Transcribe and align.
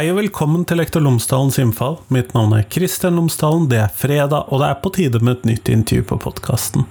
Hei 0.00 0.06
og 0.08 0.16
velkommen 0.16 0.62
til 0.64 0.78
Lektor 0.80 1.02
Lomsdalens 1.04 1.58
innfall. 1.60 1.98
Mitt 2.08 2.30
navn 2.32 2.54
er 2.56 2.62
Kristian 2.72 3.18
Lomsdalen, 3.18 3.66
det 3.68 3.82
er 3.82 3.90
fredag, 3.92 4.46
og 4.48 4.62
det 4.62 4.70
er 4.70 4.78
på 4.80 4.92
tide 4.96 5.20
med 5.20 5.34
et 5.34 5.44
nytt 5.50 5.68
intervju 5.68 6.06
på 6.08 6.16
podkasten. 6.24 6.86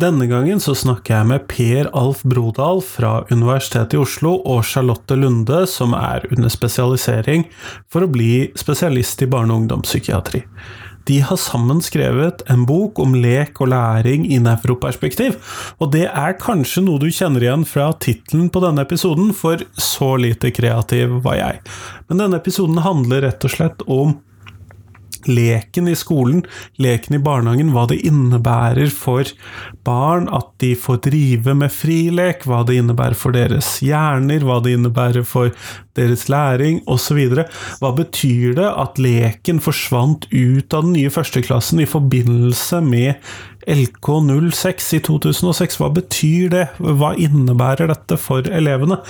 Denne 0.00 0.24
gangen 0.24 0.62
så 0.64 0.72
snakker 0.72 1.18
jeg 1.18 1.28
med 1.28 1.44
Per 1.52 1.90
Alf 1.92 2.22
Brodal 2.24 2.80
fra 2.80 3.10
Universitetet 3.28 3.98
i 3.98 4.00
Oslo 4.00 4.38
og 4.48 4.64
Charlotte 4.64 5.20
Lunde, 5.20 5.66
som 5.68 5.92
er 5.92 6.24
under 6.30 6.48
spesialisering 6.48 7.44
for 7.92 8.06
å 8.06 8.08
bli 8.08 8.46
spesialist 8.56 9.20
i 9.20 9.28
barne- 9.28 9.52
og 9.52 9.66
ungdomspsykiatri. 9.66 10.40
De 11.08 11.20
har 11.24 11.38
sammen 11.40 11.80
skrevet 11.84 12.42
en 12.52 12.66
bok 12.68 12.98
om 13.02 13.14
lek 13.16 13.60
og 13.62 13.72
læring 13.72 14.26
i 14.28 14.40
nevroperspektiv, 14.42 15.38
og 15.80 15.92
det 15.94 16.06
er 16.08 16.38
kanskje 16.40 16.84
noe 16.86 17.00
du 17.02 17.08
kjenner 17.08 17.46
igjen 17.46 17.66
fra 17.68 17.90
tittelen 18.02 18.50
på 18.52 18.62
denne 18.64 18.84
episoden, 18.86 19.32
for 19.36 19.62
så 19.80 20.14
lite 20.20 20.52
kreativ 20.54 21.20
var 21.24 21.40
jeg. 21.40 21.62
Men 22.08 22.24
denne 22.24 22.40
episoden 22.40 22.82
handler 22.84 23.24
rett 23.28 23.48
og 23.48 23.54
slett 23.54 23.86
om 23.88 24.18
leken 25.28 25.90
i 25.90 25.96
skolen, 25.98 26.44
leken 26.80 27.18
i 27.18 27.22
barnehagen, 27.22 27.72
hva 27.74 27.86
det 27.90 28.00
innebærer 28.06 28.92
for 28.94 29.28
barn 29.86 30.28
at 30.32 30.48
de 30.62 30.74
får 30.78 31.02
drive 31.08 31.54
med 31.58 31.72
frilek, 31.74 32.46
hva 32.48 32.62
det 32.66 32.78
innebærer 32.80 33.18
for 33.18 33.36
deres 33.36 33.76
hjerner, 33.84 34.44
hva 34.46 34.60
det 34.64 34.76
innebærer 34.78 35.26
for 35.26 35.54
deres 35.98 36.28
læring 36.30 36.80
osv. 36.90 37.20
Hva 37.80 37.92
betyr 37.96 38.56
det 38.58 38.68
at 38.68 39.00
leken 39.02 39.62
forsvant 39.62 40.28
ut 40.30 40.74
av 40.74 40.86
den 40.86 40.96
nye 40.96 41.12
førsteklassen 41.12 41.82
i 41.82 41.88
forbindelse 41.90 42.80
med 42.84 43.32
LK06 43.68 44.94
i 44.96 45.02
2006? 45.04 45.80
Hva 45.80 45.90
betyr 45.94 46.52
det? 46.54 46.66
Hva 46.78 47.12
innebærer 47.18 47.90
dette 47.92 48.18
for 48.20 48.46
elevene? 48.46 49.00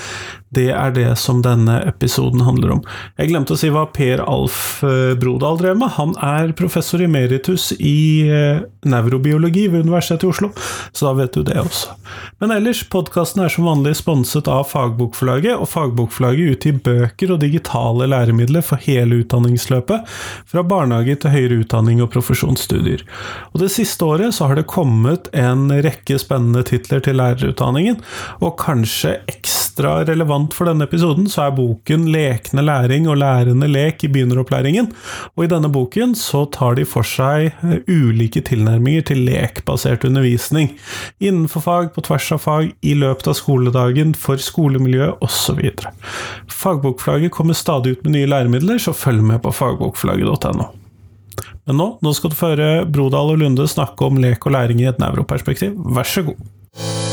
Det 0.51 0.67
er 0.75 0.91
det 0.91 1.07
som 1.21 1.45
denne 1.45 1.77
episoden 1.87 2.43
handler 2.43 2.73
om. 2.75 2.81
Jeg 3.21 3.31
glemte 3.31 3.55
å 3.55 3.59
si 3.61 3.69
hva 3.71 3.85
Per 3.95 4.19
Alf 4.25 4.81
eh, 4.83 5.13
Brodal 5.19 5.61
drev 5.61 5.77
med. 5.79 5.93
Han 5.95 6.17
er 6.27 6.51
professor 6.59 7.03
emeritus 7.05 7.69
i 7.79 8.27
eh, 8.27 8.59
nevrobiologi 8.83 9.69
ved 9.71 9.87
Universitetet 9.87 10.27
i 10.27 10.31
Oslo, 10.33 10.51
så 10.91 11.07
da 11.07 11.13
vet 11.21 11.39
du 11.39 11.45
det 11.47 11.55
også. 11.61 11.95
Men 12.43 12.51
ellers, 12.57 12.81
podkasten 12.91 13.45
er 13.45 13.53
som 13.53 13.69
vanlig 13.69 13.95
sponset 14.01 14.51
av 14.51 14.65
Fagbokforlaget, 14.73 15.55
og 15.55 15.71
Fagbokforlaget 15.71 16.57
utgir 16.57 16.81
bøker 16.83 17.37
og 17.37 17.43
digitale 17.45 18.11
læremidler 18.11 18.67
for 18.67 18.83
hele 18.83 19.21
utdanningsløpet, 19.23 20.11
fra 20.51 20.67
barnehage 20.67 21.15
til 21.23 21.35
høyere 21.37 21.61
utdanning 21.63 22.03
og 22.03 22.11
profesjonsstudier. 22.17 23.07
Og 23.53 23.63
det 23.63 23.71
siste 23.77 24.03
året 24.09 24.35
så 24.35 24.51
har 24.51 24.59
det 24.59 24.67
kommet 24.71 25.31
en 25.31 25.69
rekke 25.71 26.19
spennende 26.19 26.65
titler 26.67 27.07
til 27.07 27.21
lærerutdanningen, 27.23 28.03
og 28.43 28.57
kanskje 28.59 29.21
ekstra 29.31 30.01
relevant 30.09 30.40
relevant 30.41 30.55
for 30.55 30.67
denne 30.67 30.85
episoden, 30.85 31.29
så 31.29 31.47
er 31.47 31.57
boken 31.57 32.09
'Lekende 32.09 32.63
læring 32.63 33.09
og 33.09 33.19
lærende 33.19 33.69
lek 33.69 34.05
i 34.05 34.09
begynneropplæringen'. 34.09 34.93
Og 35.37 35.45
i 35.45 35.49
denne 35.49 35.69
boken 35.69 36.15
så 36.15 36.51
tar 36.51 36.77
de 36.77 36.85
for 36.85 37.03
seg 37.03 37.53
eh, 37.63 37.81
ulike 37.89 38.41
tilnærminger 38.41 39.03
til 39.03 39.25
lekbasert 39.25 40.05
undervisning. 40.05 40.79
Innenfor 41.21 41.61
fag, 41.61 41.93
på 41.95 42.01
tvers 42.03 42.33
av 42.33 42.39
fag, 42.39 42.73
i 42.83 42.95
løpet 42.95 43.29
av 43.29 43.35
skoledagen, 43.35 44.15
for 44.15 44.37
skolemiljøet 44.37 45.21
osv. 45.21 45.61
Fagbokflagget 46.49 47.33
kommer 47.33 47.55
stadig 47.55 47.93
ut 47.93 48.05
med 48.05 48.13
nye 48.13 48.27
læremidler, 48.27 48.79
så 48.79 48.93
følg 48.93 49.23
med 49.23 49.43
på 49.43 49.53
fagbokflagget.no. 49.53 50.71
Men 51.67 51.77
nå, 51.77 51.99
nå 52.03 52.13
skal 52.15 52.31
du 52.31 52.37
få 52.37 52.55
høre 52.55 52.87
Brodal 52.87 53.35
og 53.35 53.39
Lunde 53.39 53.69
snakke 53.69 54.05
om 54.05 54.19
lek 54.19 54.47
og 54.47 54.53
læring 54.57 54.81
i 54.81 54.89
et 54.89 54.99
nevroperspektiv. 54.99 55.77
Vær 55.77 56.09
så 56.09 56.23
god. 56.23 57.10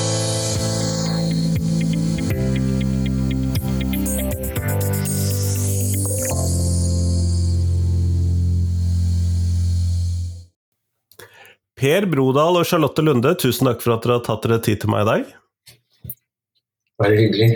Per 11.77 12.07
Brodal 12.09 12.57
og 12.57 12.65
Charlotte 12.65 13.03
Lunde, 13.05 13.35
tusen 13.37 13.69
takk 13.69 13.83
for 13.83 13.93
at 13.95 14.05
dere 14.05 14.17
har 14.17 14.23
tatt 14.25 14.45
dere 14.47 14.61
tid 14.65 14.81
til 14.81 14.89
meg 14.93 15.05
i 15.05 15.09
dag. 15.11 15.33
Bare 16.97 17.17
hyggelig. 17.19 17.49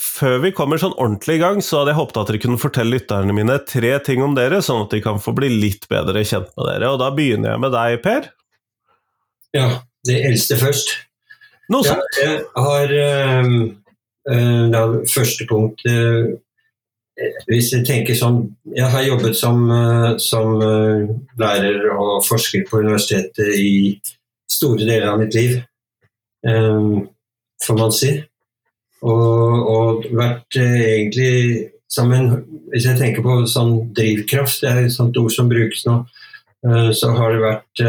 Før 0.00 0.38
vi 0.42 0.50
kommer 0.56 0.80
sånn 0.80 0.96
ordentlig 0.96 1.38
i 1.38 1.40
gang, 1.42 1.60
så 1.64 1.80
hadde 1.80 1.94
jeg 1.94 2.00
håpet 2.00 2.18
at 2.20 2.30
dere 2.30 2.40
kunne 2.40 2.60
fortelle 2.60 2.96
lytterne 2.96 3.36
mine 3.36 3.56
tre 3.68 3.94
ting 4.04 4.24
om 4.24 4.36
dere, 4.36 4.60
sånn 4.64 4.84
at 4.84 4.92
de 4.92 5.00
kan 5.04 5.20
få 5.20 5.32
bli 5.36 5.48
litt 5.52 5.88
bedre 5.92 6.24
kjent 6.24 6.52
med 6.56 6.68
dere. 6.68 6.92
Og 6.92 7.00
da 7.00 7.08
begynner 7.16 7.54
jeg 7.54 7.62
med 7.64 7.74
deg, 7.76 7.96
Per. 8.04 8.28
Ja, 9.56 9.66
det 10.08 10.20
eldste 10.28 10.60
først. 10.60 10.94
Noe 11.72 11.86
sånt. 11.86 12.20
Ja, 12.20 12.30
jeg 12.36 12.64
har 12.66 12.94
øh, 13.00 13.50
øh, 14.34 14.94
Første 15.08 15.46
punkt 15.48 15.84
øh, 15.88 16.32
hvis 17.48 17.72
jeg 17.74 17.84
tenker 17.86 18.16
sånn 18.16 18.42
Jeg 18.74 18.88
har 18.92 19.04
jobbet 19.04 19.36
som, 19.36 19.64
eh, 19.70 20.16
som, 20.18 20.60
eh, 20.62 21.08
lærer 21.38 21.90
og 21.92 22.24
forsker 22.24 22.64
på 22.68 22.80
universitetet 22.80 23.54
i 23.58 24.00
store 24.50 24.86
deler 24.86 25.08
av 25.08 25.18
mitt 25.18 25.34
liv, 25.34 25.62
eh, 26.46 27.02
får 27.64 27.78
man 27.78 27.92
si. 27.92 28.22
Og, 29.02 29.68
og 29.74 30.04
vært 30.12 30.56
egentlig 30.60 31.70
som 31.88 32.12
en 32.12 32.44
Hvis 32.70 32.84
jeg 32.86 32.98
tenker 32.98 33.22
på 33.22 33.46
sånn 33.50 33.92
drivkraft, 33.92 34.60
det 34.60 34.70
er 34.70 34.84
et 34.84 34.92
sånt 34.92 35.16
ord 35.16 35.32
som 35.32 35.48
brukes 35.48 35.82
nå, 35.86 36.06
så 36.94 37.08
har 37.16 37.32
det 37.32 37.40
vært 37.42 37.80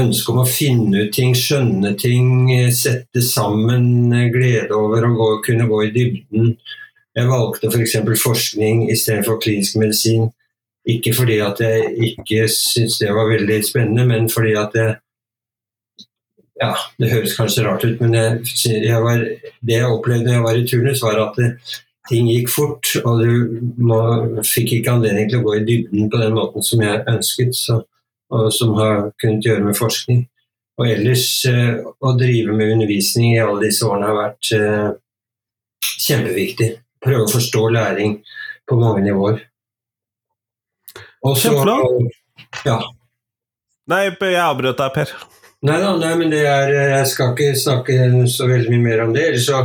ønske 0.00 0.32
om 0.32 0.38
å 0.40 0.48
finne 0.48 1.02
ut 1.04 1.12
ting, 1.12 1.34
skjønne 1.34 1.92
ting, 2.00 2.48
sette 2.72 3.20
sammen, 3.20 4.08
glede 4.32 4.72
over 4.72 5.04
å 5.04 5.12
gå, 5.12 5.28
kunne 5.44 5.68
gå 5.68 5.82
i 5.84 5.92
dybden 5.92 6.56
jeg 7.16 7.28
valgte 7.30 7.70
f.eks. 7.72 7.96
For 8.04 8.22
forskning 8.28 8.90
istedenfor 8.92 9.40
klinisk 9.40 9.78
medisin. 9.80 10.28
Ikke 10.86 11.14
fordi 11.16 11.40
at 11.42 11.60
jeg 11.60 11.90
ikke 12.10 12.44
syntes 12.52 13.00
det 13.00 13.14
var 13.14 13.32
veldig 13.32 13.58
spennende, 13.64 14.06
men 14.06 14.30
fordi 14.30 14.54
at 14.54 14.70
jeg 14.74 14.94
ja, 16.56 16.72
Det 16.98 17.10
høres 17.10 17.36
kanskje 17.36 17.66
rart 17.66 17.84
ut, 17.84 18.00
men 18.00 18.14
jeg, 18.14 18.38
jeg 18.64 19.02
var, 19.02 19.18
det 19.60 19.74
jeg 19.74 19.90
opplevde 19.92 20.24
da 20.24 20.32
jeg 20.32 20.42
var 20.42 20.56
i 20.56 20.62
turnus, 20.66 21.02
var 21.02 21.18
at 21.20 21.34
det, 21.36 21.50
ting 22.08 22.30
gikk 22.30 22.48
fort. 22.48 22.94
Og 23.04 23.20
du 23.20 23.58
må, 23.76 23.98
fikk 24.40 24.78
ikke 24.78 24.94
anledning 24.94 25.28
til 25.28 25.42
å 25.42 25.44
gå 25.44 25.58
i 25.58 25.66
dybden 25.66 26.08
på 26.08 26.22
den 26.22 26.32
måten 26.32 26.64
som 26.64 26.80
jeg 26.80 27.02
ønsket, 27.12 27.52
så, 27.58 27.82
og 28.32 28.48
som 28.56 28.72
har 28.78 29.10
kunnet 29.20 29.44
gjøre 29.44 29.66
med 29.66 29.76
forskning. 29.76 30.24
Og 30.80 30.88
ellers 30.88 31.26
eh, 31.50 31.76
å 31.84 32.16
drive 32.16 32.56
med 32.56 32.72
undervisning 32.72 33.34
i 33.34 33.42
alle 33.44 33.66
disse 33.66 33.84
årene 33.84 34.08
har 34.08 34.18
vært 34.22 34.50
eh, 34.56 34.88
kjempeviktig 36.06 36.72
prøve 37.04 37.26
å 37.26 37.32
forstå 37.32 37.68
læring 37.74 38.18
på 38.68 38.78
mange 38.80 39.04
nivåer. 39.06 39.40
Og 41.26 41.36
så 41.38 41.54
Ja. 42.64 42.80
Nei, 43.86 44.04
jeg 44.10 44.42
avbrøt 44.42 44.78
deg, 44.78 44.92
Per. 44.94 45.12
Nei 45.66 45.76
da, 45.80 45.94
nei, 45.96 46.12
men 46.20 46.30
det 46.30 46.42
er, 46.46 46.70
jeg 46.92 47.06
skal 47.10 47.32
ikke 47.32 47.56
snakke 47.58 47.94
så 48.28 48.46
veldig 48.50 48.70
mye 48.74 48.84
mer 48.84 49.02
om 49.06 49.14
det. 49.14 49.24
Ellers 49.30 49.46
så, 49.48 49.62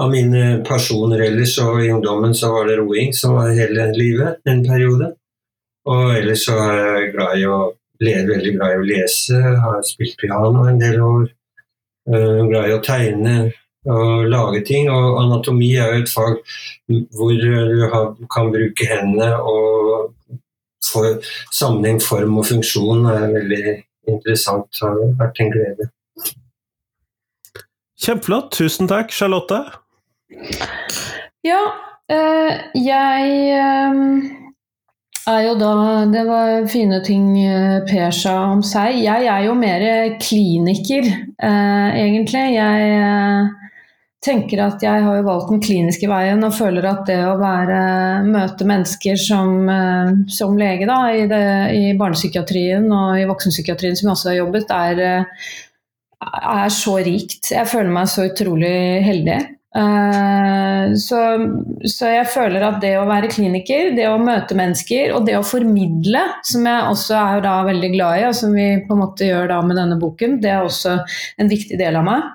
Av 0.00 0.10
mine 0.10 0.62
personer 0.66 1.26
ellers 1.26 1.58
og 1.62 1.82
i 1.84 1.90
ungdommen 1.92 2.34
så 2.34 2.50
var 2.54 2.70
det 2.70 2.78
roing 2.80 3.12
som 3.14 3.36
var 3.36 3.52
hele 3.54 3.90
livet 3.94 4.40
en 4.50 4.64
periode. 4.66 5.12
Og 5.90 6.14
ellers 6.16 6.46
så 6.48 6.56
er 6.64 6.78
jeg 6.80 7.12
glad 7.12 7.38
i 7.38 7.44
å 7.46 7.58
leve, 8.00 8.30
veldig 8.32 8.54
glad 8.56 8.72
i 8.72 8.78
å 8.80 8.86
lese. 8.88 9.42
Har 9.66 9.82
spilt 9.86 10.16
piano 10.22 10.64
en 10.70 10.80
del 10.80 11.02
år. 11.04 11.28
Uh, 12.08 12.40
glad 12.48 12.68
i 12.68 12.74
å 12.76 12.82
tegne 12.84 13.36
å 13.88 14.22
lage 14.28 14.64
ting. 14.68 14.90
Og 14.92 15.20
anatomi 15.22 15.74
er 15.76 15.92
jo 15.92 16.04
et 16.04 16.12
fag 16.12 16.40
hvor 17.16 17.34
du 17.34 18.24
kan 18.32 18.52
bruke 18.54 18.88
hendene 18.90 19.32
og 19.40 20.12
få 20.84 21.04
sammenheng, 21.52 22.00
form 22.02 22.38
og 22.40 22.48
funksjon 22.48 23.06
er 23.10 23.32
veldig 23.32 23.64
interessant. 24.10 24.68
Det 24.76 24.88
har 24.88 25.18
vært 25.20 25.40
en 25.40 25.52
glede. 25.54 25.90
Kjempeflott. 28.04 28.52
Tusen 28.52 28.90
takk, 28.90 29.12
Charlotte. 29.14 29.60
Ja, 31.44 31.62
øh, 32.12 32.52
jeg 32.74 33.24
øh, 33.64 34.00
er 35.26 35.40
jo 35.46 35.54
da 35.60 35.72
Det 36.12 36.26
var 36.26 36.66
fine 36.68 37.00
ting 37.04 37.38
eh, 37.38 37.80
Per 37.88 38.10
sa 38.10 38.34
om 38.52 38.62
seg. 38.62 38.98
Jeg 39.04 39.26
er 39.26 39.44
jo 39.46 39.54
mer 39.54 39.84
kliniker, 40.20 41.08
eh, 41.48 41.88
egentlig. 42.04 42.44
Jeg 42.58 43.48
tenker 44.24 44.62
at 44.64 44.82
jeg 44.84 45.04
har 45.04 45.18
jo 45.18 45.26
valgt 45.26 45.50
den 45.52 45.62
kliniske 45.64 46.08
veien 46.10 46.44
og 46.46 46.56
føler 46.56 46.86
at 46.88 47.04
det 47.08 47.20
å 47.28 47.36
være, 47.40 47.78
møte 48.26 48.66
mennesker 48.68 49.18
som, 49.20 49.68
eh, 49.70 50.14
som 50.32 50.56
lege 50.58 50.88
da, 50.90 51.00
i, 51.12 51.26
det, 51.30 51.42
i, 51.76 51.82
barnepsykiatrien 52.00 52.88
og 52.88 53.20
i 53.20 53.26
voksenpsykiatrien, 53.28 53.98
som 53.98 54.08
jeg 54.08 54.16
også 54.16 54.30
har 54.32 54.40
jobbet, 54.40 54.72
er, 54.74 55.02
eh, 55.08 55.50
er 56.54 56.72
så 56.72 56.96
rikt. 57.04 57.52
Jeg 57.52 57.68
føler 57.70 57.92
meg 57.92 58.08
så 58.10 58.28
utrolig 58.30 58.78
heldig. 59.04 59.42
Uh, 59.74 60.92
så, 60.94 61.18
så, 61.82 62.06
jeg 62.12 62.28
føler 62.30 62.62
at 62.62 62.76
det 62.78 62.92
å 62.94 63.08
være 63.08 63.26
kliniker, 63.32 63.88
det 63.96 64.04
å 64.06 64.20
møte 64.22 64.54
mennesker 64.54 65.10
og 65.16 65.26
det 65.26 65.34
å 65.34 65.42
formidle, 65.42 66.20
som 66.46 66.68
jeg 66.70 66.92
også 66.92 67.16
er 67.18 67.42
da 67.42 67.56
veldig 67.66 67.90
glad 67.96 68.20
i, 68.20 68.26
og 68.28 68.36
som 68.38 68.54
vi 68.54 68.68
på 68.86 68.94
en 68.94 69.02
måte 69.02 69.26
gjør 69.26 69.50
da 69.50 69.58
med 69.66 69.80
denne 69.80 69.98
boken, 69.98 70.38
det 70.44 70.52
er 70.54 70.62
også 70.62 71.00
en 71.42 71.50
viktig 71.50 71.80
del 71.80 71.98
av 71.98 72.06
meg. 72.06 72.30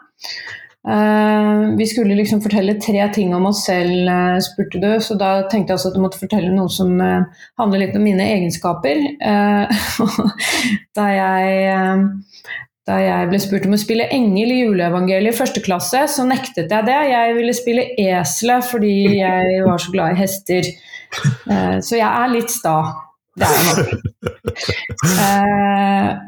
Uh, 0.90 1.78
vi 1.78 1.86
skulle 1.88 2.16
liksom 2.18 2.42
fortelle 2.42 2.74
tre 2.82 3.04
ting 3.14 3.36
om 3.38 3.46
oss 3.46 3.60
selv, 3.68 4.08
uh, 4.10 4.40
spurte 4.42 4.80
du, 4.82 4.88
så 5.04 5.14
da 5.20 5.44
tenkte 5.52 5.70
jeg 5.70 5.78
også 5.78 5.90
at 5.92 5.98
du 6.00 6.02
måtte 6.02 6.22
fortelle 6.22 6.50
noe 6.56 6.70
som 6.74 6.96
uh, 6.98 7.28
handler 7.62 7.80
litt 7.84 7.98
om 8.00 8.06
mine 8.08 8.26
egenskaper. 8.26 8.98
da, 10.98 11.06
jeg, 11.14 12.02
da 12.90 12.96
jeg 13.04 13.30
ble 13.30 13.40
spurt 13.44 13.68
om 13.70 13.76
å 13.78 13.82
spille 13.82 14.10
engel 14.16 14.50
i 14.56 14.62
juleevangeliet 14.64 15.34
i 15.36 15.38
første 15.38 15.62
klasse, 15.66 16.02
så 16.10 16.26
nektet 16.26 16.74
jeg 16.74 16.88
det. 16.90 17.00
Jeg 17.12 17.38
ville 17.38 17.54
spille 17.58 17.84
eselet 18.08 18.66
fordi 18.72 18.96
jeg 19.20 19.62
var 19.68 19.78
så 19.84 19.90
glad 19.94 20.16
i 20.16 20.20
hester. 20.24 20.64
så 21.86 21.94
jeg 22.00 22.08
er 22.08 22.34
litt 22.34 22.52
sta. 22.54 22.78
Det 23.38 23.46
er 23.46 23.54
jeg 23.60 23.66
nok. 23.70 23.90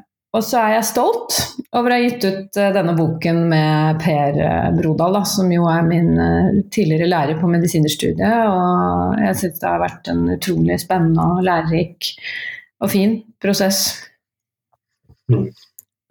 Og 0.32 0.44
så 0.48 0.62
er 0.62 0.78
jeg 0.78 0.88
stolt 0.88 1.38
over 1.76 1.92
å 1.92 1.96
ha 1.98 2.04
gitt 2.06 2.24
ut 2.24 2.60
uh, 2.60 2.70
denne 2.72 2.94
boken 2.96 3.42
med 3.52 4.00
Per 4.00 4.38
uh, 4.40 4.70
Brodal, 4.78 5.18
da, 5.20 5.26
som 5.28 5.50
jo 5.52 5.66
er 5.68 5.84
min 5.88 6.14
uh, 6.16 6.62
tidligere 6.72 7.10
lærer 7.12 7.40
på 7.42 7.50
medisinerstudiet. 7.52 8.46
Og 8.48 9.20
jeg 9.26 9.40
syns 9.42 9.60
det 9.60 9.68
har 9.68 9.84
vært 9.84 10.08
en 10.14 10.24
utrolig 10.38 10.80
spennende 10.84 11.26
og 11.34 11.44
lærerik 11.48 12.14
og 12.82 12.94
fin 12.94 13.18
prosess. 13.44 13.84
Mm. 15.32 15.50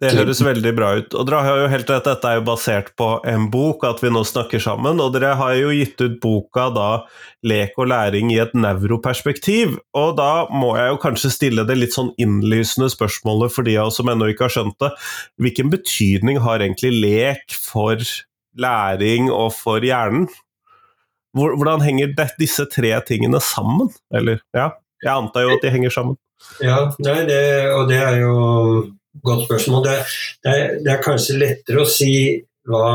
Det 0.01 0.15
høres 0.17 0.39
veldig 0.41 0.71
bra 0.73 0.87
ut. 0.97 1.13
Og 1.13 1.27
dere 1.29 1.39
har 1.45 1.59
jo 1.61 1.65
helt 1.69 1.91
rett, 1.93 2.07
dette 2.07 2.25
er 2.25 2.39
jo 2.39 2.45
basert 2.47 2.87
på 2.97 3.07
en 3.29 3.43
bok, 3.53 3.83
at 3.85 3.99
vi 4.01 4.09
nå 4.09 4.23
snakker 4.25 4.61
sammen. 4.63 4.97
Og 5.03 5.11
dere 5.13 5.35
har 5.37 5.53
jo 5.59 5.69
gitt 5.77 6.01
ut 6.01 6.15
boka 6.23 6.71
da 6.73 6.87
'Lek 7.45 7.77
og 7.77 7.89
læring 7.91 8.31
i 8.33 8.39
et 8.41 8.55
nevroperspektiv'. 8.57 9.77
Og 9.93 10.15
da 10.17 10.47
må 10.49 10.73
jeg 10.77 10.89
jo 10.89 10.97
kanskje 11.05 11.29
stille 11.29 11.65
det 11.69 11.77
litt 11.77 11.93
sånn 11.93 12.09
innlysende 12.17 12.89
spørsmålet 12.89 13.53
for 13.53 13.61
de 13.67 13.77
av 13.77 13.91
oss 13.91 13.99
som 14.01 14.09
ennå 14.09 14.31
ikke 14.33 14.47
har 14.47 14.55
skjønt 14.55 14.79
det. 14.81 14.89
Hvilken 15.37 15.69
betydning 15.69 16.41
har 16.41 16.65
egentlig 16.65 16.97
lek 16.97 17.53
for 17.53 18.01
læring 18.57 19.29
og 19.29 19.53
for 19.53 19.85
hjernen? 19.85 20.25
Hvordan 21.37 21.85
henger 21.85 22.15
disse 22.39 22.65
tre 22.65 22.97
tingene 23.05 23.39
sammen? 23.39 23.93
Eller, 24.11 24.41
ja, 24.57 24.71
jeg 25.03 25.13
antar 25.13 25.45
jo 25.45 25.53
at 25.53 25.61
de 25.61 25.69
henger 25.69 25.93
sammen. 25.93 26.17
Ja, 26.59 26.89
nei, 26.97 27.21
det, 27.29 27.69
og 27.69 27.85
det 27.87 28.01
er 28.01 28.17
jo 28.17 28.33
Godt 29.19 29.45
spørsmål. 29.45 29.83
Det, 29.83 29.97
det, 30.43 30.51
er, 30.51 30.77
det, 30.79 30.93
er, 30.93 31.03
kanskje 31.03 31.39
lettere 31.39 31.83
å 31.83 31.89
si 31.89 32.13
hva 32.69 32.85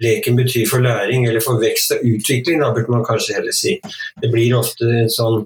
leken 0.00 0.38
betyr 0.38 0.66
for 0.68 0.82
læring, 0.82 1.26
eller 1.28 1.44
for 1.44 1.60
vekst 1.60 1.94
og 1.94 2.04
utvikling, 2.08 2.62
da 2.62 2.72
burde 2.74 2.92
man 2.92 3.06
kanskje 3.06 3.36
heller 3.38 3.54
si. 3.54 3.76
Det 4.20 4.30
blir 4.32 4.56
ofte 4.58 4.88
en 5.02 5.12
sånn 5.12 5.44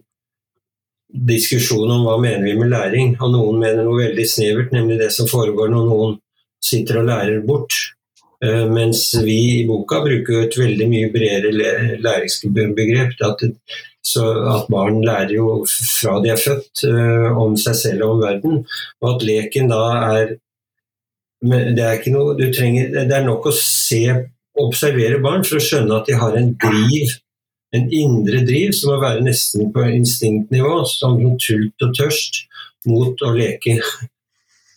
diskusjon 1.14 1.90
om 1.94 2.06
hva 2.06 2.16
mener 2.22 2.46
vi 2.46 2.54
med 2.58 2.72
læring, 2.72 3.14
og 3.20 3.34
noen 3.34 3.60
mener 3.60 3.86
noe 3.86 4.00
veldig 4.06 4.26
snevert, 4.28 4.72
nemlig 4.74 5.00
det 5.02 5.10
som 5.14 5.28
foregår 5.30 5.70
når 5.70 5.90
noen 5.90 6.16
sitter 6.64 7.02
og 7.02 7.10
lærer 7.10 7.44
bort. 7.46 7.76
Uh, 8.42 8.64
mens 8.70 9.06
vi 9.24 9.38
i 9.60 9.66
boka 9.68 10.02
bruker 10.04 10.46
et 10.46 10.56
veldig 10.58 10.88
mye 10.90 11.10
bredere 11.14 11.98
læringsbegrep. 12.04 13.18
At 13.24 13.44
at 14.14 14.66
barn 14.68 15.00
lærer 15.00 15.32
jo 15.32 15.64
fra 15.66 16.18
de 16.22 16.28
er 16.28 16.40
født 16.40 16.82
uh, 16.90 17.38
om 17.40 17.54
seg 17.56 17.76
selv 17.78 18.04
og 18.04 18.16
om 18.16 18.22
verden. 18.22 18.58
Og 19.00 19.14
at 19.14 19.24
leken 19.26 19.70
da 19.72 19.82
er 20.12 20.34
det 21.44 21.84
er, 21.84 21.98
noe, 22.12 22.36
trenger, 22.56 22.88
det 22.94 23.12
er 23.12 23.24
nok 23.26 23.50
å 23.50 23.52
se 23.56 24.06
observere 24.60 25.18
barn 25.20 25.44
for 25.44 25.58
å 25.58 25.64
skjønne 25.64 25.98
at 25.98 26.08
de 26.08 26.16
har 26.16 26.36
en 26.38 26.54
driv, 26.62 27.10
en 27.76 27.90
indre 27.92 28.40
driv, 28.46 28.72
som 28.76 28.94
må 28.94 29.00
være 29.02 29.24
nesten 29.26 29.68
på 29.74 29.84
instinktnivå, 29.98 30.78
som 30.88 31.18
tult 31.42 31.84
og 31.84 31.92
tørst 31.98 32.44
mot 32.88 33.24
å 33.26 33.34
leke. 33.36 33.76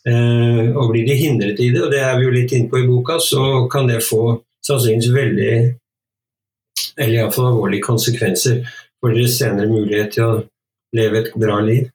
Uh, 0.07 0.71
og 0.77 0.93
blir 0.93 1.03
de 1.07 1.17
hindret 1.19 1.59
i 1.59 1.71
det, 1.73 1.81
og 1.83 1.91
det 1.91 1.99
er 1.99 2.13
vi 2.15 2.27
jo 2.27 2.31
litt 2.31 2.53
inne 2.55 2.69
på 2.71 2.79
i 2.79 2.87
boka, 2.87 3.17
så 3.19 3.65
kan 3.71 3.89
det 3.89 4.05
få 4.05 4.37
sannsynligvis 4.63 5.15
veldig 5.15 5.53
eller 6.97 7.17
iallfall 7.17 7.51
alvorlige 7.51 7.85
konsekvenser 7.85 8.61
for 9.01 9.13
deres 9.13 9.37
senere 9.39 9.69
mulighet 9.69 10.15
til 10.15 10.25
å 10.25 10.39
leve 10.97 11.21
et 11.21 11.31
bra 11.37 11.59
liv. 11.65 11.89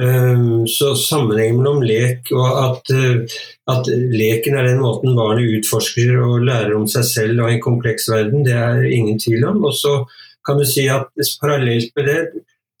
Ehm, 0.00 0.64
så 0.72 0.94
sammenhengen 0.96 1.58
mellom 1.58 1.82
lek 1.84 2.30
og 2.32 2.46
at, 2.48 2.92
eh, 2.96 3.40
at, 3.68 3.88
leken 3.92 4.56
er 4.56 4.70
den 4.70 4.80
måten 4.80 5.16
barnet 5.18 5.58
utforsker 5.58 6.14
og 6.16 6.46
lærer 6.48 6.72
om 6.78 6.86
seg 6.88 7.04
selv 7.04 7.42
og 7.44 7.50
en 7.52 7.60
kompleks 7.60 8.08
verden, 8.08 8.46
det 8.46 8.56
er 8.56 8.88
ingen 8.88 9.18
tvil 9.20 9.44
om. 9.50 9.64
Og 9.68 9.74
så 9.76 9.98
kan 10.46 10.58
du 10.58 10.64
si 10.64 10.88
at 10.88 11.12
parallelt 11.40 11.92
med 11.96 12.08
det 12.08 12.22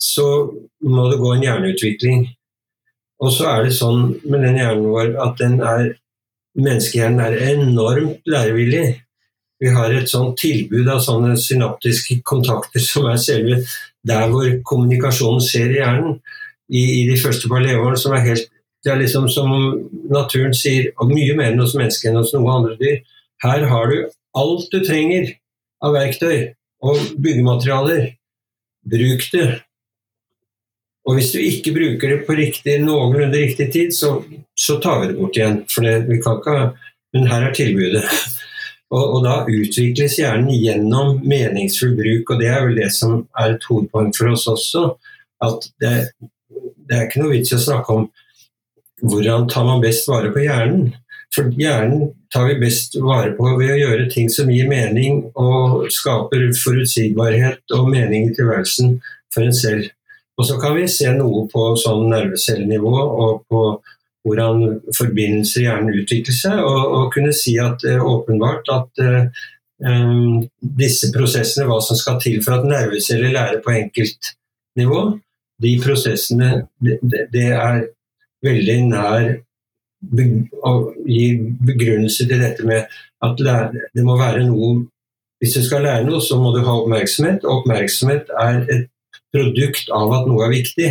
så 0.00 0.28
må 0.82 1.10
det 1.10 1.20
gå 1.20 1.34
en 1.34 1.44
hjerneutvikling. 1.44 2.24
Og 3.22 3.32
så 3.34 3.48
er 3.52 3.66
det 3.66 3.76
sånn 3.76 4.16
med 4.26 4.42
den 4.42 4.58
hjernen 4.58 4.88
vår 4.90 5.14
at 5.22 5.38
den 5.40 5.60
er 5.62 5.92
menneskehjernen 6.58 7.22
er 7.22 7.36
enormt 7.54 8.28
lærevillig. 8.28 8.86
Vi 9.62 9.70
har 9.70 9.94
et 9.94 10.10
sånt 10.10 10.40
tilbud 10.42 10.88
av 10.90 11.00
sånne 11.04 11.36
synaptiske 11.38 12.18
kontakter 12.26 12.82
som 12.82 13.06
er 13.08 13.20
selve 13.22 13.60
der 14.08 14.26
hvor 14.32 14.48
kommunikasjonen 14.66 15.44
skjer 15.44 15.70
i 15.70 15.78
hjernen 15.78 16.16
i, 16.72 16.82
i 16.82 17.02
de 17.06 17.14
første 17.20 17.48
par 17.48 17.62
leveårene, 17.62 18.00
som 18.00 18.16
er 18.16 18.26
helt 18.26 18.50
det 18.82 18.90
er 18.90 18.98
liksom 18.98 19.28
som 19.30 19.50
naturen 20.10 20.54
sier, 20.58 20.88
og 20.98 21.12
mye 21.12 21.36
mer 21.38 21.52
enn 21.52 21.62
hos 21.62 21.76
mennesker 21.78 22.10
enn 22.10 22.18
hos 22.18 22.32
noe 22.34 22.50
andre 22.50 22.74
dyr. 22.80 22.96
Her 23.44 23.66
har 23.70 23.92
du 23.92 23.98
alt 24.38 24.72
du 24.72 24.80
trenger 24.82 25.28
av 25.82 25.94
verktøy 25.94 26.50
og 26.82 26.98
byggematerialer. 27.22 28.08
Bruk 28.90 29.28
det. 29.34 29.46
Og 31.08 31.18
hvis 31.18 31.32
du 31.34 31.40
ikke 31.42 31.74
bruker 31.74 32.14
det 32.14 32.20
på 32.28 32.36
riktig, 32.38 32.76
noenlunde 32.84 33.40
riktig 33.40 33.68
tid, 33.74 33.90
så, 33.94 34.20
så 34.58 34.78
tar 34.82 35.00
vi 35.02 35.10
det 35.10 35.18
bort 35.18 35.38
igjen. 35.38 35.62
For 35.70 35.86
det, 35.86 35.96
vi 36.06 36.20
kan 36.22 36.38
ikke, 36.38 36.56
men 37.16 37.28
her 37.30 37.48
er 37.48 37.58
tilbudet. 37.58 38.06
Og, 38.92 39.06
og, 39.16 39.22
da 39.24 39.38
utvikles 39.48 40.18
hjernen 40.20 40.50
gjennom 40.52 41.14
meningsfull 41.24 41.94
bruk, 41.96 42.28
og 42.28 42.42
det 42.42 42.50
er 42.52 42.66
vel 42.66 42.74
det 42.76 42.90
som 42.92 43.22
er 43.40 43.54
et 43.54 43.62
hovedpoeng 43.64 44.10
for 44.12 44.34
oss 44.34 44.42
også. 44.52 44.82
At 45.40 45.64
det, 45.80 45.92
det 46.76 46.98
er 46.98 47.06
ikke 47.06 47.22
noe 47.22 47.32
vits 47.32 47.54
i 47.54 47.56
å 47.56 47.62
snakke 47.62 47.96
om 47.96 48.04
hvordan 49.00 49.48
tar 49.48 49.64
man 49.64 49.80
best 49.80 50.10
vare 50.12 50.28
på 50.34 50.44
hjernen. 50.44 50.92
For 51.32 51.48
hjernen 51.56 52.10
tar 52.34 52.50
vi 52.50 52.58
best 52.60 52.98
vare 53.00 53.32
på 53.38 53.54
ved 53.56 53.72
å 53.72 53.80
gjøre 53.80 54.10
ting 54.12 54.28
som 54.28 54.52
gir 54.52 54.68
mening 54.68 55.22
og 55.40 55.88
skaper 55.96 56.50
forutsigbarhet 56.60 57.72
og 57.72 57.88
mening 57.88 58.28
i 58.28 58.36
tilværelsen 58.36 58.98
for 59.32 59.48
en 59.48 59.56
selv. 59.56 59.88
Og 60.40 60.46
så 60.48 60.58
kan 60.60 60.76
vi 60.76 60.88
se 60.88 61.10
noe 61.16 61.46
på 61.52 61.72
sånn 61.80 62.08
nervecellenivå 62.10 62.92
og 62.92 63.42
på 63.50 63.62
hvordan 64.22 64.78
forbindelser 64.96 65.66
gjerne 65.66 65.96
utvikler 65.98 66.36
seg, 66.36 66.60
og, 66.62 66.82
og 66.96 67.08
kunne 67.14 67.34
si 67.34 67.56
at 67.60 67.82
uh, 67.88 68.04
åpenbart 68.06 68.70
at 68.70 69.02
uh, 69.02 69.48
disse 70.78 71.10
prosessene, 71.14 71.66
hva 71.66 71.80
som 71.82 71.98
skal 71.98 72.20
til 72.22 72.38
for 72.44 72.60
at 72.60 72.68
nerveceller 72.70 73.34
lærer 73.34 73.62
på 73.64 73.74
enkeltnivå, 73.74 75.00
de 75.62 75.72
prosessene 75.82 76.52
det, 76.82 77.00
det 77.34 77.48
er 77.50 77.82
veldig 78.46 78.78
nær 78.92 79.26
å 80.66 80.72
gi 81.06 81.26
begrunnelse 81.66 82.26
til 82.26 82.42
dette 82.42 82.66
med 82.66 82.94
at 83.22 83.42
lære, 83.42 83.90
det 83.94 84.06
må 84.06 84.18
være 84.18 84.46
noe 84.48 84.88
Hvis 85.42 85.56
du 85.56 85.64
skal 85.66 85.82
lære 85.82 86.04
noe, 86.06 86.20
så 86.22 86.36
må 86.38 86.52
du 86.54 86.60
ha 86.62 86.76
oppmerksomhet, 86.78 87.42
og 87.42 87.64
oppmerksomhet 87.64 88.28
er 88.38 88.60
et 88.70 88.84
produkt 89.32 89.90
av 89.94 90.12
at 90.16 90.28
noe 90.28 90.46
er 90.46 90.54
viktig. 90.54 90.90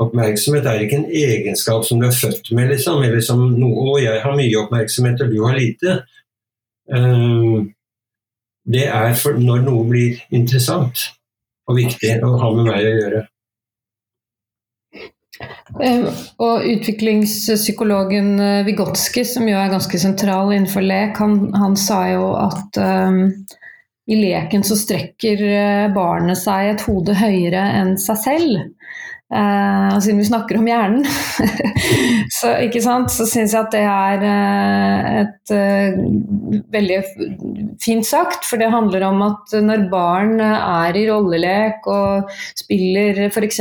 Oppmerksomhet 0.00 0.64
er 0.64 0.84
ikke 0.84 1.00
en 1.02 1.10
egenskap 1.12 1.84
som 1.84 2.00
du 2.00 2.06
er 2.08 2.16
født 2.16 2.52
med, 2.56 2.70
liksom. 2.72 3.02
Eller 3.04 3.20
som 3.24 3.42
noe, 3.52 3.88
og 3.92 4.00
jeg 4.02 4.22
har 4.22 4.38
mye 4.38 4.62
oppmerksomhet, 4.62 5.24
og 5.24 5.34
du 5.34 5.42
har 5.44 5.58
lite. 5.58 5.98
Um, 6.90 7.70
det 8.70 8.86
er 8.88 9.38
når 9.40 9.66
noe 9.66 9.84
blir 9.88 10.22
interessant 10.34 11.10
og 11.68 11.76
viktig 11.78 12.16
å 12.26 12.32
ha 12.40 12.48
med 12.56 12.66
meg 12.70 12.86
å 12.86 12.96
gjøre. 12.96 13.20
Um, 15.70 16.08
og 16.42 16.66
utviklingspsykologen 16.68 18.34
Vigotskij, 18.36 18.64
Vygotsky, 18.66 19.24
som 19.24 19.46
jo 19.48 19.56
er 19.56 19.70
ganske 19.72 20.00
sentral 20.02 20.50
innenfor 20.52 20.84
lek, 20.84 21.16
han, 21.20 21.38
han 21.56 21.76
sa 21.78 22.02
jo 22.10 22.32
at 22.40 22.80
um, 22.82 23.22
i 24.10 24.18
leken 24.18 24.64
så 24.66 24.76
strekker 24.78 25.42
eh, 25.46 25.86
barnet 25.94 26.40
seg 26.40 26.72
et 26.72 26.84
hode 26.88 27.14
høyere 27.20 27.62
enn 27.78 27.94
seg 28.00 28.18
selv. 28.24 28.62
Uh, 29.30 29.94
siden 30.02 30.18
vi 30.18 30.24
snakker 30.26 30.56
om 30.58 30.66
hjernen, 30.66 31.04
så, 32.34 32.56
så 33.14 33.26
syns 33.30 33.52
jeg 33.54 33.60
at 33.60 33.70
det 33.70 33.82
er 33.86 34.24
uh, 34.26 35.10
et 35.20 35.52
uh, 35.54 36.64
veldig 36.74 36.96
fint 37.78 38.08
sagt. 38.08 38.42
For 38.48 38.58
det 38.58 38.72
handler 38.74 39.04
om 39.06 39.22
at 39.28 39.54
når 39.54 39.84
barn 39.92 40.42
er 40.42 40.98
i 40.98 41.04
rollelek 41.06 41.86
og 41.86 42.32
spiller 42.58 43.28
f.eks. 43.28 43.60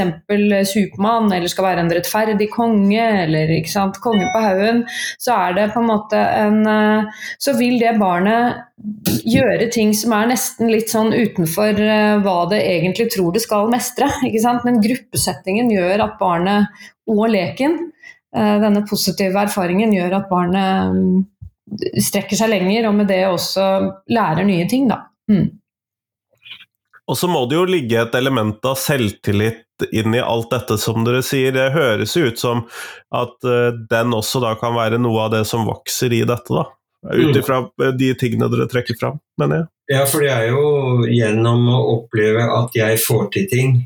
Supermann, 0.72 1.30
eller 1.30 1.54
skal 1.54 1.68
være 1.68 1.86
en 1.86 1.94
rettferdig 1.94 2.50
konge, 2.56 3.06
eller 3.28 3.54
sant, 3.70 4.02
konge 4.02 4.26
på 4.34 4.42
haugen, 4.42 4.82
så 5.22 5.38
er 5.38 5.60
det 5.60 5.70
på 5.76 5.84
en 5.84 5.92
måte 5.92 6.18
en 6.18 6.66
Så 7.42 7.54
vil 7.60 7.78
det 7.82 7.98
barnet 8.00 8.66
gjøre 9.28 9.68
ting 9.74 9.92
som 9.98 10.14
er 10.16 10.30
nesten 10.32 10.70
litt 10.72 10.90
sånn 10.92 11.12
utenfor 11.12 11.78
hva 12.24 12.38
det 12.52 12.62
egentlig 12.64 13.10
tror 13.14 13.34
det 13.36 13.44
skal 13.44 13.70
mestre. 13.72 14.08
Men 14.64 14.80
gruppesettingen 14.84 15.59
gjør 15.68 16.06
at 16.06 16.16
barnet 16.22 16.88
og 17.10 17.26
leken, 17.34 17.76
denne 18.32 18.84
positive 18.88 19.42
erfaringen 19.42 19.92
gjør 19.92 20.16
at 20.20 20.28
barnet 20.30 21.26
strekker 22.02 22.38
seg 22.38 22.52
lenger, 22.54 22.88
og 22.90 22.96
med 23.00 23.10
det 23.10 23.24
også 23.28 23.66
lærer 24.14 24.46
nye 24.48 24.68
ting, 24.70 24.88
da. 24.90 25.04
Mm. 25.30 25.48
Og 27.10 27.18
så 27.18 27.30
må 27.30 27.46
det 27.50 27.58
jo 27.58 27.66
ligge 27.66 27.98
et 27.98 28.16
element 28.18 28.66
av 28.70 28.78
selvtillit 28.78 29.66
inn 29.96 30.14
i 30.14 30.22
alt 30.22 30.52
dette, 30.52 30.78
som 30.78 31.06
dere 31.08 31.24
sier. 31.26 31.54
Det 31.56 31.72
høres 31.74 32.14
ut 32.18 32.38
som 32.42 32.66
at 33.16 33.48
uh, 33.48 33.72
den 33.90 34.14
også 34.14 34.42
da 34.44 34.54
kan 34.60 34.76
være 34.78 35.00
noe 35.02 35.26
av 35.26 35.34
det 35.34 35.46
som 35.50 35.66
vokser 35.70 36.14
i 36.14 36.22
dette, 36.28 36.54
da. 36.54 36.68
Ut 37.10 37.32
Mm. 37.32 37.38
ifra 37.40 37.58
eh, 37.80 37.94
de 37.96 38.10
tingene 38.20 38.50
dere 38.52 38.66
trekker 38.68 38.98
fram, 39.00 39.22
mener 39.40 39.62
jeg. 39.62 39.68
Ja, 39.96 40.02
for 40.06 40.20
det 40.20 40.34
er 40.34 40.50
jo 40.52 41.06
gjennom 41.08 41.70
å 41.72 41.78
oppleve 41.96 42.44
at 42.44 42.76
jeg 42.76 43.00
får 43.00 43.30
til 43.32 43.46
ting, 43.48 43.78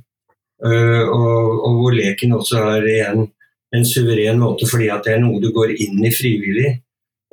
og, 0.64 1.64
og 1.68 1.80
hvor 1.80 1.96
leken 1.96 2.36
også 2.38 2.62
er 2.76 2.88
igjen 2.88 3.26
en 3.74 3.86
suveren 3.88 4.40
måte 4.42 4.68
fordi 4.70 4.90
at 4.94 5.06
det 5.06 5.16
er 5.16 5.24
noe 5.24 5.42
du 5.42 5.50
går 5.54 5.74
inn 5.76 6.04
i 6.06 6.14
frivillig. 6.14 6.76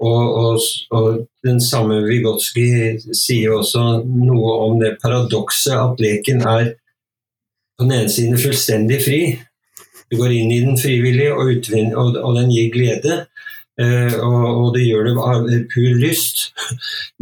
Og, 0.01 0.37
og, 0.41 0.61
og 0.97 1.09
den 1.45 1.59
samme 1.61 1.99
Vygotsky 2.07 2.97
sier 3.13 3.53
også 3.59 4.01
noe 4.09 4.55
om 4.65 4.79
det 4.81 4.95
paradokset 5.03 5.77
at 5.77 6.01
leken 6.01 6.41
er 6.41 6.71
på 7.77 7.85
den 7.85 7.99
ene 7.99 8.13
siden 8.13 8.41
fullstendig 8.41 9.03
fri. 9.05 9.21
Du 10.11 10.17
går 10.19 10.33
inn 10.35 10.55
i 10.55 10.63
den 10.65 10.81
frivillig, 10.81 11.29
og, 11.37 12.17
og 12.17 12.33
den 12.39 12.49
gir 12.51 12.73
glede. 12.73 13.21
Eh, 13.81 14.15
og, 14.21 14.75
det 14.75 14.83
gjør 14.85 15.07
det 15.09 15.15
av 15.25 15.47
pur 15.73 16.01
lyst. 16.03 16.51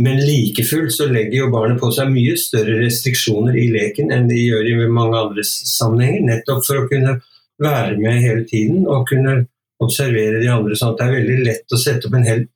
Men 0.01 0.19
like 0.25 0.65
fullt 0.67 0.95
så 0.97 1.07
legger 1.11 1.45
jo 1.45 1.53
barnet 1.55 1.79
på 1.81 1.91
seg 1.95 2.11
mye 2.11 2.35
større 2.41 2.81
restriksjoner 2.83 3.59
i 3.59 3.69
leken 3.75 4.11
enn 4.15 4.27
de 4.31 4.41
gjør 4.41 4.67
i 4.67 4.77
mange 4.91 5.21
andre 5.21 5.45
sammenhenger, 5.47 6.27
nettopp 6.27 6.65
for 6.67 6.83
å 6.83 6.89
kunne 6.91 7.19
være 7.63 7.97
med 7.99 8.23
hele 8.23 8.45
tiden 8.49 8.87
og 8.87 9.07
kunne 9.11 9.41
observere 9.83 10.43
de 10.43 10.51
andre. 10.51 10.75
sånn 10.77 10.95
at 10.95 10.99
Det 10.99 11.07
er 11.07 11.19
veldig 11.19 11.39
lett 11.47 11.75
å 11.75 11.81
sette 11.81 12.09
opp 12.09 12.17
en 12.19 12.27
hel 12.27 12.47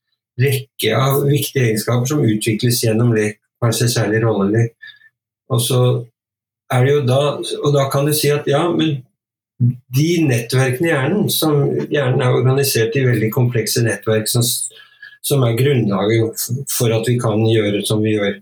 rekke 0.41 0.97
av 0.97 1.23
viktige 1.29 1.69
egenskaper 1.69 2.09
som 2.09 2.25
utvikles 2.25 2.81
gjennom 2.83 3.13
lek, 3.15 3.39
kanskje 3.63 3.91
særlig 3.93 4.23
rollelek. 4.25 4.75
Og 5.53 5.61
er 6.73 6.85
det 6.85 6.93
jo 6.95 7.01
og 7.63 7.75
da 7.75 7.89
kan 7.93 8.07
du 8.09 8.15
si 8.17 8.31
at 8.33 8.49
ja, 8.49 8.65
men 8.73 9.03
de 9.97 10.09
nettverkene 10.27 10.89
i 10.89 10.93
hjernen, 10.93 11.29
som 11.31 11.61
hjernen 11.91 12.23
er 12.25 12.39
organisert 12.39 12.97
i 12.99 13.05
veldig 13.07 13.31
komplekse 13.35 13.85
nettverk, 13.85 14.27
som, 14.31 14.43
som 15.23 15.45
er 15.47 15.59
grunnlaget 15.59 16.49
for 16.73 16.95
at 16.95 17.07
vi 17.09 17.19
kan 17.23 17.45
gjøre 17.47 17.85
som 17.87 18.03
vi 18.03 18.17
gjør. 18.17 18.41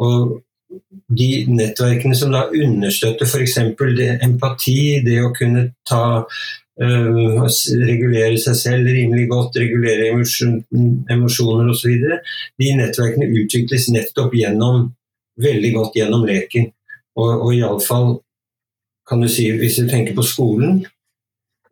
Og 0.00 0.38
de 1.10 1.28
nettverkene 1.50 2.14
som 2.16 2.32
da 2.34 2.46
understøtter 2.54 3.26
f.eks. 3.26 3.58
empati, 4.22 4.78
det 5.04 5.18
å 5.24 5.32
kunne 5.34 5.66
ta 5.88 6.04
øh, 6.22 7.42
regulere 7.82 8.38
seg 8.38 8.58
selv 8.60 8.92
rimelig 8.94 9.26
godt, 9.32 9.58
regulere 9.58 10.12
emosjon, 10.12 10.60
emosjoner 11.10 11.72
osv. 11.74 12.06
De 12.60 12.72
nettverkene 12.78 13.30
utvikles 13.42 13.90
nettopp 13.90 14.36
gjennom, 14.38 14.92
veldig 15.42 15.74
godt 15.74 15.98
gjennom 15.98 16.26
leken. 16.28 16.70
Og, 17.18 17.30
og 17.34 17.54
iallfall 17.56 18.12
kan 19.10 19.20
du 19.20 19.28
si, 19.28 19.48
hvis 19.58 19.80
du 19.80 19.88
tenker 19.90 20.14
på 20.14 20.22
skolen 20.22 20.84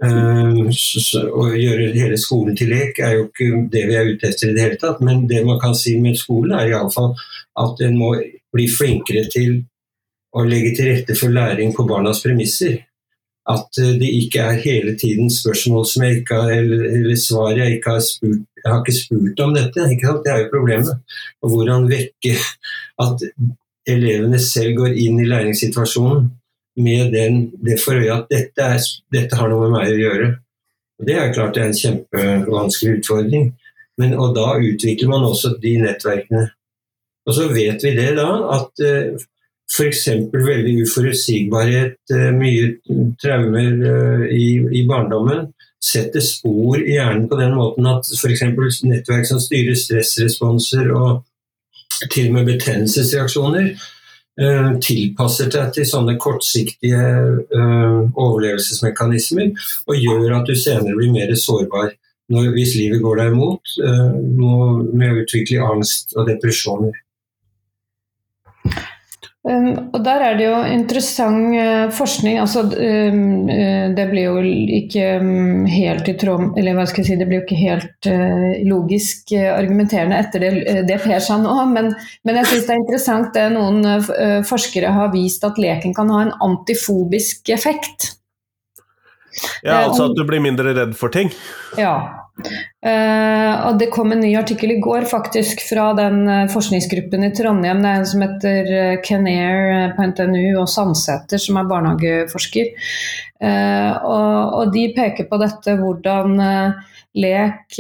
øh, 0.05 0.71
så, 0.75 1.03
så, 1.05 1.23
Å 1.31 1.47
gjøre 1.55 1.93
hele 1.95 2.19
skolen 2.19 2.59
til 2.59 2.73
lek 2.75 2.99
er 2.99 3.15
jo 3.15 3.29
ikke 3.29 3.63
det 3.73 3.85
vi 3.87 3.99
er 3.99 4.11
ute 4.11 4.33
etter 4.33 4.51
i 4.51 4.57
det 4.57 4.65
hele 4.65 4.81
tatt, 4.83 5.03
men 5.05 5.27
det 5.31 5.45
man 5.47 5.61
kan 5.63 5.77
si 5.79 5.95
med 6.03 6.19
skolen, 6.19 6.57
er 6.59 6.73
iallfall 6.73 7.15
at 7.59 7.85
en 7.87 7.97
må 7.99 8.13
bli 8.55 8.67
flinkere 8.71 9.29
til 9.31 9.61
å 10.35 10.45
legge 10.47 10.75
til 10.77 10.91
rette 10.93 11.17
for 11.19 11.33
læring 11.33 11.73
på 11.77 11.87
barnas 11.89 12.21
premisser. 12.25 12.77
At 13.49 13.79
eh, 13.81 13.95
det 14.01 14.11
ikke 14.23 14.45
er 14.45 14.65
hele 14.65 14.97
tiden 15.01 15.31
spørsmål 15.33 15.87
som 15.89 16.05
jeg 16.05 16.21
ikke 16.21 16.41
har, 16.43 16.53
eller, 16.59 16.85
eller 16.99 17.21
svar 17.23 17.55
jeg 17.57 17.79
ikke 17.79 17.97
har 17.97 18.05
spurt 18.05 18.45
Jeg 18.59 18.73
har 18.73 18.83
ikke 18.83 18.93
spurt 18.99 19.41
om 19.41 19.53
dette, 19.55 19.85
det 19.87 20.33
er 20.33 20.41
jo 20.43 20.51
problemet. 20.51 20.99
Og 21.47 21.53
hvordan 21.53 21.87
vekke 21.89 22.35
at 23.07 23.23
elevene 23.89 24.41
selv 24.43 24.75
går 24.81 24.99
inn 24.99 25.21
i 25.23 25.29
læringssituasjonen 25.31 26.27
med 26.79 27.13
den, 27.13 27.49
det 27.65 27.79
for 27.83 27.99
øye 27.99 28.15
at 28.15 28.29
dette, 28.33 28.65
er, 28.65 28.85
dette 29.15 29.39
har 29.39 29.51
noe 29.51 29.67
med 29.67 29.75
meg 29.77 29.95
å 29.95 30.03
gjøre. 30.03 30.29
Og 30.99 31.07
Det 31.07 31.17
er 31.17 31.33
klart 31.35 31.55
det 31.55 31.63
er 31.63 31.73
en 31.73 31.81
kjempevanskelig 31.81 32.99
utfordring. 32.99 33.51
Men, 33.99 34.15
og 34.15 34.37
da 34.37 34.53
utvikler 34.63 35.11
man 35.11 35.27
også 35.27 35.57
de 35.63 35.75
nettverkene. 35.83 36.47
Og 37.29 37.35
så 37.35 37.49
vet 37.53 37.83
vi 37.85 37.93
det 37.97 38.13
da, 38.17 38.29
at 38.57 38.83
uh, 38.87 39.27
f.eks. 39.69 40.05
veldig 40.33 40.75
uforutsigbarhet, 40.87 41.99
uh, 42.15 42.31
mye 42.39 42.71
traumer 43.21 43.75
uh, 43.83 44.25
i, 44.33 44.47
i, 44.81 44.85
barndommen, 44.89 45.51
setter 45.85 46.25
spor 46.25 46.79
i 46.81 46.97
hjernen 46.97 47.29
på 47.31 47.39
den 47.39 47.55
måten 47.59 47.87
at 47.91 48.09
f.eks. 48.17 48.47
nettverk 48.87 49.29
som 49.29 49.43
styrer 49.43 49.77
stressresponser 49.79 50.91
og 50.95 51.25
til 52.13 52.31
og 52.31 52.39
med 52.39 52.49
betennelsesreaksjoner, 52.53 53.73
tilpasser 54.85 55.49
deg 55.51 55.73
til 55.75 55.87
sånne 55.89 56.15
kortsiktige 56.23 57.01
overlevelsesmekanismer 57.51 59.49
og 59.91 59.99
gjør 59.99 60.37
at 60.37 60.47
du 60.47 60.55
senere 60.55 60.95
blir 60.95 61.11
mer 61.15 61.33
sårbar 61.35 61.91
når, 62.29 62.51
hvis 62.55 62.77
livet 62.77 63.03
går 63.03 63.23
deg 63.23 63.33
imot, 63.33 63.75
med 63.81 65.09
å 65.09 65.21
utvikle 65.23 65.65
angst 65.65 66.13
og 66.15 66.29
depresjoner. 66.29 66.93
Um, 69.49 69.91
og 69.95 70.03
Der 70.05 70.21
er 70.21 70.35
det 70.37 70.45
jo 70.45 70.57
interessant 70.69 71.55
uh, 71.57 71.93
forskning. 71.95 72.39
altså 72.39 72.67
um, 72.69 73.49
uh, 73.49 73.95
Det 73.97 74.07
blir 74.11 74.27
jo 74.27 74.43
ikke 74.81 75.07
um, 75.23 75.65
helt 75.65 76.09
i 76.09 76.17
tråd 76.21 76.59
Eller 76.59 76.77
hva 76.77 76.85
skal 76.89 77.03
jeg 77.03 77.09
si, 77.09 77.17
det 77.21 77.29
blir 77.31 77.41
jo 77.41 77.47
ikke 77.47 77.63
helt 77.63 78.11
uh, 78.11 78.59
logisk 78.69 79.33
argumenterende 79.33 80.19
etter 80.19 80.45
det, 80.45 80.53
det 80.89 81.01
Per 81.01 81.23
sa 81.25 81.39
nå, 81.41 81.55
men, 81.73 81.93
men 82.27 82.41
jeg 82.41 82.51
syns 82.51 82.67
det 82.67 82.75
er 82.75 82.83
interessant 82.83 83.35
det 83.35 83.47
noen 83.55 84.45
forskere 84.47 84.91
har 84.93 85.13
vist 85.13 85.45
at 85.47 85.59
leken 85.61 85.95
kan 85.97 86.11
ha 86.13 86.21
en 86.27 86.35
antifobisk 86.45 87.49
effekt. 87.55 88.13
Ja, 89.63 89.85
altså 89.85 90.09
at 90.09 90.17
du 90.19 90.25
blir 90.29 90.43
mindre 90.45 90.75
redd 90.77 90.97
for 90.99 91.13
ting? 91.15 91.33
Ja. 91.79 92.29
Uh, 92.87 93.55
og 93.67 93.79
Det 93.81 93.89
kom 93.91 94.13
en 94.15 94.21
ny 94.23 94.31
artikkel 94.39 94.77
i 94.77 94.81
går 94.83 95.09
faktisk 95.11 95.65
fra 95.67 95.91
den 95.99 96.21
uh, 96.29 96.51
forskningsgruppen 96.53 97.27
i 97.27 97.33
Trondheim. 97.35 97.83
Det 97.83 97.91
er 97.91 98.03
en 98.03 98.11
som 98.13 98.23
heter 98.25 99.01
Kenair 99.07 99.97
på 99.97 100.07
NTNU 100.13 100.61
og 100.61 100.69
Sandsæter 100.71 101.43
som 101.43 101.59
er 101.59 101.67
barnehageforsker. 101.71 102.71
Og, 103.39 104.55
og, 104.59 104.73
de 104.75 104.89
peker 104.97 105.29
på 105.31 105.37
dette 105.39 105.77
hvordan 105.79 106.33
lek 107.23 107.77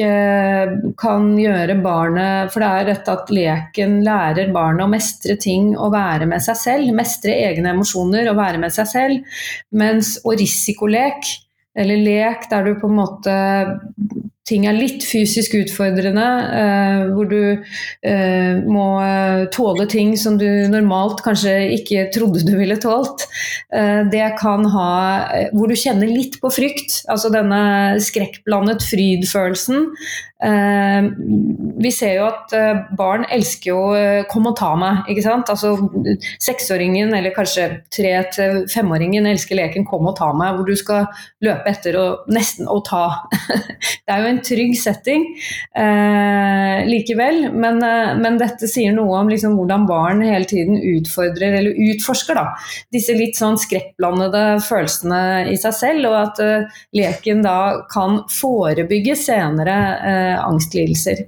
kan 1.02 1.24
gjøre 1.34 1.74
barnet 1.82 2.52
For 2.54 2.62
det 2.62 2.68
er 2.68 2.86
dette 2.92 3.16
at 3.18 3.32
leken 3.34 3.96
lærer 4.06 4.52
barnet 4.54 4.84
å 4.86 4.92
mestre 4.92 5.34
ting 5.42 5.72
og 5.74 5.96
være 5.96 6.30
med 6.30 6.44
seg 6.46 6.60
selv. 6.62 6.94
Mestre 6.94 7.34
egne 7.48 7.74
emosjoner 7.74 8.30
og 8.30 8.38
være 8.38 8.62
med 8.62 8.74
seg 8.74 8.90
selv. 8.92 9.42
Mens, 9.82 10.14
og 10.22 10.38
risikolek 10.38 11.26
eller 11.78 12.02
lek 12.02 12.48
der 12.50 12.66
du 12.66 12.74
på 12.80 12.90
en 12.90 12.98
måte 12.98 13.36
ting 14.48 14.64
er 14.68 14.76
litt 14.76 15.04
fysisk 15.04 15.56
utfordrende, 15.58 16.26
eh, 16.56 17.02
hvor 17.12 17.28
du 17.28 17.40
eh, 17.52 18.60
må 18.64 18.86
tåle 19.54 19.84
ting 19.90 20.14
som 20.20 20.38
du 20.40 20.46
normalt 20.72 21.22
kanskje 21.24 21.54
ikke 21.76 22.08
trodde 22.14 22.44
du 22.46 22.54
ville 22.58 22.78
tålt. 22.80 23.26
Eh, 23.74 24.04
det 24.08 24.24
kan 24.40 24.64
ha 24.72 24.88
Hvor 25.52 25.68
du 25.68 25.76
kjenner 25.76 26.08
litt 26.08 26.38
på 26.40 26.50
frykt, 26.52 27.02
altså 27.12 27.30
denne 27.32 27.98
skrekkblandet 28.02 28.84
fryd-følelsen. 28.86 29.90
Vi 30.38 31.90
ser 31.90 32.12
jo 32.14 32.26
at 32.28 32.52
barn 32.98 33.24
elsker 33.30 33.70
jo 33.72 34.24
'kom 34.30 34.46
og 34.46 34.56
ta 34.56 34.74
meg', 34.78 35.08
ikke 35.10 35.24
sant. 35.24 35.50
Altså 35.50 35.74
seksåringen 36.38 37.14
eller 37.14 37.34
kanskje 37.34 37.82
tre 37.90 38.12
til 38.30 38.66
femåringen 38.70 39.26
elsker 39.26 39.56
leken 39.58 39.84
'kom 39.84 40.06
og 40.06 40.16
ta 40.16 40.32
meg', 40.32 40.54
hvor 40.54 40.66
du 40.66 40.76
skal 40.76 41.06
løpe 41.42 41.66
etter 41.70 41.96
og 41.98 42.30
nesten 42.32 42.68
å 42.70 42.78
ta. 42.84 43.04
det 44.06 44.14
er 44.14 44.22
jo 44.22 44.30
en 44.30 44.40
trygg 44.44 44.74
setting 44.78 45.24
eh, 45.76 46.86
likevel, 46.88 47.48
men, 47.52 47.80
eh, 47.84 48.14
men, 48.18 48.38
dette 48.40 48.68
sier 48.70 48.94
noe 48.94 49.18
om 49.20 49.30
liksom 49.30 49.56
hvordan 49.58 49.86
barn 49.88 50.22
hele 50.24 50.48
tiden 50.48 50.78
utfordrer 50.78 51.58
eller 51.60 51.78
utforsker 51.88 52.38
da, 52.38 52.46
disse 52.94 53.16
litt 53.18 53.38
sånn 53.38 53.58
skrekkblandede 53.60 54.44
følelsene 54.64 55.20
i 55.52 55.58
seg 55.60 55.76
selv, 55.76 56.10
og 56.10 56.18
at 56.20 56.42
eh, 56.44 56.80
leken 56.98 57.42
da 57.46 57.58
kan 57.92 58.22
forebygge 58.32 59.16
senere 59.18 59.78
eh, 59.98 60.27
angstlidelser. 60.36 61.26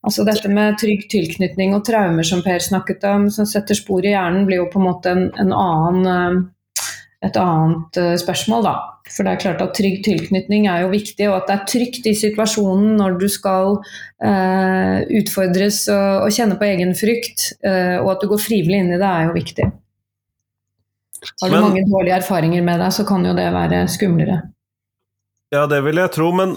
Altså 0.00 0.24
dette 0.24 0.48
med 0.48 0.78
trygg 0.80 1.08
tilknytning 1.12 1.74
og 1.76 1.84
traumer 1.84 2.24
som 2.24 2.40
Per 2.44 2.62
snakket 2.64 3.04
om, 3.08 3.28
som 3.32 3.48
setter 3.48 3.76
spor 3.76 4.06
i 4.06 4.14
hjernen, 4.14 4.46
blir 4.48 4.62
jo 4.62 4.70
på 4.72 4.80
en 4.80 4.88
måte 4.88 5.12
en, 5.12 5.26
en 5.40 5.52
annen 5.56 6.48
et 7.20 7.36
annet 7.36 7.98
spørsmål, 8.22 8.64
da. 8.64 8.74
For 9.10 9.26
det 9.26 9.32
er 9.32 9.40
klart 9.42 9.62
at 9.64 9.74
trygg 9.74 9.98
tilknytning 10.06 10.68
er 10.70 10.84
jo 10.84 10.92
viktig, 10.92 11.26
og 11.28 11.40
at 11.40 11.48
det 11.48 11.56
er 11.56 11.66
trygt 11.72 12.06
i 12.06 12.14
situasjonen 12.16 12.94
når 13.00 13.18
du 13.20 13.26
skal 13.32 13.74
eh, 14.22 15.02
utfordres 15.18 15.82
og, 15.90 16.26
og, 16.26 16.32
kjenne 16.34 16.56
på 16.60 16.68
egen 16.68 16.94
frykt, 16.96 17.50
eh, 17.66 17.98
og 17.98 18.14
at 18.14 18.22
du 18.22 18.30
går 18.30 18.40
frivillig 18.40 18.84
inn 18.84 18.94
i 18.94 19.00
det, 19.00 19.10
er 19.10 19.28
jo 19.28 19.36
viktig. 19.36 19.68
Har 21.42 21.52
du 21.52 21.58
mange 21.58 21.84
dårlige 21.90 22.20
erfaringer 22.22 22.64
med 22.64 22.80
deg, 22.80 22.94
så 22.96 23.04
kan 23.08 23.26
jo 23.26 23.34
det 23.36 23.50
være 23.52 23.82
skumlere. 23.92 24.38
Ja, 25.52 25.66
det 25.68 25.82
vil 25.84 26.00
jeg 26.00 26.14
tro, 26.14 26.30
men 26.32 26.54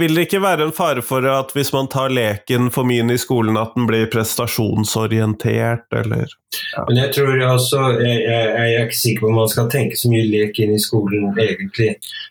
vil 0.00 0.14
det 0.16 0.24
ikke 0.26 0.40
være 0.40 0.64
en 0.64 0.72
fare 0.72 1.02
for 1.04 1.26
at 1.28 1.50
hvis 1.52 1.72
man 1.74 1.88
tar 1.92 2.12
leken 2.12 2.70
for 2.72 2.88
mye 2.88 3.04
i 3.12 3.18
skolen, 3.20 3.58
at 3.60 3.74
den 3.76 3.84
blir 3.90 4.08
prestasjonsorientert, 4.12 5.84
eller 5.92 6.24
ja. 6.76 6.84
Men 6.88 6.98
jeg 7.00 7.12
tror 7.16 7.42
altså 7.44 7.80
jeg, 7.98 8.22
jeg, 8.24 8.46
jeg, 8.48 8.72
er 8.72 8.86
ikke 8.86 9.00
sikker 9.00 9.24
på 9.24 9.30
om 9.30 9.38
man 9.40 9.52
skal 9.52 9.68
tenke 9.72 9.98
så 10.00 10.08
mye 10.12 10.24
lek 10.30 10.58
inn 10.64 10.74
i 10.76 10.80
skolen, 10.80 11.30
egentlig. 11.36 11.90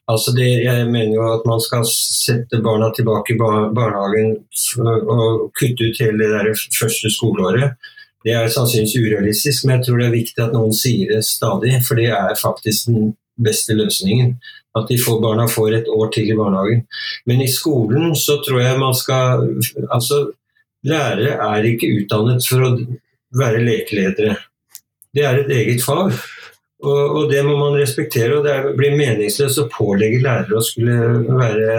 Altså 0.10 0.34
det, 0.38 0.50
jeg 0.66 0.90
mener 0.90 1.16
jo 1.16 1.28
at 1.36 1.46
man 1.50 1.62
skal 1.62 1.86
sette 1.90 2.62
barna 2.66 2.90
tilbake 2.98 3.36
i 3.36 3.40
barnehagen 3.42 4.38
og 4.82 5.50
kutte 5.58 5.90
ut 5.90 6.02
hele 6.02 6.22
det 6.22 6.32
der 6.34 6.54
første 6.80 7.14
skoleåret. 7.14 7.78
Det 8.26 8.34
er 8.38 8.50
sannsynligvis 8.54 8.98
urealistisk, 9.02 9.66
men 9.66 9.78
jeg 9.78 9.88
tror 9.88 10.02
det 10.02 10.08
er 10.08 10.18
viktig 10.18 10.44
at 10.44 10.54
noen 10.54 10.74
sier 10.78 11.16
det 11.16 11.24
stadig, 11.26 11.80
for 11.86 11.98
det 11.98 12.10
er 12.14 12.38
faktisk 12.38 12.90
den 12.90 13.14
beste 13.42 13.74
løsningen. 13.78 14.36
At 14.78 14.88
de 14.88 14.98
får, 15.00 15.20
barna 15.24 15.48
får 15.52 15.74
et 15.76 15.90
år 15.92 16.12
til 16.16 16.30
i 16.32 16.38
barnehagen. 16.38 16.86
Men 17.28 17.42
i 17.44 17.50
skolen 17.52 18.14
så 18.16 18.38
tror 18.46 18.62
jeg 18.64 18.80
man 18.80 18.96
skal 18.96 19.48
Altså, 19.90 20.24
lærere 20.88 21.36
er 21.50 21.68
ikke 21.74 21.92
utdannet 22.00 22.48
for 22.48 22.68
å 22.68 22.72
være 23.38 23.64
lekeledere. 23.66 24.38
Det 25.12 25.26
er 25.28 25.42
et 25.42 25.52
eget 25.52 25.84
fag. 25.84 26.16
Og, 26.82 27.18
og 27.20 27.30
det 27.30 27.44
må 27.46 27.58
man 27.60 27.78
respektere. 27.78 28.40
og 28.40 28.48
Det 28.48 28.76
blir 28.80 28.98
meningsløst 28.98 29.62
å 29.62 29.70
pålegge 29.72 30.24
lærere 30.24 30.58
å 30.58 30.66
skulle 30.66 30.98
være 31.28 31.76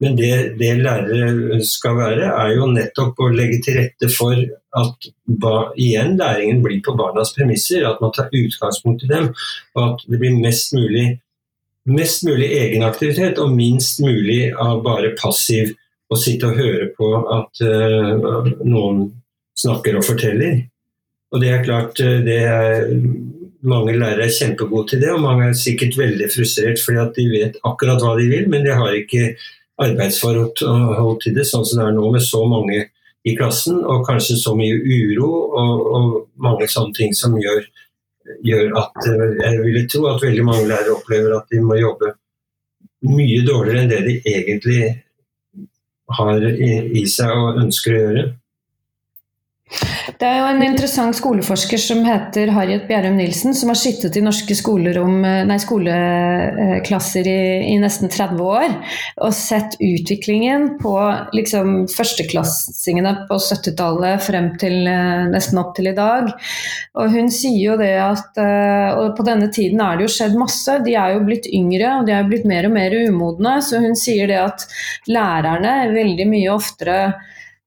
men 0.00 0.16
det, 0.16 0.32
det, 0.60 0.72
lærere 0.84 1.60
skal 1.64 1.96
være, 1.96 2.28
er 2.28 2.54
jo 2.56 2.68
nettopp 2.72 3.20
å 3.22 3.30
legge 3.32 3.60
til 3.64 3.78
rette 3.80 4.08
for 4.12 4.36
at 4.78 5.08
ba, 5.40 5.54
igjen 5.80 6.16
læringen 6.20 6.62
blir 6.64 6.82
på 6.84 6.94
barnas 6.98 7.32
premisser. 7.36 7.86
At 7.88 8.02
man 8.04 8.12
tar 8.16 8.32
utgangspunkt 8.36 9.06
i 9.06 9.10
dem, 9.12 9.30
og 9.76 9.84
at 9.86 10.04
det 10.08 10.20
blir 10.20 10.36
mest 10.42 10.74
mulig 10.76 11.06
mest 11.90 12.24
mulig 12.26 12.48
egenaktivitet 12.54 13.40
og 13.42 13.54
minst 13.56 14.00
mulig 14.02 14.52
av 14.52 14.82
bare 14.84 15.14
passiv 15.18 15.72
å 16.12 16.18
sitte 16.20 16.50
og 16.50 16.60
høre 16.60 16.90
på 16.96 17.08
at 17.32 17.62
uh, 17.64 18.50
noen 18.62 19.06
snakker 19.58 19.98
og 19.98 20.06
forteller. 20.06 20.60
Og 21.32 21.40
det 21.42 21.50
er 21.50 21.64
klart, 21.64 22.02
uh, 22.04 22.20
det 22.24 22.38
er, 22.44 22.92
mange 23.62 23.94
lærere 23.94 24.26
er 24.26 24.34
kjempegode 24.34 24.92
til 24.92 25.02
det, 25.04 25.10
og 25.14 25.22
mange 25.22 25.48
er 25.48 25.58
sikkert 25.58 25.94
veldig 25.98 26.28
frustrert 26.32 26.80
fordi 26.82 26.98
at 26.98 27.12
de 27.18 27.26
vet 27.30 27.58
akkurat 27.68 28.02
hva 28.02 28.16
de 28.18 28.26
vil, 28.30 28.48
men 28.50 28.66
de 28.66 28.74
har 28.74 28.96
ikke 28.98 29.36
arbeidsforhold 29.82 31.20
til 31.22 31.36
det, 31.36 31.46
sånn 31.48 31.64
som 31.66 31.78
det 31.80 31.86
er 31.86 31.94
nå 31.96 32.10
med 32.12 32.24
så 32.26 32.42
mange 32.50 32.80
i 33.22 33.36
klassen, 33.38 33.78
og 33.86 34.02
kanskje 34.08 34.38
så 34.40 34.54
mye 34.58 34.80
uro 34.82 35.30
og, 35.30 35.86
og 35.94 36.08
mange 36.42 36.66
sånne 36.70 36.94
ting 36.96 37.14
som 37.14 37.38
gjør 37.38 37.62
gjør 38.46 38.76
at 38.80 39.06
eh, 39.10 39.24
jeg 39.42 39.62
ville 39.64 39.86
tro 39.90 40.06
at 40.10 40.24
veldig 40.24 40.44
mange 40.48 40.68
lærere 40.70 40.96
opplever 40.96 41.36
at 41.36 41.48
de 41.52 41.62
må 41.64 41.78
jobbe 41.80 42.14
mye 43.08 43.40
dårligere 43.46 43.82
enn 43.82 43.90
det 43.90 44.02
de 44.06 44.18
egentlig 44.30 44.82
har 46.12 46.44
i 46.44 47.02
seg 47.08 47.32
og 47.32 47.58
ønsker 47.62 47.94
å 47.96 48.00
gjøre. 48.02 48.24
Det 50.20 50.26
er 50.28 50.38
jo 50.38 50.48
en 50.50 50.62
interessant 50.64 51.16
skoleforsker 51.16 51.80
som 51.80 52.02
heter 52.04 52.50
Harriet 52.52 52.84
Bjerrum 52.88 53.16
Nilsen, 53.16 53.54
som 53.56 53.70
har 53.72 53.78
sittet 53.78 54.16
i 54.18 54.22
norske 54.24 54.52
nei, 54.52 55.56
skoleklasser 55.62 57.28
i, 57.30 57.38
i, 57.72 57.78
nesten 57.80 58.12
30 58.12 58.42
år 58.44 58.76
og 59.22 59.32
sett 59.36 59.78
utviklingen 59.80 60.74
på 60.82 60.94
liksom, 61.36 61.88
førsteklassingene 61.92 63.14
på 63.30 63.40
70-tallet 63.40 64.22
frem 64.26 64.52
til 64.60 64.86
eh, 64.90 65.24
nesten 65.32 65.60
opp 65.62 65.74
til 65.78 65.90
i 65.90 65.96
dag. 65.96 66.30
Og 67.00 67.16
hun 67.16 67.32
sier 67.32 67.72
jo 67.72 67.80
det 67.80 67.94
at 68.02 68.40
eh, 68.42 68.92
og 69.00 69.16
på 69.16 69.26
denne 69.26 69.48
tiden 69.52 69.80
er 69.82 69.96
det 69.96 70.08
jo 70.08 70.14
skjedd 70.18 70.38
masse. 70.38 70.78
De 70.84 70.96
er 70.98 71.16
jo 71.16 71.26
blitt 71.26 71.48
yngre 71.48 71.98
og 71.98 72.08
de 72.08 72.16
er 72.16 72.24
jo 72.24 72.32
blitt 72.32 72.48
mer 72.48 72.68
og 72.68 72.76
mer 72.76 72.96
umodne. 73.08 73.58
Så 73.64 73.80
hun 73.82 73.96
sier 73.98 74.28
det 74.30 74.40
at 74.42 74.66
lærerne 75.10 75.92
veldig 75.96 76.28
mye 76.28 76.52
oftere 76.52 76.98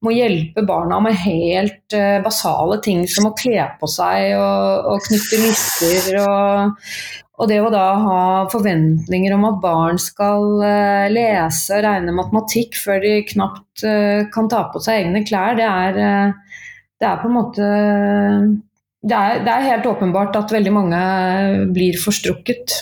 må 0.03 0.13
hjelpe 0.13 0.63
barna 0.67 0.99
med 1.03 1.17
helt 1.23 1.95
uh, 1.95 2.21
basale 2.25 2.79
ting 2.85 3.05
som 3.09 3.29
å 3.29 3.35
kle 3.37 3.63
på 3.79 3.89
seg 3.89 4.35
og, 4.37 4.89
og 4.91 5.05
knytte 5.07 5.39
lister. 5.41 6.19
Og, 6.21 6.91
og, 7.39 7.47
det 7.51 7.61
å 7.63 7.71
da 7.73 7.85
ha 8.03 8.19
forventninger 8.51 9.35
om 9.35 9.47
at 9.49 9.61
barn 9.63 10.01
skal 10.01 10.45
uh, 10.61 11.07
lese 11.11 11.77
og 11.77 11.85
regne 11.87 12.15
matematikk 12.17 12.77
før 12.81 13.01
de 13.05 13.15
knapt 13.31 13.85
uh, 13.87 14.27
kan 14.33 14.51
ta 14.51 14.67
på 14.73 14.83
seg 14.83 15.05
egne 15.05 15.25
klær, 15.27 15.57
det 15.59 15.69
er, 15.69 16.33
det 16.99 17.09
er 17.09 17.21
på 17.21 17.31
en 17.31 17.37
måte 17.39 17.69
det 19.05 19.13
er, 19.13 19.41
det 19.45 19.53
er 19.53 19.67
helt 19.69 19.85
åpenbart 19.85 20.37
at 20.39 20.53
veldig 20.53 20.71
mange 20.73 20.99
blir 21.75 21.97
forstrukket. 22.01 22.73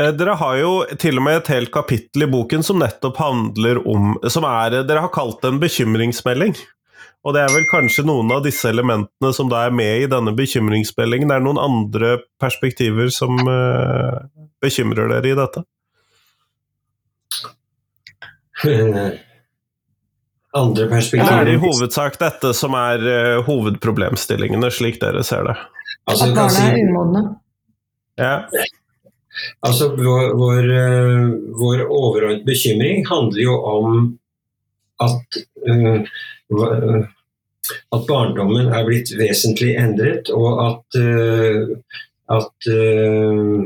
Eh, 0.00 0.12
dere 0.16 0.36
har 0.40 0.56
jo 0.56 0.70
til 1.00 1.18
og 1.20 1.24
med 1.26 1.42
et 1.42 1.50
helt 1.52 1.72
kapittel 1.72 2.24
i 2.24 2.30
boken 2.32 2.62
som 2.64 2.78
nettopp 2.80 3.18
handler 3.20 3.82
om 3.88 4.14
som 4.32 4.46
er, 4.48 4.82
Dere 4.88 5.04
har 5.04 5.12
kalt 5.12 5.42
det 5.42 5.50
en 5.52 5.60
bekymringsmelding. 5.60 6.54
Og 7.22 7.36
det 7.36 7.42
er 7.44 7.52
vel 7.54 7.66
kanskje 7.70 8.02
noen 8.08 8.32
av 8.34 8.40
disse 8.42 8.66
elementene 8.72 9.30
som 9.36 9.50
da 9.52 9.66
er 9.66 9.74
med 9.74 10.02
i 10.02 10.08
denne 10.10 10.32
bekymringsmeldingen. 10.34 11.28
Det 11.30 11.36
Er 11.36 11.44
noen 11.44 11.60
andre 11.60 12.16
perspektiver 12.42 13.12
som 13.14 13.36
uh, 13.46 14.26
bekymrer 14.64 15.12
dere 15.12 15.30
i 15.30 15.36
dette? 15.38 15.62
Andre 20.62 20.88
perspektiver? 20.90 21.30
Det 21.30 21.38
er 21.46 21.52
i 21.54 21.62
hovedsak 21.62 22.18
dette 22.20 22.50
som 22.58 22.74
er 22.80 23.06
uh, 23.06 23.44
hovedproblemstillingene, 23.46 24.72
slik 24.74 24.98
dere 25.04 25.22
ser 25.24 25.46
det. 25.46 25.56
Altså, 26.10 26.26
At 26.26 26.34
barna 26.40 26.66
er 26.66 26.82
umodne? 26.82 27.22
Ja. 28.18 28.34
Altså, 29.64 29.92
vår, 29.96 30.34
vår, 30.38 30.70
eh, 30.76 31.28
vår 31.60 31.86
overordnede 31.86 32.44
bekymring 32.46 33.06
handler 33.08 33.42
jo 33.42 33.56
om 33.64 34.18
at, 35.02 35.38
uh, 35.68 37.04
at 37.92 38.08
barndommen 38.08 38.72
er 38.74 38.86
blitt 38.86 39.12
vesentlig 39.18 39.76
endret, 39.80 40.30
og 40.34 40.60
at, 40.66 40.98
uh, 41.00 41.72
at 42.38 42.68
uh, 42.72 43.62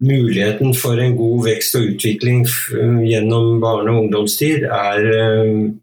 muligheten 0.00 0.72
for 0.74 1.00
en 1.02 1.16
god 1.18 1.44
vekst 1.44 1.76
og 1.76 1.90
utvikling 1.92 2.46
gjennom 3.04 3.60
barne- 3.60 3.92
og 3.92 4.06
ungdomstid 4.06 4.64
er 4.64 5.04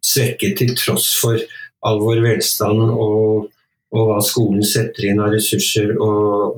svekket 0.01 0.57
til 0.57 0.73
tross 0.79 1.11
for 1.21 1.37
all 1.85 2.01
vår 2.01 2.23
velstand 2.23 2.81
og, 2.81 3.51
og 3.93 4.09
hva 4.09 4.17
skolen 4.25 4.65
setter 4.65 5.11
inn 5.11 5.21
av 5.21 5.35
ressurser 5.35 5.93
og 6.01 6.57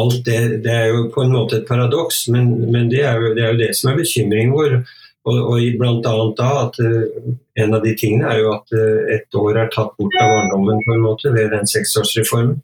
alt 0.00 0.24
det, 0.24 0.40
det 0.64 0.72
er 0.72 0.88
jo 0.94 1.04
på 1.14 1.24
en 1.24 1.34
måte 1.34 1.60
et 1.60 1.68
paradoks, 1.68 2.26
men, 2.32 2.50
men 2.72 2.88
det, 2.92 3.04
er 3.06 3.20
jo, 3.20 3.34
det, 3.36 3.44
er 3.44 3.54
jo, 3.54 3.60
det 3.60 3.70
som 3.78 3.92
er 3.92 4.00
bekymringen 4.00 4.56
vår. 4.56 4.80
Og, 5.28 5.36
og 5.52 5.64
blant 5.76 6.06
annet 6.08 6.38
da 6.38 6.48
at 6.62 6.78
uh, 6.80 7.32
En 7.60 7.74
av 7.76 7.82
de 7.84 7.90
tingene 7.92 8.24
er 8.32 8.38
jo 8.40 8.54
at 8.54 8.72
uh, 8.72 9.02
et 9.12 9.36
år 9.36 9.58
er 9.60 9.68
tatt 9.74 9.92
bort 9.98 10.16
av 10.16 10.30
barndommen 10.32 10.80
på 10.86 10.94
en 10.94 11.04
måte 11.04 11.32
ved 11.34 11.52
den 11.52 11.68
seksårsreformen. 11.68 12.56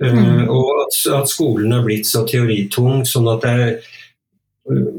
Uh, 0.00 0.14
mm. 0.16 0.42
Og 0.54 0.70
at, 0.86 0.96
at, 1.18 1.28
skolen 1.28 1.74
er 1.76 1.84
blitt 1.84 2.08
så 2.08 2.24
teoritung, 2.28 3.04
sånn 3.04 3.28
at 3.34 3.44
det 3.44 3.54
er 3.66 3.94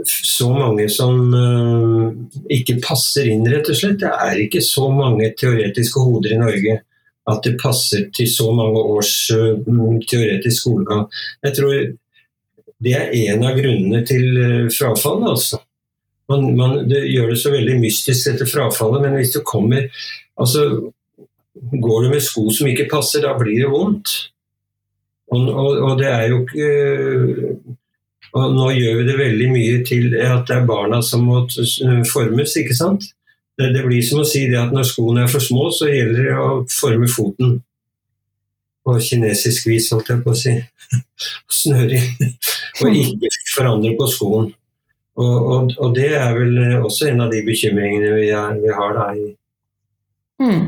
så 0.10 0.47
mange 0.49 0.88
som 0.89 1.34
ikke 2.49 2.79
passer 2.82 3.27
inn, 3.29 3.43
rett 3.45 3.67
og 3.69 3.77
slett. 3.77 3.99
Det 4.01 4.10
er 4.10 4.39
ikke 4.41 4.63
så 4.65 4.88
mange 4.89 5.27
teoretiske 5.38 6.05
hoder 6.05 6.34
i 6.34 6.39
Norge 6.41 6.79
at 7.29 7.41
det 7.45 7.57
passer 7.61 8.07
til 8.15 8.29
så 8.31 8.49
mange 8.55 8.81
års 8.81 9.13
uh, 9.35 9.57
teoretisk 10.09 10.63
skolegang. 10.63 11.07
Jeg 11.45 11.57
tror 11.57 11.73
det 12.79 12.93
er 12.95 13.15
en 13.25 13.43
av 13.47 13.59
grunnene 13.59 14.03
til 14.07 14.39
uh, 14.39 14.69
frafallet. 14.73 15.29
altså. 15.35 15.61
Man, 16.29 16.55
man, 16.57 16.79
det 16.89 17.07
gjør 17.09 17.33
det 17.33 17.41
så 17.41 17.53
veldig 17.53 17.79
mystisk 17.81 18.31
etter 18.31 18.49
frafallet, 18.49 19.03
men 19.05 19.17
hvis 19.17 19.35
du 19.35 19.43
kommer 19.45 19.89
altså, 20.39 20.91
Går 21.59 22.03
du 22.05 22.07
med 22.13 22.21
sko 22.23 22.45
som 22.55 22.69
ikke 22.69 22.85
passer, 22.87 23.19
da 23.25 23.33
blir 23.35 23.65
det 23.65 23.67
vondt. 23.67 24.13
Og, 25.33 25.49
og, 25.49 25.73
og 25.89 25.97
det 25.99 26.07
er 26.07 26.29
jo 26.31 26.37
ikke 26.45 26.69
og 28.37 28.53
Nå 28.53 28.67
gjør 28.75 28.99
vi 28.99 29.05
det 29.07 29.15
veldig 29.17 29.47
mye 29.51 29.77
til 29.87 30.13
at 30.21 30.45
det 30.49 30.57
er 30.59 30.67
barna 30.69 31.01
som 31.05 31.25
må 31.25 31.41
formes, 32.09 32.55
ikke 32.61 32.77
sant? 32.77 33.09
Det, 33.60 33.74
det, 33.76 33.82
blir 33.84 34.04
som 34.06 34.22
å 34.22 34.28
si 34.28 34.45
det 34.48 34.60
at 34.60 34.72
når 34.72 34.88
skoene 34.88 35.26
er 35.26 35.32
for 35.32 35.43
små, 35.43 35.65
så 35.76 35.89
gjelder 35.89 36.30
det 36.30 36.36
å 36.39 36.52
forme 36.72 37.10
foten 37.12 37.58
på 38.88 38.95
kinesisk 39.04 39.67
vis, 39.67 39.89
holdt 39.91 40.13
jeg 40.13 40.24
på 40.24 40.32
å 40.32 40.39
si. 40.39 40.54
Snøre 41.60 42.00
inn. 42.00 42.38
Og 42.80 42.95
ikke 42.95 43.34
forandre 43.52 43.91
på 44.00 44.08
skoen. 44.10 44.48
Og, 45.19 45.36
og, 45.36 45.74
og, 45.76 45.89
det 45.98 46.13
er 46.15 46.32
vel 46.38 46.56
også 46.80 47.10
en 47.10 47.26
av 47.26 47.34
de 47.34 47.41
bekymringene 47.43 48.13
vi, 48.15 48.30
er, 48.32 48.56
vi 48.63 48.72
har 48.72 48.95
da 48.95 49.10
i 49.12 49.26
mm. 50.41 50.63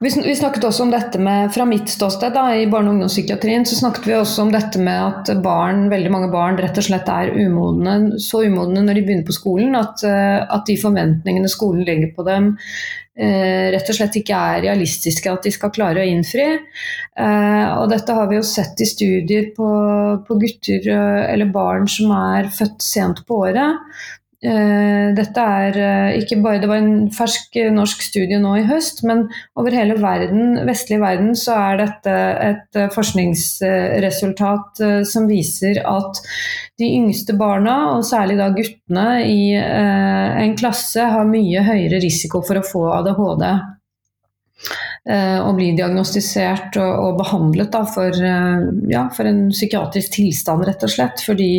Vi, 0.00 0.10
vi 0.24 0.34
snakket 0.36 0.64
også 0.68 0.84
om 0.84 0.90
dette 0.92 1.20
med, 1.22 1.52
Fra 1.54 1.64
mitt 1.68 1.88
ståsted 1.90 2.34
da, 2.36 2.48
i 2.54 2.66
barne- 2.70 2.90
og 2.90 2.98
ungdomspsykiatrien 2.98 3.64
så 3.68 3.78
snakket 3.78 4.08
vi 4.10 4.16
også 4.18 4.44
om 4.44 4.52
dette 4.54 4.80
med 4.82 5.00
at 5.00 5.32
barn, 5.44 5.86
veldig 5.92 6.12
mange 6.12 6.32
barn 6.32 6.58
rett 6.60 6.78
og 6.80 6.86
slett 6.88 7.08
er 7.10 7.32
umodne, 7.36 8.18
så 8.22 8.44
umodne 8.44 8.84
når 8.84 8.98
de 8.98 9.06
begynner 9.06 9.28
på 9.28 9.36
skolen 9.36 9.78
at, 9.78 10.04
eh, 10.08 10.42
at 10.42 10.68
de 10.68 10.76
forventningene 10.80 11.50
skolen 11.52 11.86
legger 11.88 12.12
på 12.16 12.26
dem 12.26 12.52
eh, 13.16 13.70
rett 13.74 13.90
og 13.90 13.98
slett 13.98 14.18
ikke 14.20 14.40
er 14.54 14.64
realistiske 14.66 15.30
at 15.30 15.46
de 15.46 15.52
skal 15.54 15.72
klare 15.74 16.02
å 16.02 16.08
innfri. 16.08 16.48
Eh, 16.54 17.66
og 17.78 17.88
dette 17.92 18.16
har 18.16 18.28
vi 18.30 18.38
jo 18.40 18.46
sett 18.46 18.80
i 18.82 18.88
studier 18.88 19.50
på, 19.56 19.70
på 20.26 20.38
gutter 20.40 20.90
eh, 20.90 21.22
eller 21.32 21.54
barn 21.54 21.88
som 21.90 22.12
er 22.16 22.50
født 22.54 22.84
sent 22.84 23.24
på 23.28 23.44
året. 23.46 23.80
Eh, 24.44 25.06
dette 25.16 25.40
er 25.40 25.76
eh, 25.80 26.18
ikke 26.20 26.36
bare 26.44 26.58
Det 26.60 26.68
var 26.68 26.82
en 26.82 27.06
fersk 27.14 27.54
eh, 27.56 27.70
norsk 27.72 28.02
studie 28.04 28.36
nå 28.42 28.50
i 28.60 28.66
høst, 28.68 29.00
men 29.08 29.22
over 29.56 29.72
hele 29.72 29.96
verden, 30.02 30.58
vestlig 30.68 30.98
verden 31.00 31.32
så 31.38 31.54
er 31.70 31.80
dette 31.80 32.16
et 32.44 32.78
forskningsresultat 32.92 34.82
som 35.08 35.28
viser 35.30 35.80
at 35.88 36.20
de 36.80 36.90
yngste 36.98 37.36
barna, 37.38 37.94
og 37.94 38.04
særlig 38.04 38.36
da 38.40 38.50
guttene 38.52 39.06
i 39.30 39.54
en 39.54 40.56
klasse, 40.58 41.06
har 41.14 41.28
mye 41.28 41.62
høyere 41.64 42.02
risiko 42.02 42.42
for 42.44 42.58
å 42.58 42.66
få 42.66 42.84
ADHD. 42.98 43.46
Og 45.44 45.52
bli 45.56 45.70
diagnostisert 45.78 46.76
og, 46.82 47.14
behandlet 47.20 47.70
da, 47.72 47.84
for, 47.86 48.18
ja, 48.90 49.06
for 49.14 49.30
en 49.30 49.46
psykiatrisk 49.54 50.18
tilstand, 50.18 50.66
rett 50.66 50.82
og 50.84 50.92
slett. 50.96 51.22
Fordi 51.22 51.52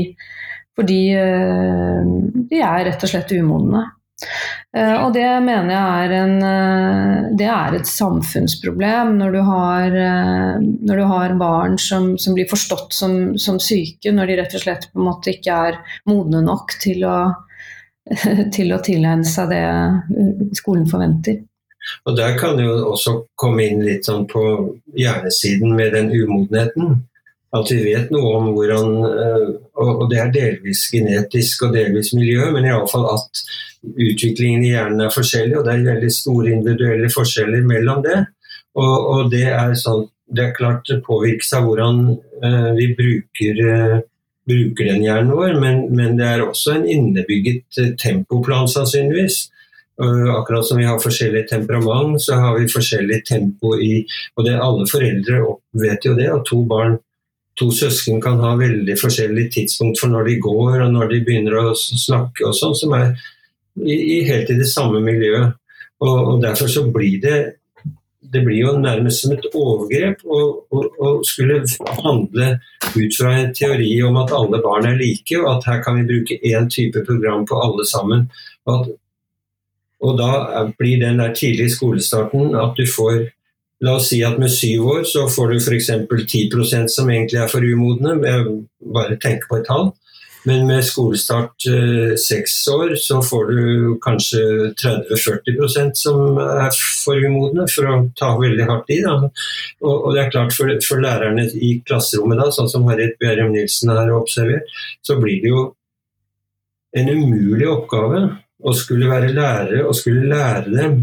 fordi 0.75 1.01
eh, 1.15 2.01
de 2.49 2.59
er 2.61 2.83
rett 2.89 3.05
og 3.05 3.11
slett 3.11 3.31
umodne. 3.35 3.85
Eh, 4.75 4.95
og 5.03 5.13
det 5.15 5.27
mener 5.43 5.71
jeg 5.71 6.03
er, 6.07 6.13
en, 6.21 6.35
eh, 6.49 7.29
det 7.39 7.47
er 7.51 7.77
et 7.77 7.89
samfunnsproblem 7.89 9.15
når 9.19 9.35
du 9.35 9.39
har, 9.47 9.97
når 10.59 11.01
du 11.01 11.05
har 11.11 11.39
barn 11.39 11.79
som, 11.81 12.13
som, 12.19 12.35
blir 12.37 12.49
forstått 12.51 12.95
som, 12.95 13.17
som, 13.39 13.59
syke, 13.59 14.11
når 14.11 14.31
de 14.31 14.37
rett 14.41 14.59
og 14.59 14.65
slett 14.65 14.87
på 14.91 15.01
en 15.01 15.09
måte 15.09 15.35
ikke 15.35 15.63
er 15.71 15.81
modne 16.11 16.43
nok 16.45 16.77
til 16.83 17.07
å, 17.07 17.17
til 18.55 18.75
å 18.75 18.83
tilegne 18.83 19.27
seg 19.27 19.51
det 19.55 19.65
skolen 20.59 20.87
forventer. 20.91 21.43
Og 22.09 22.15
Der 22.17 22.33
kan 22.39 22.57
jo 22.57 22.79
også 22.89 23.19
komme 23.37 23.67
inn 23.69 23.83
litt 23.85 24.07
sånn 24.07 24.23
på 24.25 24.41
hjernesiden 24.97 25.75
med 25.77 25.93
den 25.93 26.09
umodenheten 26.09 27.03
at 27.55 27.71
vi 27.71 27.81
vet 27.85 28.11
noe 28.13 28.31
om 28.39 28.49
hvordan 28.55 28.95
eh, 29.09 29.45
Og 29.85 30.05
det 30.11 30.19
er 30.21 30.33
delvis 30.33 30.85
genetisk 30.91 31.67
og 31.67 31.75
delvis 31.75 32.13
miljø, 32.15 32.49
men 32.55 32.67
iallfall 32.67 33.09
at 33.11 33.41
utviklingen 33.85 34.63
i 34.65 34.71
hjernen 34.71 35.03
er 35.05 35.13
forskjellig, 35.13 35.57
og 35.59 35.65
det 35.67 35.73
er 35.73 35.87
veldig 35.91 36.11
store 36.13 36.53
individuelle 36.55 37.09
forskjeller 37.13 37.65
mellom 37.67 38.01
det. 38.05 38.21
Og, 38.75 38.95
og 39.11 39.31
det, 39.33 39.45
er 39.51 39.75
sånn, 39.79 40.07
det 40.31 40.47
er 40.47 40.55
klart 40.57 40.87
det 40.89 41.03
påvirkes 41.05 41.53
av 41.55 41.67
hvordan 41.67 41.99
uh, 42.43 42.71
vi 42.79 42.89
bruker, 42.97 43.61
uh, 43.61 43.97
bruker, 44.49 44.89
den 44.89 45.05
hjernen 45.05 45.35
vår, 45.35 45.53
men, 45.61 45.83
men, 45.95 46.17
det 46.19 46.31
er 46.31 46.45
også 46.47 46.79
en 46.79 46.87
innebygget 46.95 47.83
tempoplan, 48.01 48.71
sannsynligvis. 48.71 49.45
akkurat 49.95 50.65
som 50.67 50.77
vi 50.77 50.87
har 50.87 50.99
forskjellig 50.99 51.45
temperament, 51.47 52.19
så 52.21 52.35
har 52.35 52.57
vi 52.57 52.67
forskjellig 52.67 53.21
tempo 53.29 53.77
i 53.79 54.05
Og 54.35 54.43
det 54.43 54.57
alle 54.59 54.87
foreldre 54.91 55.37
vet 55.71 56.03
jo 56.03 56.15
det, 56.17 56.27
at 56.27 56.43
to 56.49 56.65
barn 56.67 56.97
to 57.59 57.69
søsken 57.71 58.21
kan 58.21 58.41
ha 58.43 58.55
veldig 58.59 58.97
forskjellig 58.99 59.49
tidspunkt 59.53 60.01
for 60.01 60.11
når 60.11 60.29
de 60.29 60.39
går 60.43 60.81
og 60.85 60.89
når 60.91 61.11
de 61.13 61.21
begynner 61.27 61.59
å 61.61 61.75
snakke 61.75 62.49
og 62.49 62.55
sånn, 62.57 62.75
som 62.75 62.95
er 62.97 63.13
i, 63.83 63.95
i, 63.95 64.17
helt 64.27 64.51
i 64.51 64.57
det 64.59 64.67
samme 64.71 65.01
miljøet. 65.03 65.55
Og, 66.03 66.15
og, 66.15 66.41
Derfor 66.43 66.71
så 66.71 66.83
blir 66.91 67.21
det 67.23 67.37
det 68.33 68.41
blir 68.43 68.57
jo 68.57 68.71
nærmest 68.81 69.21
som 69.21 69.31
et 69.35 69.45
overgrep 69.53 70.23
å 70.25 71.11
skulle 71.23 71.59
handle 72.01 72.47
ut 72.95 73.13
fra 73.15 73.35
en 73.37 73.53
teori 73.55 73.91
om 74.03 74.17
at 74.19 74.33
alle 74.35 74.59
barn 74.63 74.87
er 74.89 74.97
like, 74.99 75.37
og 75.37 75.45
at 75.53 75.67
her 75.69 75.83
kan 75.85 75.99
vi 75.99 76.07
bruke 76.09 76.39
én 76.41 76.67
type 76.73 77.05
program 77.05 77.45
på 77.47 77.59
alle 77.61 77.85
sammen. 77.87 78.25
Og, 78.65 78.73
at, 78.73 78.89
og 80.03 80.17
da 80.19 80.65
blir 80.79 80.99
den 81.05 81.21
der 81.21 81.37
tidlige 81.37 81.77
skolestarten 81.77 82.57
at 82.59 82.75
du 82.75 82.83
får 82.89 83.29
La 83.85 83.97
oss 83.99 84.09
si 84.09 84.21
at 84.25 84.39
med 84.41 84.49
syv 84.53 84.87
år 84.95 85.03
så 85.09 85.27
får 85.29 85.51
du 85.51 85.59
f.eks. 85.59 85.91
10% 86.09 86.89
som 86.91 87.11
egentlig 87.11 87.41
er 87.43 87.51
for 87.51 87.65
umodne, 87.65 88.17
bare 88.95 89.19
tenke 89.21 89.49
på 89.49 89.59
et 89.59 89.69
tall. 89.69 89.91
Men 90.45 90.67
med 90.69 90.83
skolestart 90.85 91.65
eh, 91.69 92.13
seks 92.21 92.53
år 92.69 92.93
så 93.01 93.17
får 93.25 93.47
du 93.49 93.61
kanskje 94.03 94.41
30-40% 94.77 95.97
som 95.97 96.37
er 96.37 96.69
for 96.75 97.17
umodne, 97.17 97.65
for 97.71 97.89
å 97.89 97.95
ta 98.17 98.29
veldig 98.37 98.67
hardt 98.69 98.93
i. 98.93 98.99
Da. 99.01 99.15
Og, 99.81 100.11
det 100.13 100.21
er 100.21 100.29
klart 100.35 100.53
for, 100.53 100.69
for, 100.85 101.01
lærerne 101.01 101.47
i 101.49 101.71
klasserommet, 101.85 102.37
da, 102.41 102.51
sånn 102.53 102.69
som 102.69 102.85
Harriet 102.91 103.17
Bjerrum 103.21 103.55
Nilsen 103.55 103.93
har 103.93 104.13
observert, 104.13 104.69
så 105.05 105.17
blir 105.21 105.41
det 105.41 105.49
jo 105.49 105.65
en 106.95 107.09
umulig 107.09 107.67
oppgave 107.67 108.21
å 108.65 108.73
skulle 108.77 109.09
være 109.09 109.33
lærere 109.33 109.81
og 109.89 109.97
skulle 109.97 110.29
lære 110.29 110.69
dem 110.69 111.01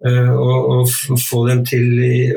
og, 0.00 0.68
og, 0.72 0.92
få 1.20 1.42
dem 1.50 1.58
til 1.68 1.90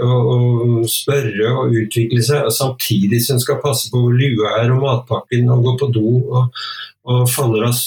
å, 0.04 0.82
spørre 0.90 1.52
og 1.62 1.78
utvikle 1.80 2.20
seg, 2.26 2.50
samtidig 2.52 3.22
som 3.24 3.40
skal 3.40 3.62
passe 3.64 3.88
på 3.92 4.02
hvor 4.04 4.18
lua 4.20 4.58
er 4.60 4.74
og 4.74 4.82
matpakken 4.84 5.48
og 5.54 5.64
gå 5.64 5.76
på 5.80 5.92
do 5.96 6.10
og, 6.20 6.64
og 7.08 7.24
faller 7.32 7.68
av 7.70 7.80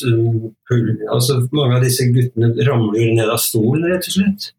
pull. 0.69 0.89
Altså, 1.13 1.43
mange 1.53 1.77
av 1.77 1.85
disse 1.85 2.09
guttene 2.13 2.53
ramler 2.69 3.13
ned 3.17 3.29
av 3.29 3.41
stolen, 3.43 3.85
rett 3.93 4.09
og 4.09 4.17
slett. 4.17 4.51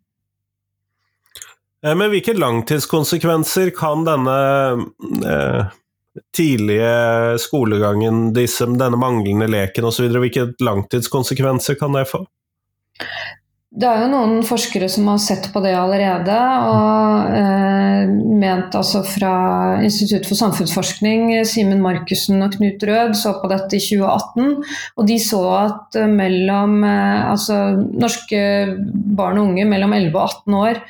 Eh, 1.85 1.93
men 1.93 2.11
hvilke 2.13 2.33
langtidskonsekvenser 2.37 3.71
kan 3.77 4.05
denne 4.07 4.37
eh, 5.25 5.75
tidlige 6.35 7.37
skolegangen, 7.41 8.31
disse, 8.37 8.65
denne 8.65 8.99
manglende 8.99 9.49
leken 9.51 9.89
osv., 9.89 10.09
hvilke 10.17 10.49
langtidskonsekvenser 10.63 11.77
kan 11.79 11.97
det 11.97 12.07
få? 12.09 12.25
Det 13.67 13.83
er 13.83 13.99
jo 13.99 14.11
noen 14.13 14.45
forskere 14.47 14.87
som 14.87 15.09
har 15.11 15.17
sett 15.19 15.49
på 15.51 15.59
det 15.59 15.73
allerede, 15.75 16.35
og 16.71 17.33
eh, 17.35 18.13
ment 18.39 18.77
altså 18.79 19.01
fra 19.03 19.31
Institutt 19.83 20.23
for 20.29 20.39
samfunnsforskning, 20.39 21.33
Simen 21.45 21.83
Markussen 21.83 22.39
og 22.45 22.55
Knut 22.55 22.85
Rød 22.87 23.11
så 23.19 23.33
på 23.41 23.49
dette 23.51 23.75
i 23.75 23.83
2018. 23.83 24.53
Og 24.95 25.09
de 25.09 25.17
så 25.19 25.41
at 25.57 25.99
eh, 25.99 26.07
mellom 26.07 26.79
eh, 26.87 27.27
altså 27.27 27.59
norske 27.75 28.39
barn 29.19 29.41
og 29.43 29.51
unge 29.51 29.67
mellom 29.67 29.97
11 29.99 30.15
og 30.15 30.23
18 30.23 30.57
år, 30.61 30.81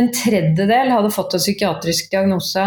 en 0.00 0.10
tredjedel 0.16 0.96
hadde 0.96 1.12
fått 1.12 1.36
en 1.36 1.44
psykiatrisk 1.44 2.08
diagnose. 2.16 2.64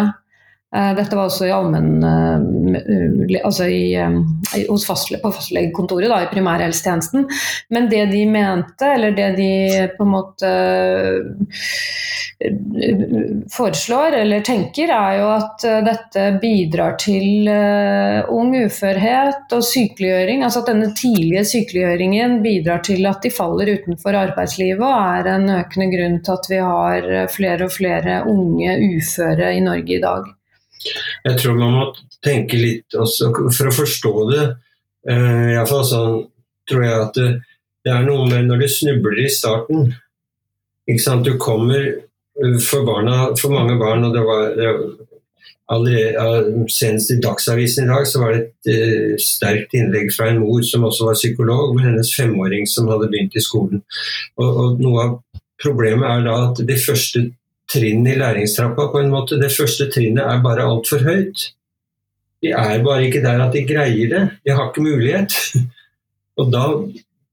Eh, 0.76 0.92
dette 0.96 1.16
var 1.16 1.30
også 1.30 1.48
i 1.48 1.54
allmenn 1.56 2.04
eh, 2.04 3.38
altså 3.46 3.68
i, 3.72 3.94
eh, 3.96 4.66
hos 4.68 4.86
fastle, 4.88 5.22
på 5.24 5.32
fastlegekontoret 5.32 6.12
i 6.12 6.32
primærhelsetjenesten. 6.34 7.30
Men 7.72 7.88
det 7.92 8.06
de 8.12 8.26
mente, 8.28 8.90
eller 8.98 9.16
det 9.16 9.30
de 9.40 9.52
på 9.96 10.04
en 10.04 10.14
måte 10.18 10.52
foreslår 13.56 14.18
eller 14.20 14.44
tenker, 14.44 14.92
er 14.92 15.22
jo 15.22 15.30
at 15.38 15.64
dette 15.86 16.26
bidrar 16.42 16.98
til 17.00 17.48
ung 17.48 18.52
uførhet 18.66 19.56
og 19.56 19.64
sykeliggjøring. 19.64 20.44
Altså 20.44 20.66
at 20.66 20.74
denne 20.74 20.92
tidlige 21.00 21.46
sykeliggjøringen 21.54 22.42
bidrar 22.44 22.84
til 22.84 23.08
at 23.08 23.24
de 23.24 23.32
faller 23.32 23.72
utenfor 23.78 24.20
arbeidslivet 24.26 24.84
og 24.84 25.00
er 25.00 25.32
en 25.38 25.52
økende 25.62 25.92
grunn 25.96 26.24
til 26.26 26.36
at 26.36 26.50
vi 26.52 26.64
har 26.68 27.12
flere 27.32 27.70
og 27.70 27.78
flere 27.78 28.24
unge 28.28 28.82
uføre 28.92 29.56
i 29.56 29.64
Norge 29.64 29.96
i 29.96 30.04
dag. 30.04 30.34
Jeg 31.26 31.40
tror 31.42 31.58
man 31.60 31.76
må 31.76 31.86
tenke 32.26 32.60
litt 32.60 32.96
også 32.98 33.32
for 33.34 33.70
å 33.70 33.76
forstå 33.76 34.14
det. 34.32 34.46
Uh, 35.06 35.54
Iallfall 35.56 35.86
sånn 35.86 36.24
tror 36.70 36.86
jeg 36.86 36.98
at 36.98 37.18
det, 37.20 37.30
det, 37.86 37.94
er 37.94 38.08
noe 38.08 38.26
med 38.30 38.50
når 38.50 38.64
du 38.64 38.68
snubler 38.72 39.22
i 39.22 39.30
starten. 39.30 39.92
Du 40.86 41.32
kommer 41.42 41.82
eh, 41.82 42.58
for, 42.62 42.86
barna, 42.86 43.32
for 43.38 43.54
mange 43.54 43.78
barn, 43.82 44.06
og 44.06 44.14
det 44.14 44.24
var, 44.26 44.58
allerede, 45.74 46.66
Senest 46.74 47.14
i 47.14 47.20
Dagsavisen 47.22 47.86
i 47.86 47.90
dag 47.90 48.06
så 48.10 48.22
var 48.22 48.36
det 48.36 48.44
et 48.44 48.74
uh, 48.74 49.16
sterkt 49.22 49.74
innlegg 49.78 50.12
fra 50.14 50.30
en 50.30 50.42
mor 50.44 50.62
som 50.66 50.86
også 50.86 51.10
var 51.10 51.18
psykolog, 51.18 51.74
med 51.76 51.90
hennes 51.90 52.14
femåring 52.18 52.70
som 52.70 52.90
hadde 52.92 53.10
begynt 53.14 53.38
i 53.38 53.46
skolen. 53.46 53.82
Og, 54.38 54.50
og 54.50 54.84
Noe 54.84 55.06
av 55.06 55.16
problemet 55.62 56.06
er 56.10 56.26
da 56.28 56.38
at 56.50 56.62
de 56.68 56.78
første 56.82 57.28
trinn 57.76 58.08
i 58.08 58.18
læringstrappa. 58.18 58.88
på 58.92 59.04
en 59.04 59.12
måte. 59.14 59.40
Det 59.42 59.52
første 59.54 59.90
trinnet 59.92 60.24
er 60.24 60.44
bare 60.44 60.66
altfor 60.66 61.04
høyt. 61.06 61.52
De 62.44 62.52
er 62.52 62.84
bare 62.84 63.08
ikke 63.08 63.24
der 63.24 63.42
at 63.42 63.54
de 63.54 63.66
greier 63.68 64.12
det. 64.12 64.24
De 64.46 64.56
har 64.56 64.70
ikke 64.70 64.86
mulighet. 64.86 65.36
Og 66.40 66.52
da 66.52 66.66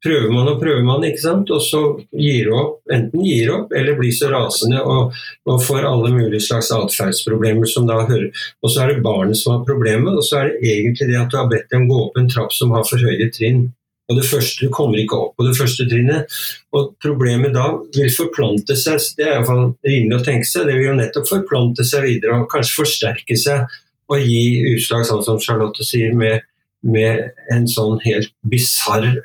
prøver 0.03 0.31
man 0.35 0.51
og 0.51 0.61
prøver 0.61 0.83
man, 0.87 1.05
ikke 1.07 1.23
sant? 1.23 1.51
og 1.55 1.63
så 1.63 1.81
gir 2.19 2.49
du 2.49 2.57
opp. 2.59 2.81
Enten 2.93 3.23
gir 3.27 3.53
opp 3.55 3.75
eller 3.77 3.99
blir 3.99 4.15
så 4.15 4.31
rasende 4.33 4.83
og, 4.83 5.15
og 5.47 5.63
får 5.63 5.87
alle 5.89 6.11
mulige 6.15 6.43
slags 6.43 6.73
atferdsproblemer 6.75 7.71
som 7.71 7.87
da 7.89 8.01
hører. 8.09 8.31
Og 8.63 8.73
så 8.73 8.83
er 8.83 8.93
det 8.93 9.05
barnet 9.07 9.39
som 9.39 9.57
har 9.57 9.67
problemet, 9.69 10.15
og 10.15 10.27
så 10.27 10.41
er 10.41 10.51
det 10.51 10.73
egentlig 10.75 11.11
det 11.11 11.21
at 11.21 11.31
du 11.31 11.39
har 11.39 11.51
bedt 11.51 11.71
dem 11.75 11.87
gå 11.91 12.01
opp 12.09 12.19
en 12.19 12.31
trapp 12.31 12.55
som 12.57 12.75
har 12.75 12.87
for 12.89 13.03
høye 13.03 13.31
trinn. 13.35 13.69
Og 14.11 14.19
det 14.19 14.27
første, 14.27 14.67
Du 14.67 14.73
kommer 14.75 14.99
ikke 14.99 15.17
opp 15.17 15.37
på 15.39 15.47
det 15.47 15.57
første 15.57 15.87
trinnet. 15.89 16.27
Og 16.75 16.95
Problemet 17.03 17.55
da 17.55 17.69
vil 17.97 18.11
forplante 18.13 18.77
seg, 18.77 19.01
det 19.17 19.27
er 19.27 19.37
iallfall 19.39 19.73
rimelig 19.87 20.19
å 20.19 20.25
tenke 20.27 20.49
seg, 20.49 20.67
det 20.67 20.77
vil 20.77 20.91
jo 20.91 20.99
nettopp 20.99 21.29
forplante 21.31 21.87
seg 21.87 22.07
videre 22.09 22.41
og 22.41 22.51
kanskje 22.53 22.79
forsterke 22.83 23.39
seg 23.39 23.79
og 24.13 24.21
gi 24.21 24.75
utslag, 24.75 25.07
sånn 25.09 25.23
som 25.25 25.41
Charlotte 25.41 25.87
sier, 25.87 26.13
med, 26.13 26.43
med 26.85 27.31
en 27.55 27.69
sånn 27.71 28.01
helt 28.05 28.35
bisarr 28.45 29.23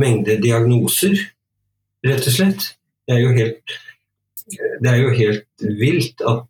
mengde 0.00 0.38
diagnoser, 0.42 1.18
rett 2.06 2.26
og 2.26 2.34
slett. 2.34 2.66
Det 3.06 3.16
er 3.16 3.22
jo 3.22 3.30
helt, 3.36 3.76
det 4.82 4.90
er 4.90 4.98
jo 5.02 5.12
helt 5.14 5.66
vilt 5.78 6.24
at 6.26 6.46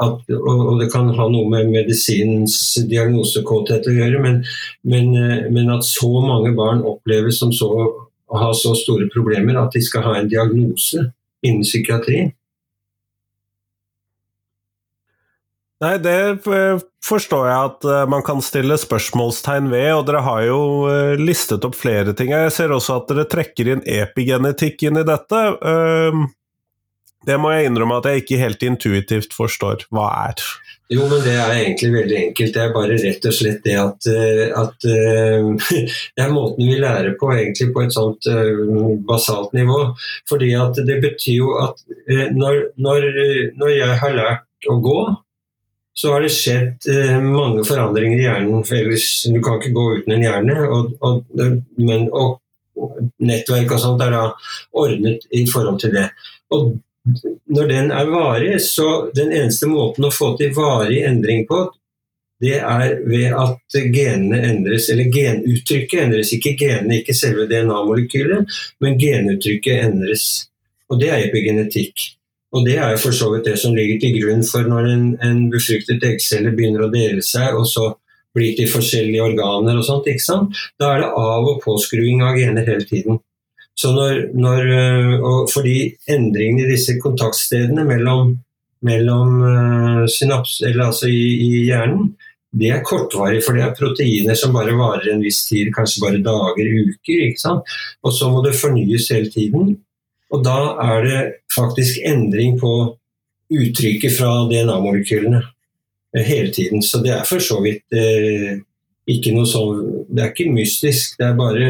at, 0.00 0.22
og 0.32 0.78
det 0.80 0.88
kan 0.92 1.10
ha 1.12 1.26
noe 1.28 1.48
med 1.52 1.72
medisinens 1.72 2.56
diagnosekåthet 2.88 3.88
å 3.88 3.96
gjøre, 3.96 4.20
men, 4.24 4.38
men, 4.88 5.10
eh, 5.18 5.48
men, 5.52 5.72
at 5.74 5.84
så 5.86 6.08
mange 6.24 6.54
barn 6.56 6.84
oppleves 6.88 7.42
som 7.42 7.52
så, 7.52 7.68
å 7.68 8.40
ha 8.40 8.52
så 8.56 8.74
store 8.78 9.10
problemer 9.12 9.60
at 9.60 9.74
de 9.76 9.82
skal 9.84 10.06
ha 10.06 10.16
en 10.18 10.30
diagnose 10.32 11.10
innen 11.44 11.66
psykiatri. 11.66 12.24
Nei, 15.82 15.96
det 16.00 16.18
eh, 16.46 16.82
forstår 17.04 17.48
jeg 17.50 17.70
at 17.70 17.88
eh, 17.92 18.04
man 18.08 18.24
kan 18.24 18.40
stille 18.44 18.78
spørsmålstegn 18.80 19.68
ved, 19.74 19.90
og 19.98 20.06
dere 20.08 20.24
har 20.24 20.44
jo 20.46 20.60
listet 21.20 21.66
opp 21.68 21.76
flere 21.76 22.16
ting. 22.16 22.32
Jeg 22.32 22.54
ser 22.54 22.72
også 22.72 23.02
at 23.02 23.10
dere 23.12 23.28
trekker 23.28 23.74
inn 23.74 23.84
epigenetikk 24.00 24.88
inn 24.88 25.02
i 25.02 25.08
dette. 25.08 25.48
Det 27.26 27.38
må 27.38 27.52
jeg 27.54 27.70
innrømme 27.70 28.00
at 28.00 28.08
jeg 28.10 28.22
ikke 28.22 28.40
helt 28.40 28.64
intuitivt 28.66 29.34
forstår 29.36 29.86
hva 29.94 30.08
er. 30.28 30.42
Jo, 30.92 31.06
men 31.08 31.22
det 31.24 31.32
er 31.38 31.54
egentlig 31.54 31.90
veldig 31.94 32.16
enkelt. 32.18 32.52
Det 32.54 32.62
er 32.62 32.72
bare 32.74 32.96
rett 33.00 33.26
og 33.28 33.34
slett 33.36 33.62
det 33.64 33.76
at, 33.80 34.08
eh, 34.12 34.42
at 34.58 34.86
eh, 34.90 35.70
Det 36.16 36.24
er 36.24 36.34
måten 36.34 36.68
vi 36.68 36.76
lærer 36.82 37.14
på, 37.20 37.30
egentlig 37.32 37.70
på 37.72 37.84
et 37.86 37.94
sånt 37.94 38.28
eh, 38.28 38.50
basalt 39.08 39.54
nivå. 39.56 39.78
Fordi 40.28 40.50
at 40.58 40.82
det 40.88 40.98
betyr 41.04 41.38
jo 41.38 41.54
at 41.62 41.80
når, 42.36 42.60
når, 42.76 43.08
når 43.60 43.72
jeg 43.72 44.00
har 44.02 44.16
lært 44.18 44.68
å 44.68 44.78
gå, 44.84 45.00
så 45.96 46.14
har 46.14 46.24
det 46.24 46.32
skjedd 46.32 46.86
mange 47.24 47.64
forandringer 47.68 48.20
i 48.20 48.26
hjernen. 48.26 48.62
For 48.64 48.80
ellers, 48.80 49.08
du 49.28 49.40
kan 49.44 49.58
ikke 49.60 49.74
gå 49.76 49.88
uten 49.98 50.14
en 50.16 50.24
hjerne. 50.24 50.60
Og, 50.72 50.94
og, 51.04 51.42
men, 51.80 52.08
og 52.12 52.40
nettverk 53.22 53.74
og 53.76 53.82
sånt 53.82 54.04
er 54.04 54.14
da 54.14 54.22
ordnet 54.82 55.28
i 55.36 55.44
forhold 55.48 55.80
til 55.82 55.92
det. 55.96 56.08
Og 56.52 56.72
når 57.50 57.68
den 57.68 57.90
er 57.90 58.10
varig, 58.10 58.56
så 58.62 59.10
den 59.14 59.32
eneste 59.32 59.68
måten 59.70 60.06
å 60.06 60.12
få 60.14 60.32
til 60.38 60.52
varig 60.56 61.02
endring 61.06 61.46
på, 61.48 61.64
det 62.42 62.56
er 62.58 62.96
ved 63.06 63.34
at 63.38 63.76
genene 63.94 64.40
endres, 64.48 64.88
eller 64.90 65.10
genuttrykket 65.14 66.00
endres. 66.06 66.32
Ikke 66.34 66.56
genene, 66.58 66.98
ikke 66.98 67.14
selve 67.14 67.46
DNA-molekylet, 67.50 68.56
men 68.82 68.98
genuttrykket 68.98 69.86
endres. 69.86 70.24
Og 70.90 70.98
det 71.00 71.12
er 71.12 71.28
epigenetikk. 71.28 72.08
Og 72.52 72.66
det 72.66 72.76
er 72.82 72.98
for 73.00 73.14
så 73.16 73.30
vidt 73.32 73.46
det 73.48 73.56
som 73.62 73.76
ligger 73.76 74.00
til 74.02 74.18
grunn 74.18 74.42
for 74.44 74.66
når 74.68 74.88
en, 74.90 75.04
en 75.24 75.44
befruktet 75.52 76.02
eggcelle 76.04 76.52
begynner 76.56 76.84
å 76.84 76.92
dele 76.92 77.22
seg, 77.24 77.54
og 77.56 77.68
så 77.70 77.92
blir 78.34 78.56
til 78.56 78.68
forskjellige 78.72 79.24
organer 79.24 79.78
og 79.78 79.86
sånt. 79.86 80.08
ikke 80.10 80.24
sant? 80.24 80.58
Da 80.80 80.92
er 80.92 81.04
det 81.04 81.12
av- 81.22 81.48
og 81.48 81.62
påskruing 81.64 82.24
av 82.26 82.36
gener 82.36 82.66
hele 82.66 82.84
tiden. 82.88 83.22
Når, 83.90 84.18
når, 84.38 84.72
eh, 84.78 85.28
fordi 85.52 85.76
endringene 86.10 86.66
i 86.66 86.70
disse 86.70 86.98
kontaktstedene 87.02 87.84
mellom, 87.88 88.36
mellom 88.86 89.40
uh, 89.42 90.04
synaps, 90.10 90.60
altså 90.70 91.10
i, 91.10 91.22
i, 91.46 91.50
hjernen, 91.68 92.12
det 92.52 92.70
er 92.74 92.82
kortvarig, 92.84 93.40
for 93.44 93.56
det 93.56 93.64
er 93.64 93.76
proteiner 93.76 94.36
som 94.36 94.52
bare 94.54 94.74
varer 94.76 95.14
en 95.14 95.22
viss 95.24 95.44
tid, 95.48 95.70
kanskje 95.74 96.02
bare 96.04 96.22
dager, 96.24 96.68
uker. 96.90 97.22
ikke 97.28 97.40
sant? 97.40 97.70
Og 98.04 98.12
så 98.12 98.28
må 98.30 98.42
det 98.44 98.58
fornyes 98.58 99.08
hele 99.14 99.30
tiden. 99.32 99.76
Og 100.32 100.44
da 100.44 100.58
er 100.84 101.06
det 101.06 101.20
faktisk 101.54 102.02
endring 102.08 102.58
på 102.60 102.72
uttrykket 103.52 104.16
fra 104.16 104.32
DNA-molekylene 104.50 105.40
eh, 106.16 106.24
hele 106.24 106.52
tiden. 106.52 106.82
Så 106.82 107.00
det 107.04 107.14
er 107.16 107.26
for 107.28 107.40
så 107.40 107.60
vidt 107.64 107.96
eh, 107.96 108.60
ikke 109.08 109.32
noe 109.34 109.48
sånn 109.48 110.06
Det 110.08 110.22
er 110.22 110.30
ikke 110.30 110.52
mystisk, 110.54 111.16
det 111.18 111.26
er 111.28 111.38
bare 111.38 111.68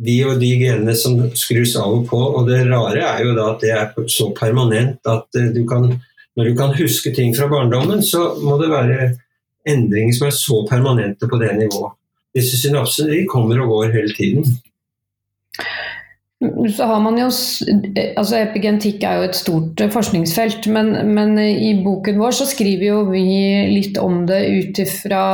de 0.00 0.16
og 0.24 0.38
de 0.40 0.50
genene 0.60 0.94
som 0.96 1.18
skrus 1.36 1.74
av 1.78 1.92
og 1.98 2.06
på. 2.08 2.18
Og 2.18 2.48
det 2.48 2.62
rare 2.68 3.04
er 3.04 3.24
jo 3.26 3.34
da 3.36 3.50
at 3.52 3.64
det 3.64 3.72
er 3.76 4.08
så 4.12 4.30
permanent 4.36 5.10
at 5.10 5.38
eh, 5.38 5.50
du 5.54 5.62
kan, 5.68 5.88
når 6.36 6.50
du 6.50 6.54
kan 6.58 6.76
huske 6.78 7.12
ting 7.16 7.34
fra 7.36 7.50
barndommen, 7.52 8.02
så 8.04 8.34
må 8.40 8.56
det 8.60 8.72
være 8.72 9.10
endringer 9.68 10.16
som 10.16 10.28
er 10.30 10.36
så 10.36 10.62
permanente 10.68 11.28
på 11.28 11.40
det 11.40 11.52
nivået. 11.58 11.96
Disse 12.36 12.60
synapsene 12.60 13.10
de 13.12 13.26
kommer 13.28 13.60
og 13.60 13.74
går 13.74 13.94
hele 13.96 14.14
tiden. 14.14 14.46
Så 16.40 16.86
har 16.88 17.00
man 17.04 17.18
jo, 17.20 17.26
altså 18.16 18.38
Epigentikk 18.38 19.02
er 19.04 19.18
jo 19.18 19.24
et 19.26 19.36
stort 19.36 19.80
eh, 19.84 19.90
forskningsfelt, 19.92 20.70
men, 20.72 20.94
men, 21.12 21.34
i 21.36 21.74
boken 21.84 22.16
vår 22.16 22.32
så 22.32 22.46
skriver 22.48 22.84
jo 22.86 23.00
vi 23.10 23.24
litt 23.68 23.98
om 24.00 24.22
det 24.24 24.38
ut 24.48 24.80
ifra 24.80 25.24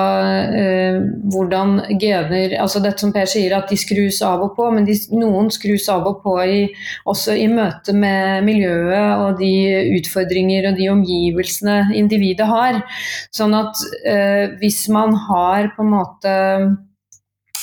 eh, 0.51 0.99
hvordan 1.31 1.77
gener 2.03 2.57
altså 2.59 2.83
Dette 2.83 3.05
som 3.05 3.12
Per 3.14 3.31
sier, 3.31 3.55
at 3.55 3.71
de 3.71 3.79
skrus 3.79 4.19
av 4.27 4.42
og 4.49 4.57
på, 4.59 4.66
men 4.75 4.88
de, 4.88 4.97
noen 5.14 5.53
skrus 5.55 5.87
av 5.95 6.09
og 6.11 6.25
på 6.25 6.35
i, 6.42 6.59
også 7.07 7.38
i 7.38 7.47
møte 7.55 7.95
med 7.95 8.42
miljøet 8.49 9.23
og 9.23 9.38
de 9.38 9.53
utfordringer 10.01 10.73
og 10.73 10.81
de 10.81 10.90
omgivelsene 10.90 11.79
individet 12.03 12.51
har. 12.51 12.83
Sånn 13.31 13.55
at 13.55 13.87
eh, 14.03 14.59
hvis 14.59 14.83
man 14.90 15.14
har 15.29 15.71
på 15.79 15.87
en 15.87 15.95
måte 15.95 16.35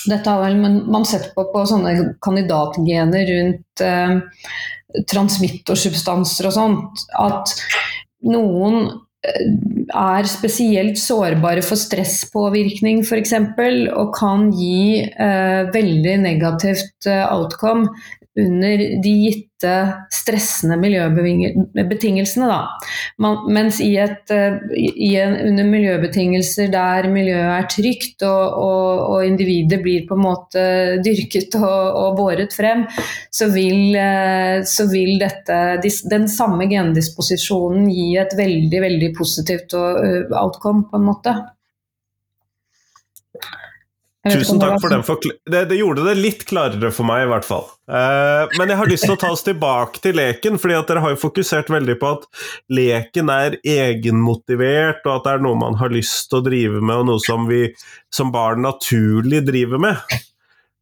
dette 0.10 0.30
har 0.30 0.44
vel 0.44 0.58
man 0.60 1.06
sett 1.08 1.32
på 1.36 1.46
på 1.54 1.64
sånne 1.70 1.96
kandidatgener 2.24 3.30
rundt 3.30 3.84
eh, 3.84 4.18
transmittorsubstanser 5.10 6.50
og 6.50 6.56
sånt. 6.56 7.06
At 7.20 7.54
noen 8.30 8.80
eh, 9.26 9.46
er 9.94 10.30
spesielt 10.30 11.00
sårbare 11.02 11.64
for 11.66 11.80
stresspåvirkning 11.80 13.04
f.eks. 13.06 13.36
og 13.94 14.14
kan 14.18 14.50
gi 14.56 15.04
eh, 15.04 15.72
veldig 15.74 16.18
negativt 16.28 17.10
eh, 17.10 17.26
outcome 17.34 17.90
under 18.40 18.82
de 19.04 19.12
gitte 19.22 19.74
stressende 20.12 20.76
miljøbetingelsene. 20.82 22.48
Da. 22.50 22.90
Man, 23.22 23.44
mens 23.54 23.78
i 23.84 23.92
et, 24.02 24.26
eh, 24.34 24.58
i 24.74 25.12
en, 25.22 25.36
under 25.52 25.70
miljøbetingelser 25.70 26.72
der 26.74 27.08
miljøet 27.14 27.52
er 27.60 27.70
trygt 27.72 28.26
og, 28.26 28.58
og, 28.66 29.04
og 29.14 29.28
individet 29.28 29.80
blir 29.86 30.08
på 30.10 30.18
en 30.18 30.26
måte 30.26 30.66
dyrket 31.06 31.60
og, 31.62 32.00
og 32.02 32.18
båret 32.20 32.56
frem, 32.58 32.86
så 33.32 33.52
vil, 33.54 33.94
eh, 34.00 34.60
så 34.68 34.90
vil 34.92 35.16
dette, 35.22 35.62
den 36.12 36.28
samme 36.32 36.68
gendisposisjonen 36.72 37.90
gi 37.94 38.14
et 38.22 38.34
veldig, 38.40 38.86
veldig 38.90 39.14
positivt 39.18 39.78
eh, 39.78 40.24
outcome, 40.34 40.88
på 40.90 41.00
en 41.00 41.12
måte. 41.12 41.38
Tusen 44.24 44.60
takk 44.60 44.78
for 44.80 44.94
den 44.94 45.02
det, 45.52 45.66
det, 45.68 45.76
gjorde 45.76 46.06
det 46.06 46.14
litt 46.16 46.46
klarere 46.48 46.94
for 46.96 47.04
meg, 47.08 47.26
i 47.26 47.28
hvert 47.28 47.44
fall. 47.44 47.66
Uh, 47.92 48.48
men 48.56 48.72
jeg 48.72 48.80
har 48.80 48.88
lyst 48.88 49.04
til 49.04 49.18
å 49.18 49.20
ta 49.20 49.32
oss 49.36 49.44
tilbake 49.44 50.00
til 50.04 50.16
leken, 50.16 50.56
fordi 50.62 50.78
at 50.78 50.88
dere 50.88 51.04
har 51.04 51.12
jo 51.12 51.20
fokusert 51.26 51.72
veldig 51.74 51.98
på 52.00 52.12
at 52.16 52.24
leken 52.72 53.32
er 53.34 53.58
egenmotivert, 53.60 55.04
og 55.04 55.18
at 55.18 55.28
det 55.28 55.34
er 55.34 55.44
noe 55.44 55.60
man 55.60 55.76
har 55.82 55.92
lyst 55.92 56.30
til 56.32 56.40
å 56.40 56.46
drive 56.46 56.80
med, 56.80 57.02
og 57.02 57.10
noe 57.12 57.24
som 57.26 57.50
vi 57.52 57.66
som 58.16 58.32
barn 58.32 58.64
naturlig 58.64 59.44
driver 59.50 59.84
med. 59.90 60.18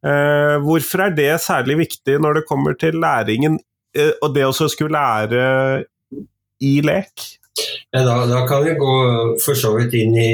Uh, 0.05 0.61
hvorfor 0.61 1.07
er 1.07 1.17
det 1.17 1.33
særlig 1.41 1.81
viktig 1.81 2.21
når 2.21 2.41
det 2.41 2.47
kommer 2.49 2.77
til 2.77 3.01
læringen, 3.01 3.57
uh, 3.97 4.13
og 4.21 4.37
det 4.37 4.45
å 4.45 4.53
skulle 4.53 4.93
lære 4.93 5.45
i 6.61 6.77
lek? 6.85 7.31
Ja, 7.89 8.05
da, 8.05 8.21
da, 8.29 8.45
kan 8.45 8.61
vi 8.69 8.77
gå 8.77 8.97
for 9.41 9.57
så 9.57 9.73
vidt 9.79 9.97
inn 9.97 10.13
i 10.13 10.29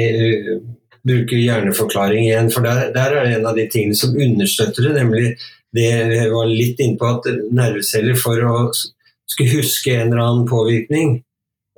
bruker 1.08 1.40
hjerneforklaring 1.40 2.26
igjen. 2.26 2.50
For 2.54 2.64
der, 2.64 2.90
der, 2.94 3.16
er 3.16 3.26
det 3.26 3.38
en 3.38 3.48
av 3.48 3.56
de 3.58 3.66
tingene 3.72 3.96
som 3.98 4.16
understøtter 4.16 4.88
det, 4.88 4.94
nemlig 5.00 5.32
det 5.76 5.88
vi 6.08 6.20
var 6.32 6.48
litt 6.48 6.80
inne 6.80 6.98
på 7.00 7.08
at 7.16 7.28
nerveceller 7.52 8.16
for 8.18 8.44
å 8.44 8.58
skulle 9.28 9.58
huske 9.58 9.92
en 9.92 10.12
eller 10.12 10.22
annen 10.24 10.46
påvirkning, 10.48 11.18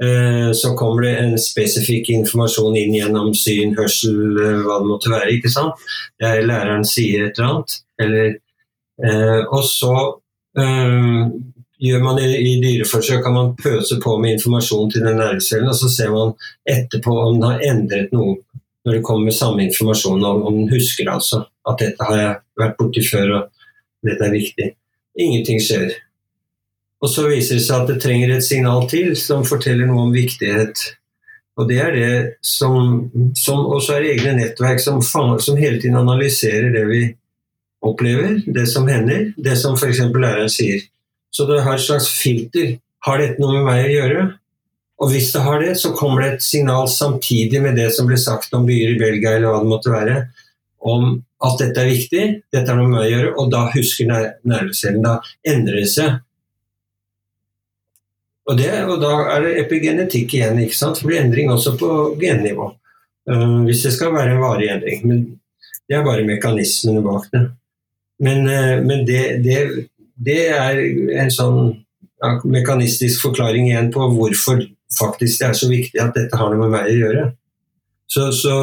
eh, 0.02 0.50
så 0.54 0.74
kommer 0.78 1.02
det 1.02 1.14
en 1.18 1.38
spesifikk 1.38 2.12
informasjon 2.14 2.78
inn 2.78 2.94
gjennom 2.94 3.32
syn, 3.34 3.74
hørsel, 3.78 4.38
eh, 4.38 4.60
hva 4.66 4.78
det 4.80 4.90
måtte 4.92 5.10
være. 5.10 5.32
ikke 5.34 5.50
sant? 5.50 5.82
Der 6.20 6.42
læreren 6.46 6.86
sier 6.86 7.26
et 7.26 7.38
eller 7.38 7.48
annet. 7.50 7.80
Eller, 8.00 8.36
eh, 9.04 9.40
og 9.50 9.64
så 9.64 9.94
gjør 11.80 12.02
man 12.04 12.18
i, 12.20 12.28
i 12.36 12.60
dyreforsøk 12.60 13.22
kan 13.24 13.34
man 13.34 13.52
pøse 13.56 13.96
på 14.02 14.16
med 14.20 14.36
informasjon 14.36 14.90
til 14.92 15.04
den 15.06 15.16
nervecellen, 15.16 15.70
og 15.70 15.78
så 15.78 15.88
ser 15.88 16.10
man 16.12 16.34
etterpå 16.68 17.14
om 17.22 17.38
den 17.38 17.46
har 17.46 17.62
endret 17.70 18.12
noe 18.12 18.36
når 18.86 18.96
det 18.96 19.06
kommer 19.06 19.34
samme 19.34 19.64
informasjon 19.66 20.22
om, 20.24 20.44
om 20.48 20.60
den 20.62 20.70
husker 20.72 21.10
altså 21.12 21.42
at 21.68 21.82
dette 21.82 22.06
har 22.06 22.20
jeg 22.20 22.36
vært 22.62 22.78
borti 22.78 23.02
før 23.04 23.34
og 23.36 23.66
dette 24.06 24.24
er 24.24 24.32
viktig. 24.32 24.70
Ingenting 25.20 25.60
skjer. 25.60 25.92
Og 27.00 27.08
så 27.12 27.26
viser 27.28 27.58
det 27.58 27.64
seg 27.64 27.82
at 27.82 27.90
det 27.90 28.00
trenger 28.02 28.32
et 28.34 28.44
signal 28.44 28.86
til 28.88 29.12
som 29.18 29.44
forteller 29.48 29.88
noe 29.88 30.06
om 30.06 30.14
viktighet. 30.14 30.80
Og 31.60 31.68
det 31.68 31.80
er 31.82 31.96
det 31.96 32.12
som, 32.46 33.10
som 33.36 33.66
også 33.68 33.96
er 33.96 34.04
det 34.04 34.12
egne 34.14 34.36
nettverk 34.38 34.80
som, 34.80 35.00
fanger, 35.04 35.40
som 35.44 35.58
hele 35.60 35.80
tiden 35.80 35.98
analyserer 36.00 36.70
det 36.72 36.84
vi, 36.88 37.02
opplever, 37.84 38.42
det 38.44 38.66
som 38.68 38.88
hender, 38.88 39.30
det 39.40 39.56
som 39.56 39.76
f.eks. 39.76 40.02
læreren 40.12 40.52
sier. 40.52 40.82
Så 41.32 41.46
det 41.48 41.62
har 41.64 41.78
et 41.78 41.84
slags 41.84 42.08
filter. 42.12 42.76
Har 43.06 43.20
dette 43.20 43.40
noe 43.40 43.56
med 43.56 43.64
meg 43.64 43.86
å 43.86 43.92
gjøre? 43.94 44.24
Og 45.00 45.08
hvis 45.14 45.30
det 45.32 45.40
har 45.46 45.62
det, 45.62 45.74
så 45.80 45.94
kommer 45.96 46.22
det 46.22 46.30
et 46.34 46.44
signal 46.44 46.88
samtidig 46.92 47.62
med 47.64 47.78
det 47.80 47.88
som 47.96 48.08
ble 48.08 48.18
sagt 48.20 48.52
om 48.56 48.66
byer 48.68 48.94
i 48.94 49.00
Belgia, 49.00 49.36
eller 49.36 49.48
hva 49.48 49.62
det 49.62 49.70
måtte 49.70 49.92
være, 49.94 50.16
om 50.80 51.14
at 51.44 51.60
dette 51.60 51.80
er 51.80 51.88
viktig, 51.88 52.24
dette 52.52 52.68
har 52.68 52.76
noe 52.76 52.90
med 52.90 53.04
å 53.06 53.08
gjøre, 53.08 53.30
og 53.40 53.52
da 53.52 53.62
husker 53.72 54.10
nervecellen. 54.10 55.04
Da 55.04 55.16
endrer 55.48 55.80
det 55.80 55.88
seg. 55.92 56.18
Og, 58.50 58.56
det, 58.58 58.68
og, 58.82 58.96
da 59.00 59.12
er 59.36 59.44
det 59.46 59.54
epigenetikk 59.62 60.34
igjen, 60.36 60.58
ikke 60.64 60.76
sant? 60.76 61.00
det 61.00 61.08
blir 61.08 61.20
endring 61.22 61.52
også 61.52 61.76
på 61.80 61.90
gennivå. 62.20 62.72
Uh, 63.30 63.62
hvis 63.68 63.84
det 63.86 63.94
skal 63.94 64.12
være 64.16 64.34
en 64.34 64.42
varig 64.42 64.68
endring. 64.72 65.04
Men 65.06 65.22
det 65.88 65.96
er 65.96 66.04
bare 66.04 66.26
mekanismene 66.26 67.04
bak 67.04 67.28
det. 67.32 67.44
Men, 68.20 68.42
uh, 68.48 68.76
men 68.84 69.06
det, 69.08 69.22
det, 69.46 69.86
det, 70.18 70.40
er 70.56 70.82
en 71.22 71.32
sånn 71.32 71.60
ja, 71.70 72.34
mekanistisk 72.44 73.22
forklaring 73.24 73.70
igjen 73.70 73.92
på 73.94 74.10
hvorfor 74.16 74.64
faktisk 74.98 75.42
det 75.42 75.48
er 75.48 75.58
så 75.58 75.68
viktig 75.70 76.00
at 76.02 76.16
dette 76.16 76.38
har 76.38 76.50
noe 76.50 76.62
med 76.64 76.74
meg 76.74 76.88
å 76.90 76.96
gjøre. 77.00 77.26
Så, 78.10 78.30
så, 78.34 78.54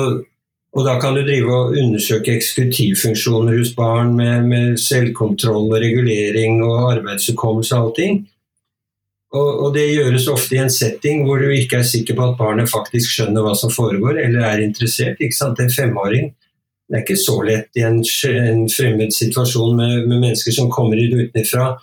og 0.76 0.88
da 0.88 0.98
kan 1.02 1.16
du 1.16 1.24
drive 1.24 1.54
og 1.54 1.78
undersøke 1.80 2.34
eksekutivfunksjoner 2.36 3.60
hos 3.60 3.76
barn 3.78 4.16
med, 4.18 4.48
med 4.50 4.82
selvkontroll 4.82 5.70
og 5.70 5.80
regulering 5.84 6.60
og 6.66 6.92
arbeidshukommelse 6.98 7.78
og 7.78 7.86
allting. 7.86 8.26
Og, 9.36 9.48
og, 9.66 9.70
det 9.76 9.90
gjøres 9.92 10.30
ofte 10.32 10.56
i 10.56 10.62
en 10.64 10.72
setting 10.72 11.26
hvor 11.28 11.42
du 11.42 11.50
ikke 11.52 11.82
er 11.82 11.88
sikker 11.88 12.16
på 12.16 12.30
at 12.30 12.38
barnet 12.40 12.72
faktisk 12.72 13.12
skjønner 13.12 13.44
hva 13.44 13.56
som 13.60 13.72
foregår, 13.74 14.22
eller 14.24 14.46
er 14.48 14.64
interessert. 14.64 15.20
ikke 15.20 15.36
sant? 15.36 15.60
En 15.60 15.74
femåring 15.74 16.32
det 16.88 16.96
er 16.96 17.04
ikke 17.04 17.20
så 17.20 17.42
lett 17.44 17.76
i 17.76 17.84
en, 17.84 17.98
en 18.32 18.62
fremmed 18.72 19.12
situasjon 19.12 19.76
med, 19.76 19.96
med, 20.08 20.22
mennesker 20.22 20.56
som 20.56 20.70
kommer 20.72 21.00
utenfra. 21.02 21.74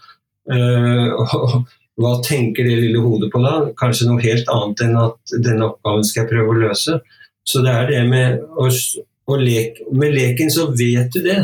Uh, 0.49 1.11
og, 1.21 1.75
hva 2.01 2.17
tenker 2.27 2.67
det 2.67 2.79
lille 2.83 3.03
hodet 3.03 3.31
på 3.31 3.41
da? 3.43 3.55
Kanskje 3.79 4.09
noe 4.09 4.23
helt 4.25 4.49
annet 4.51 4.83
enn 4.83 4.97
at 4.99 5.35
denne 5.45 5.69
oppgaven 5.69 6.07
skal 6.07 6.25
jeg 6.25 6.33
prøve 6.33 6.51
å 6.51 6.63
løse. 6.65 6.99
Så 7.47 7.63
det 7.63 7.75
er 7.75 7.91
det 7.91 8.01
med 8.09 8.41
å, 8.41 8.67
å 8.67 9.37
leke 9.37 9.85
Med 9.93 10.15
leken 10.17 10.51
så 10.51 10.71
vet 10.73 11.13
du 11.15 11.21
det. 11.27 11.39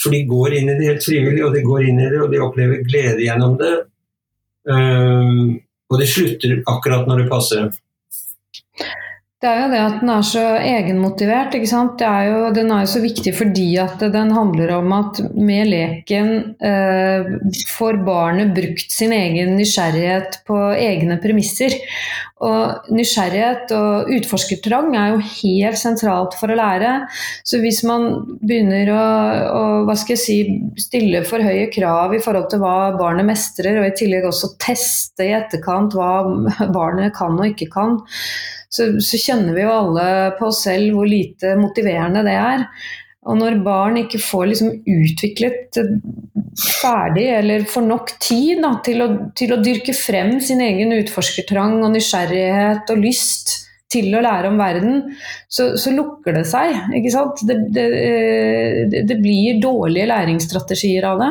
For 0.00 0.14
de 0.14 0.22
går 0.28 0.56
inn 0.60 0.70
i 0.70 0.76
det 0.78 0.92
helt 0.92 1.04
frivillig, 1.04 1.42
og 1.44 1.56
de 1.56 1.64
går 1.64 1.88
inn 1.88 2.00
i 2.00 2.08
det, 2.08 2.20
og 2.22 2.30
de 2.32 2.40
opplever 2.40 2.84
glede 2.86 3.24
gjennom 3.24 3.58
det. 3.60 3.74
Um, 4.70 5.58
og 5.90 6.00
det 6.00 6.08
slutter 6.08 6.62
akkurat 6.70 7.08
når 7.08 7.24
det 7.24 7.30
passer 7.32 7.64
dem. 7.64 7.74
Det 9.40 9.48
er 9.48 9.62
jo 9.62 9.68
det 9.72 9.78
at 9.80 10.00
den 10.02 10.10
er 10.12 10.24
så 10.28 10.40
egenmotivert. 10.60 11.54
ikke 11.56 11.68
sant? 11.70 12.02
Er 12.04 12.26
jo, 12.28 12.40
den 12.52 12.68
er 12.74 12.82
jo 12.84 12.90
så 12.92 13.00
viktig 13.00 13.32
fordi 13.38 13.70
at 13.80 14.02
den 14.12 14.34
handler 14.36 14.74
om 14.76 14.92
at 14.92 15.20
med 15.32 15.70
leken 15.70 16.28
eh, 16.60 17.30
får 17.72 18.02
barnet 18.04 18.52
brukt 18.52 18.92
sin 18.92 19.14
egen 19.16 19.54
nysgjerrighet 19.56 20.42
på 20.44 20.58
egne 20.76 21.16
premisser. 21.24 21.72
Og 22.44 22.92
nysgjerrighet 22.92 23.72
og 23.78 24.12
utforskertrang 24.18 24.92
er 25.00 25.14
jo 25.14 25.24
helt 25.30 25.80
sentralt 25.80 26.36
for 26.36 26.52
å 26.52 26.60
lære. 26.60 26.92
Så 27.40 27.64
hvis 27.64 27.80
man 27.88 28.10
begynner 28.44 28.92
å, 28.92 29.02
å 29.56 29.64
hva 29.88 29.96
skal 29.96 30.18
jeg 30.18 30.24
si, 30.26 30.38
stille 30.84 31.24
for 31.24 31.40
høye 31.40 31.72
krav 31.72 32.12
i 32.12 32.20
forhold 32.20 32.52
til 32.52 32.60
hva 32.60 32.92
barnet 33.00 33.32
mestrer, 33.32 33.80
og 33.80 33.88
i 33.88 33.96
tillegg 34.04 34.28
også 34.28 34.52
teste 34.60 35.32
i 35.32 35.36
etterkant 35.40 35.96
hva 35.96 36.12
barnet 36.76 37.16
kan 37.16 37.40
og 37.40 37.54
ikke 37.54 37.72
kan, 37.72 38.02
så, 38.70 38.86
så, 39.02 39.18
kjenner 39.18 39.56
vi 39.56 39.64
jo 39.64 39.74
alle 39.74 40.08
på 40.38 40.46
oss 40.50 40.64
selv 40.68 40.94
hvor 40.94 41.08
lite 41.10 41.56
motiverende 41.58 42.22
det 42.26 42.36
er. 42.38 42.66
Og 43.28 43.36
når 43.36 43.58
barn 43.64 43.98
ikke 44.00 44.20
får 44.22 44.46
liksom 44.52 44.70
utviklet 44.88 45.80
ferdig 46.80 47.26
eller 47.34 47.66
får 47.68 47.84
nok 47.86 48.12
tid 48.22 48.62
da, 48.64 48.76
til, 48.84 49.02
å, 49.04 49.08
til, 49.36 49.52
å, 49.54 49.58
dyrke 49.62 49.94
frem 49.96 50.38
sin 50.42 50.62
egen 50.64 50.94
utforskertrang 50.96 51.80
og 51.82 51.92
nysgjerrighet 51.94 52.90
og 52.94 53.02
lyst 53.02 53.56
til 53.90 54.14
å 54.14 54.22
lære 54.22 54.52
om 54.52 54.58
verden, 54.60 55.02
så, 55.50 55.72
så 55.80 55.92
lukker 55.92 56.38
det 56.38 56.46
seg. 56.48 56.76
ikke 56.96 57.12
sant? 57.12 57.42
Det, 57.46 57.58
det, 57.74 57.86
det, 59.08 59.18
blir 59.18 59.58
dårlige 59.62 60.06
læringsstrategier 60.12 61.08
av 61.10 61.24
det. 61.24 61.30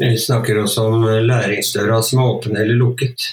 Vi 0.00 0.10
snakker 0.18 0.58
også 0.64 0.88
om 0.90 1.06
læringsdøra 1.06 2.00
som 2.02 2.20
er 2.20 2.32
åpen 2.32 2.58
eller 2.58 2.74
lukket. 2.80 3.28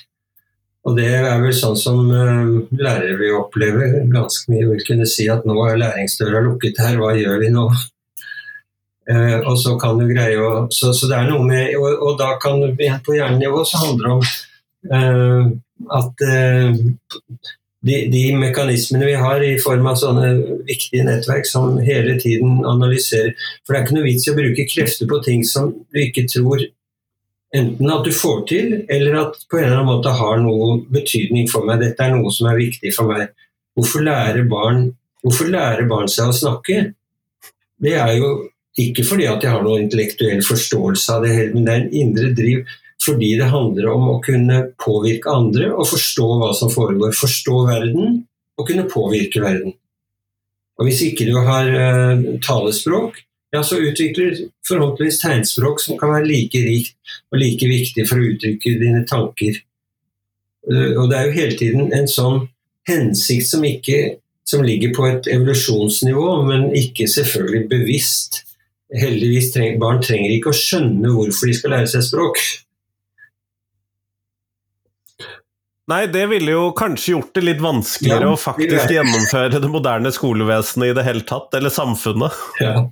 Og 0.81 0.97
det 0.97 1.09
er 1.13 1.41
vel 1.43 1.53
sånn 1.53 1.77
som 1.77 2.07
uh, 2.09 2.57
lærere 2.73 3.17
vil 3.19 3.37
oppleve 3.37 4.01
ganske 4.09 4.49
mye. 4.49 4.65
Vil 4.71 4.85
kunne 4.87 5.07
si 5.09 5.27
at 5.29 5.45
nå 5.45 5.57
er 5.67 5.77
læringsdøra 5.81 6.41
lukket 6.47 6.81
her, 6.81 6.97
hva 6.97 7.13
gjør 7.17 7.37
vi 7.43 7.51
nå? 7.53 7.67
Uh, 9.11 9.37
og 9.45 9.55
så 9.61 9.75
kan 9.81 9.99
du 9.99 10.07
greie 10.09 10.37
å 10.41 10.67
så, 10.73 10.91
så, 10.93 11.07
det 11.09 11.15
er 11.17 11.25
noe 11.31 11.41
med 11.41 11.73
Og, 11.73 12.03
og 12.05 12.19
da 12.19 12.35
kan 12.39 12.59
du 12.61 12.67
på 12.77 13.15
hjernenivå 13.17 13.63
så 13.65 13.81
handler 13.81 14.05
det 14.05 14.11
om 14.13 14.21
uh, 14.93 15.47
at 15.97 16.21
de, 17.81 17.95
de, 18.13 18.21
mekanismene 18.37 19.07
vi 19.09 19.15
har 19.17 19.41
i 19.41 19.55
form 19.59 19.89
av 19.89 19.97
sånne 19.97 20.29
viktige 20.67 21.07
nettverk 21.07 21.49
som 21.49 21.79
hele 21.81 22.13
tiden 22.21 22.61
analyserer 22.69 23.33
For 23.65 23.73
det 23.73 23.79
er 23.79 23.87
ikke 23.87 23.97
noe 23.97 24.05
vits 24.05 24.27
i 24.27 24.33
å 24.33 24.37
bruke 24.37 24.67
krefter 24.69 25.09
på 25.09 25.19
ting 25.25 25.41
som 25.49 25.73
du 25.73 26.01
ikke 26.03 26.27
tror 26.29 26.61
Enten 27.55 27.91
at 27.91 28.05
du 28.07 28.13
får 28.15 28.45
til, 28.47 28.75
eller 28.87 29.17
at 29.25 29.41
på 29.51 29.59
en 29.59 29.65
eller 29.65 29.81
annen 29.81 29.89
måte 29.89 30.13
har 30.15 30.39
noe 30.39 30.77
betydning 30.93 31.49
for 31.51 31.67
meg. 31.67 31.81
Dette 31.83 32.05
er 32.05 32.15
noe 32.15 32.31
som 32.31 32.47
er 32.47 32.59
viktig 32.61 32.93
for 32.95 33.11
meg. 33.11 33.33
Hvorfor 33.75 34.05
lærer 34.05 34.47
barn, 34.51 34.85
hvorfor 35.23 35.51
lærer 35.51 35.89
barn 35.89 36.07
seg 36.11 36.31
å 36.31 36.37
snakke? 36.37 36.77
Det 37.81 37.97
er 37.99 38.13
jo 38.19 38.31
ikke 38.79 39.03
fordi 39.03 39.27
at 39.27 39.43
jeg 39.43 39.51
har 39.51 39.65
noen 39.65 39.83
intellektuell 39.85 40.39
forståelse 40.47 41.17
av 41.17 41.27
det, 41.27 41.35
men 41.51 41.67
det 41.67 41.73
er 41.73 41.83
en 41.83 41.99
indre 42.03 42.31
driv 42.37 42.77
fordi 43.01 43.31
det 43.39 43.49
handler 43.49 43.87
om 43.89 44.09
å 44.11 44.19
kunne 44.21 44.59
påvirke 44.79 45.31
andre 45.33 45.71
og 45.73 45.87
forstå 45.89 46.27
hva 46.37 46.51
som 46.53 46.69
foregår. 46.69 47.15
Forstå 47.17 47.55
verden 47.65 48.19
og 48.59 48.67
kunne 48.67 48.85
påvirke 48.89 49.41
verden. 49.41 49.73
Og 50.77 50.87
Hvis 50.87 51.01
ikke 51.07 51.25
du 51.29 51.33
har 51.41 51.67
uh, 51.67 52.21
talespråk, 52.45 53.17
ja, 53.51 53.63
så 53.63 53.79
utvikler 53.83 54.37
forhåpentligvis 54.67 55.19
tegnspråk 55.19 55.81
som 55.83 55.97
kan 55.99 56.13
være 56.13 56.29
like 56.29 56.61
rikt 56.63 56.95
og 57.31 57.41
like 57.41 57.67
viktig 57.67 58.07
for 58.07 58.21
å 58.21 58.31
uttrykke 58.31 58.77
dine 58.79 59.03
tanker. 59.07 59.59
Eh, 60.71 60.93
og 60.95 61.09
det 61.11 61.17
er 61.17 61.27
jo 61.27 61.37
hele 61.39 61.57
tiden 61.59 61.91
en 61.95 62.07
sånn 62.09 62.45
hensikt 62.87 63.49
som, 63.49 63.65
ikke, 63.67 64.17
som 64.47 64.63
ligger 64.65 64.95
på 64.95 65.05
et 65.09 65.29
evolusjonsnivå, 65.35 66.29
men 66.47 66.71
ikke 66.77 67.09
selvfølgelig 67.11 67.67
bevisst. 67.71 68.41
Heldigvis 68.91 69.53
treng, 69.53 69.77
barn 69.79 70.01
trenger 70.03 70.33
ikke 70.33 70.51
å 70.51 70.57
skjønne 70.57 71.13
hvorfor 71.13 71.47
de 71.47 71.55
skal 71.55 71.75
lære 71.75 71.91
seg 71.93 72.07
språk. 72.07 72.41
Nei, 75.91 76.05
det 76.11 76.23
ville 76.31 76.53
jo 76.53 76.67
kanskje 76.77 77.17
gjort 77.17 77.33
det 77.35 77.41
litt 77.43 77.63
vanskeligere 77.63 78.29
ja, 78.29 78.35
å 78.35 78.39
faktisk 78.39 78.91
gjennomføre 78.95 79.59
det 79.59 79.71
moderne 79.71 80.11
skolevesenet 80.13 80.91
i 80.91 80.95
det 80.95 81.03
hele 81.07 81.23
tatt, 81.27 81.51
eller 81.57 81.73
samfunnet. 81.73 82.37
Ja. 82.63 82.85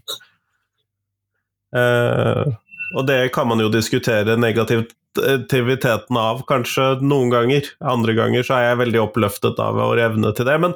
Uh, 1.75 2.49
og 2.97 3.05
det 3.05 3.19
kan 3.35 3.47
man 3.49 3.61
jo 3.61 3.69
diskutere 3.69 4.37
negativiteten 4.39 6.17
av, 6.17 6.41
kanskje 6.49 6.95
noen 7.05 7.29
ganger. 7.33 7.69
Andre 7.85 8.15
ganger 8.17 8.45
så 8.45 8.57
er 8.57 8.67
jeg 8.69 8.81
veldig 8.81 9.03
oppløftet 9.03 9.61
av 9.61 9.77
vår 9.77 10.01
evne 10.07 10.33
til 10.37 10.49
det. 10.49 10.57
Men 10.65 10.75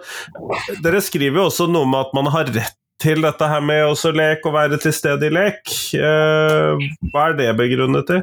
dere 0.86 1.01
skriver 1.01 1.41
jo 1.41 1.49
også 1.49 1.69
noe 1.71 1.89
med 1.89 2.06
at 2.06 2.15
man 2.17 2.29
har 2.36 2.53
rett 2.53 2.77
til 3.03 3.25
dette 3.25 3.47
her 3.49 3.63
med 3.65 3.82
også 3.89 4.13
lek 4.15 4.45
og 4.47 4.56
være 4.56 4.79
til 4.84 4.93
stede 4.95 5.27
i 5.27 5.34
lek. 5.34 5.63
Uh, 5.97 6.77
hva 7.12 7.32
er 7.32 7.38
det 7.41 7.51
begrunnet 7.60 8.13
i? 8.13 8.21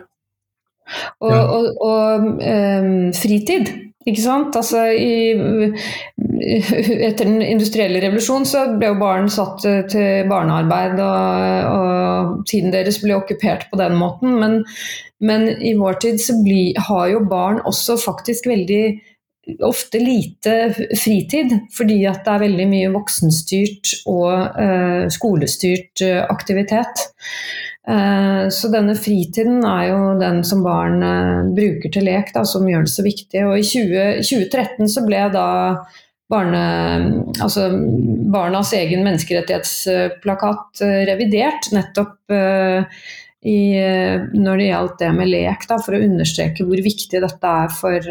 Og, 1.23 1.35
og, 1.35 1.67
og 1.87 2.25
um, 2.41 3.11
fritid. 3.15 3.71
Ikke 4.09 4.23
sant? 4.23 4.57
Altså, 4.57 4.87
i, 4.97 5.35
etter 7.09 7.27
den 7.29 7.43
industrielle 7.45 8.01
revolusjonen 8.03 8.49
så 8.49 8.65
ble 8.81 8.93
jo 8.93 8.99
barn 9.01 9.29
satt 9.33 9.65
til 9.93 10.31
barnearbeid, 10.31 10.97
og, 11.05 11.69
og, 11.75 12.35
tiden 12.49 12.73
deres 12.75 13.01
ble 13.03 13.19
okkupert 13.19 13.69
på 13.71 13.81
den 13.81 13.99
måten. 14.01 14.39
Men, 14.41 14.59
men 15.21 15.49
i 15.61 15.77
vår 15.79 16.01
tid 16.07 16.21
så 16.23 16.39
bli, 16.43 16.71
har 16.89 17.09
jo 17.13 17.25
barn 17.31 17.63
også 17.69 17.99
faktisk 18.01 18.49
veldig 18.51 18.85
ofte 19.67 19.99
lite 19.99 20.75
fritid, 20.99 21.57
fordi 21.75 22.05
at 22.07 22.23
det 22.27 22.35
er 22.35 22.45
veldig 22.45 22.67
mye 22.71 22.91
voksenstyrt 22.93 23.95
og 24.11 24.61
eh, 24.63 25.09
skolestyrt 25.11 26.05
uh, 26.07 26.21
aktivitet. 26.31 27.09
Eh, 27.89 28.49
så 28.53 28.69
denne 28.69 28.95
fritiden 28.99 29.65
er 29.65 29.89
jo 29.89 30.01
den 30.21 30.43
som 30.47 30.63
barn 30.65 31.01
eh, 31.03 31.49
bruker 31.57 31.93
til 31.93 32.07
lek, 32.07 32.35
da, 32.37 32.45
som 32.47 32.69
gjør 32.69 32.87
det 32.87 32.93
så 32.93 33.05
viktig. 33.07 33.45
Og 33.49 33.57
i 33.59 33.67
20, 33.67 34.21
2013 34.29 34.93
så 34.93 35.05
ble 35.07 35.25
da 35.35 35.49
barne, 36.31 36.63
altså 37.43 37.69
barnas 38.33 38.73
egen 38.79 39.03
menneskerettighetsplakat 39.07 40.85
eh, 40.87 41.01
revidert, 41.11 41.71
nettopp 41.75 42.17
i, 43.41 43.61
når 44.37 44.59
det 44.61 44.67
gjaldt 44.67 44.99
det 45.01 45.11
med 45.17 45.31
lek, 45.33 45.63
da, 45.69 45.79
for 45.81 45.97
å 45.97 46.03
understreke 46.05 46.67
hvor 46.69 46.83
viktig 46.85 47.23
dette 47.25 47.53
er 47.65 47.71
for, 47.73 48.09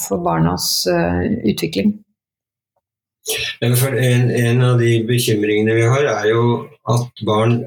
for 0.00 0.24
barnas 0.24 0.66
utvikling. 1.46 1.92
En, 3.62 3.76
en, 4.34 4.64
av 4.66 4.82
de 4.82 4.96
bekymringene 5.06 5.76
vi 5.78 5.86
har, 5.86 6.08
er 6.10 6.26
jo 6.32 6.42
at 6.90 7.22
barn 7.24 7.60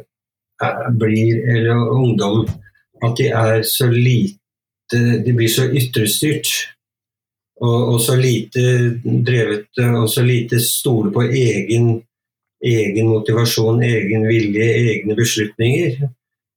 blir, 0.99 1.39
eller 1.55 1.87
ungdom, 1.95 2.43
at 3.03 3.15
de 3.17 3.29
er 3.29 3.63
så 3.67 3.89
lite 3.91 4.37
De 5.25 5.33
blir 5.35 5.49
så 5.51 5.65
ytrestyrt. 5.67 6.76
Og, 7.57 7.93
og 7.93 8.01
så 8.01 8.13
lite 8.19 8.61
drevet 9.25 9.79
og 9.81 10.09
så 10.13 10.21
lite 10.21 10.59
stole 10.61 11.09
på 11.13 11.23
egen, 11.25 11.95
egen 12.61 13.09
motivasjon, 13.09 13.81
egen 13.81 14.27
vilje, 14.29 14.67
egne 14.91 15.17
beslutninger. 15.17 15.97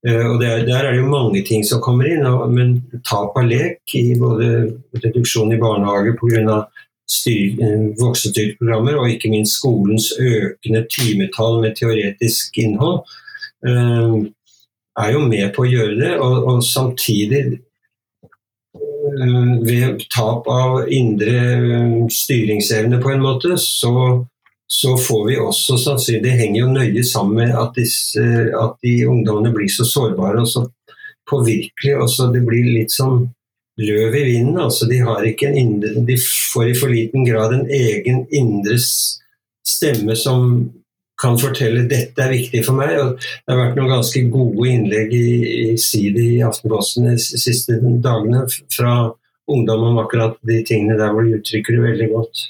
Uh, 0.01 0.27
og 0.33 0.37
der, 0.41 0.63
der, 0.65 0.85
er 0.85 0.95
det 0.95 1.01
jo 1.01 1.09
mange 1.13 1.43
ting 1.45 1.65
som 1.65 1.81
kommer 1.85 2.09
inn, 2.09 2.25
men 2.53 2.77
tap 3.05 3.37
av 3.37 3.49
lek 3.49 3.97
i 3.97 4.15
både 4.21 4.47
reduksjon 5.01 5.53
i 5.53 5.61
barnehage 5.61 6.17
pga. 6.21 6.63
Eh, 7.11 7.91
voksenstyrprogrammer, 7.99 8.95
og 8.95 9.11
ikke 9.11 9.31
minst 9.33 9.57
skolens 9.59 10.13
økende 10.15 10.85
timetall 10.95 11.59
med 11.61 11.75
teoretisk 11.75 12.59
innhold, 12.63 13.03
eh, 13.67 14.15
er 15.05 15.13
jo 15.13 15.25
med 15.27 15.51
på 15.55 15.65
å 15.65 15.71
gjøre 15.71 15.97
det. 15.99 16.13
Og, 16.21 16.47
og 16.47 16.63
samtidig, 16.63 17.43
eh, 17.53 17.59
ved 19.67 20.03
tap 20.13 20.49
av 20.51 20.89
indre 20.93 22.09
styringsevne 22.13 23.01
på 23.03 23.13
en 23.13 23.23
måte, 23.25 23.57
så, 23.59 23.95
så 24.67 24.97
får 24.99 25.27
vi 25.29 25.39
også 25.41 25.79
sannsynlig 25.81 26.23
Det 26.25 26.37
henger 26.43 26.61
jo 26.61 26.73
nøye 26.75 27.05
sammen 27.07 27.43
med 27.43 27.57
at, 27.57 27.75
disse, 27.79 28.25
at 28.57 28.77
de 28.85 28.95
ungdommene 29.09 29.53
blir 29.55 29.71
så 29.73 29.87
sårbare 29.89 30.45
og 30.45 30.49
så 30.49 30.67
påvirkelige. 31.31 31.99
og 31.99 32.11
så 32.11 32.31
Det 32.33 32.43
blir 32.47 32.73
litt 32.75 32.93
som 32.93 33.29
løv 33.81 34.17
i 34.17 34.25
vinden. 34.25 34.59
Altså, 34.61 34.89
de, 34.91 35.01
indre, 35.49 35.95
de, 36.07 36.19
får 36.53 36.69
i 36.69 36.77
for 36.77 36.93
liten 36.93 37.25
grad 37.25 37.55
en 37.55 37.67
egen 37.71 38.27
indre 38.31 38.79
stemme 39.67 40.17
som 40.17 40.71
kan 41.21 41.39
fortelle 41.41 41.87
dette 41.91 42.25
er 42.25 42.33
viktig 42.33 42.63
for 42.67 42.79
meg. 42.79 42.95
Og 43.01 43.17
det 43.21 43.53
har 43.53 43.61
vært 43.61 43.81
noen 43.81 43.95
ganske 43.97 44.23
gode 44.33 44.69
innlegg 44.71 45.17
i, 45.17 45.27
i 45.71 45.79
Sidi 45.81 46.29
i 46.37 46.45
Aftenposten 46.47 47.11
de 47.11 47.19
siste 47.21 47.81
dagene 47.81 48.47
fra 48.73 48.95
ungdom 49.51 49.91
om 49.91 50.01
akkurat 50.05 50.39
de 50.47 50.63
tingene 50.67 50.99
der 50.99 51.13
hvor 51.13 51.27
de 51.27 51.37
uttrykker 51.41 51.77
det 51.77 51.87
veldig 51.89 52.09
godt. 52.15 52.49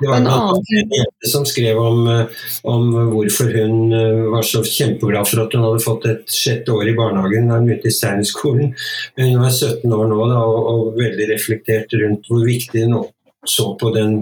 Det 0.00 0.08
var 0.08 0.16
en 0.20 0.62
jente 0.68 1.28
som 1.32 1.46
skrev 1.48 1.78
om, 1.80 2.06
eh, 2.12 2.26
om, 2.62 2.90
hvorfor 3.10 3.48
hun 3.50 3.92
eh, 3.92 4.26
var 4.30 4.44
så 4.46 4.60
kjempeglad 4.62 5.26
for 5.26 5.42
at 5.42 5.56
hun 5.56 5.64
hadde 5.64 5.82
fått 5.84 6.06
et 6.10 6.34
sjette 6.36 6.72
år 6.72 6.90
i 6.92 6.94
barnehagen. 6.98 7.48
da 7.48 7.58
Hun 7.58 7.66
begynte 7.70 7.88
i 7.90 7.96
Steinerskolen. 7.96 8.74
Hun 9.16 9.40
var 9.40 9.50
17 9.50 9.96
år 9.96 10.06
nå 10.12 10.28
da, 10.30 10.44
og, 10.44 10.60
og, 10.72 10.92
veldig 11.00 11.30
reflektert 11.32 11.96
rundt 11.96 12.28
hvor 12.30 12.44
viktig 12.46 12.84
hun 12.84 13.08
så 13.46 13.72
på 13.80 13.90
den, 13.96 14.20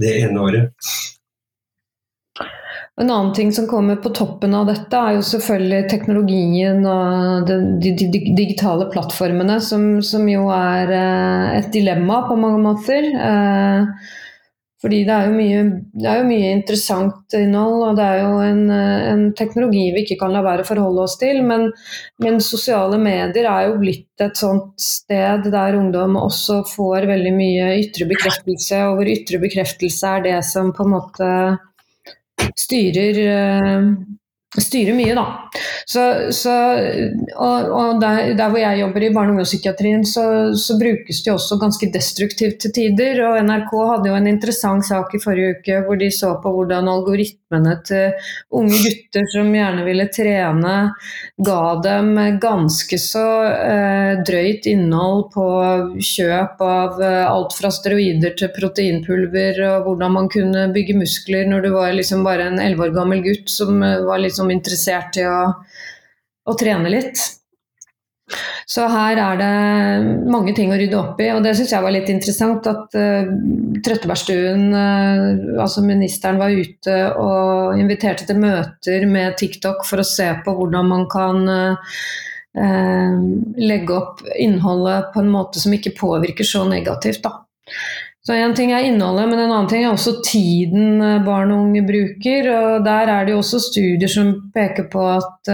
det 0.00 0.14
ene 0.22 0.46
året. 0.46 0.88
En 2.96 3.10
annen 3.10 3.32
ting 3.36 3.50
som 3.52 3.66
kommer 3.68 3.96
på 4.00 4.08
toppen 4.16 4.54
av 4.56 4.70
dette, 4.70 4.96
er 4.96 5.18
jo 5.18 5.24
selvfølgelig 5.28 5.88
teknologien 5.90 6.78
og 6.88 7.48
de, 7.48 7.58
de, 7.82 7.90
de 7.92 8.20
digitale 8.38 8.86
plattformene, 8.92 9.58
som, 9.60 9.98
som, 10.00 10.24
jo 10.32 10.46
er 10.54 10.92
eh, 10.96 11.58
et 11.58 11.68
dilemma 11.74 12.22
på 12.24 12.38
mange 12.40 12.62
måter. 12.64 13.10
Eh, 13.12 14.14
fordi 14.80 15.02
det 15.08 15.12
er, 15.12 15.30
mye, 15.34 15.60
det 15.92 16.08
er, 16.08 16.22
jo 16.22 16.30
mye, 16.30 16.54
interessant 16.54 17.36
innhold, 17.36 17.84
og 17.84 18.00
det 18.00 18.06
er 18.06 18.18
jo 18.22 18.32
en, 18.46 18.64
en, 18.70 19.22
teknologi 19.36 19.86
vi 19.92 20.06
ikke 20.06 20.18
kan 20.20 20.32
la 20.32 20.44
være 20.46 20.64
å 20.64 20.68
forholde 20.68 21.04
oss 21.04 21.18
til. 21.20 21.42
Men, 21.44 21.68
men, 22.24 22.40
sosiale 22.44 22.96
medier 23.02 23.48
er 23.50 23.70
jo 23.70 23.78
blitt 23.80 24.24
et 24.24 24.40
sånt 24.40 24.72
sted 24.80 25.50
der 25.52 25.76
ungdom 25.76 26.16
også 26.20 26.62
får 26.72 27.08
veldig 27.12 27.36
mye 27.36 27.70
ytre 27.82 28.08
bekreftelse, 28.08 28.84
og 28.88 29.00
hvor 29.00 29.14
ytre 29.18 29.40
bekreftelse 29.44 30.12
er 30.16 30.28
det 30.30 30.36
som 30.48 30.72
på 30.76 30.86
en 30.86 30.94
måte 30.96 31.32
styrer 32.56 33.20
eh, 33.26 33.90
styrer 34.62 34.96
mye, 34.96 35.14
da. 35.16 35.24
Så, 35.88 36.02
så, 36.34 36.52
og, 37.34 37.70
og 37.76 38.00
der, 38.00 38.32
der, 38.38 38.50
hvor 38.52 38.60
jeg 38.60 38.80
jobber 38.80 39.04
i 39.04 39.10
barne- 39.14 39.32
og 39.32 39.36
ungdomspsykiatrien, 39.36 40.04
så, 40.08 40.24
så, 40.56 40.78
brukes 40.80 41.22
det 41.24 41.32
også 41.32 41.58
ganske 41.60 41.90
destruktivt 41.92 42.60
til 42.62 42.74
tider. 42.76 43.22
Og 43.28 43.40
NRK 43.44 43.72
hadde 43.90 44.10
jo 44.12 44.18
en 44.18 44.30
interessant 44.30 44.86
sak 44.86 45.14
i 45.14 45.22
forrige 45.22 45.58
uke 45.58 45.82
hvor 45.86 46.00
de 46.00 46.10
så 46.14 46.36
på 46.42 46.52
hvordan 46.56 46.88
algoritmene 47.46 47.82
til 47.84 48.12
unge 48.50 48.78
gutter 48.82 49.26
som 49.30 49.54
gjerne 49.54 49.84
ville 49.84 50.06
trene, 50.08 50.92
ga 51.38 51.80
dem 51.82 52.38
ganske 52.40 52.98
så 52.98 53.44
eh, 53.44 54.22
drøyt 54.26 54.66
innhold 54.66 55.30
på 55.32 55.46
kjøp 56.00 56.60
av 56.60 57.00
eh, 57.02 57.26
alt 57.26 57.54
fra 57.54 57.70
steroider 57.70 58.36
til 58.36 58.50
proteinpulver, 58.56 59.62
og 59.62 59.86
hvordan 59.86 60.12
man 60.12 60.28
kunne 60.28 60.72
bygge 60.72 60.96
muskler 60.98 61.46
når 61.46 61.62
du 61.62 61.70
var 61.74 61.92
liksom 61.94 62.24
bare 62.24 62.50
en 62.50 62.60
elleve 62.60 62.88
år 62.88 62.94
gammel 62.94 63.22
gutt 63.22 63.48
som 63.50 63.82
eh, 63.82 64.02
var 64.04 64.18
liksom 64.18 64.50
interessert 64.50 65.16
i 65.16 65.26
å, 65.26 65.54
å 66.46 66.56
trene 66.58 66.90
litt. 66.90 67.20
Så 68.66 68.88
her 68.90 69.14
er 69.22 69.36
det 69.38 70.26
mange 70.26 70.50
ting 70.56 70.72
å 70.74 70.76
rydde 70.78 70.98
opp 70.98 71.20
i, 71.22 71.28
og 71.30 71.44
det 71.44 71.52
syns 71.54 71.70
jeg 71.70 71.84
var 71.84 71.92
litt 71.94 72.08
interessant. 72.10 72.66
At 72.66 72.96
uh, 72.98 73.28
Trøttebergstuen, 73.86 74.64
uh, 74.74 75.60
altså 75.62 75.84
ministeren, 75.86 76.40
var 76.42 76.50
ute 76.50 76.96
og 77.22 77.78
inviterte 77.78 78.26
til 78.26 78.40
møter 78.42 79.06
med 79.06 79.36
TikTok 79.38 79.86
for 79.86 80.02
å 80.02 80.08
se 80.08 80.26
på 80.42 80.54
hvordan 80.58 80.90
man 80.90 81.06
kan 81.12 81.46
uh, 81.46 81.94
legge 83.60 83.94
opp 83.94 84.24
innholdet 84.34 85.12
på 85.14 85.22
en 85.22 85.30
måte 85.30 85.62
som 85.62 85.76
ikke 85.76 85.94
påvirker 86.00 86.48
så 86.48 86.64
negativt. 86.66 87.22
Da. 87.22 87.36
Så 88.26 88.34
En 88.34 88.56
ting 88.58 88.72
er 88.74 88.82
innholdet, 88.88 89.28
men 89.30 89.44
en 89.44 89.52
annen 89.52 89.70
ting 89.70 89.84
er 89.84 89.92
også 89.92 90.16
tiden 90.26 90.98
eh, 90.98 91.20
barn 91.22 91.52
og 91.54 91.68
unge 91.68 91.84
bruker. 91.86 92.48
og 92.50 92.86
Der 92.88 93.12
er 93.12 93.26
det 93.28 93.36
jo 93.36 93.38
også 93.38 93.60
studier 93.62 94.10
som 94.10 94.32
peker 94.56 94.88
på 94.90 95.04
at 95.12 95.52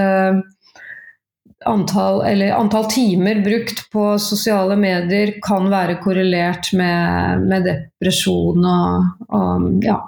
antall, 1.69 2.23
antall, 2.53 2.87
timer 2.91 3.41
brukt 3.45 3.85
på 3.93 4.07
sosiale 4.23 4.77
medier 4.77 5.37
kan 5.45 5.71
være 5.73 5.99
korrelert 6.03 6.73
med, 6.77 7.47
med 7.49 7.67
depresjon 7.69 8.69
og, 8.69 9.27
og 9.33 9.85
ja, 9.87 9.99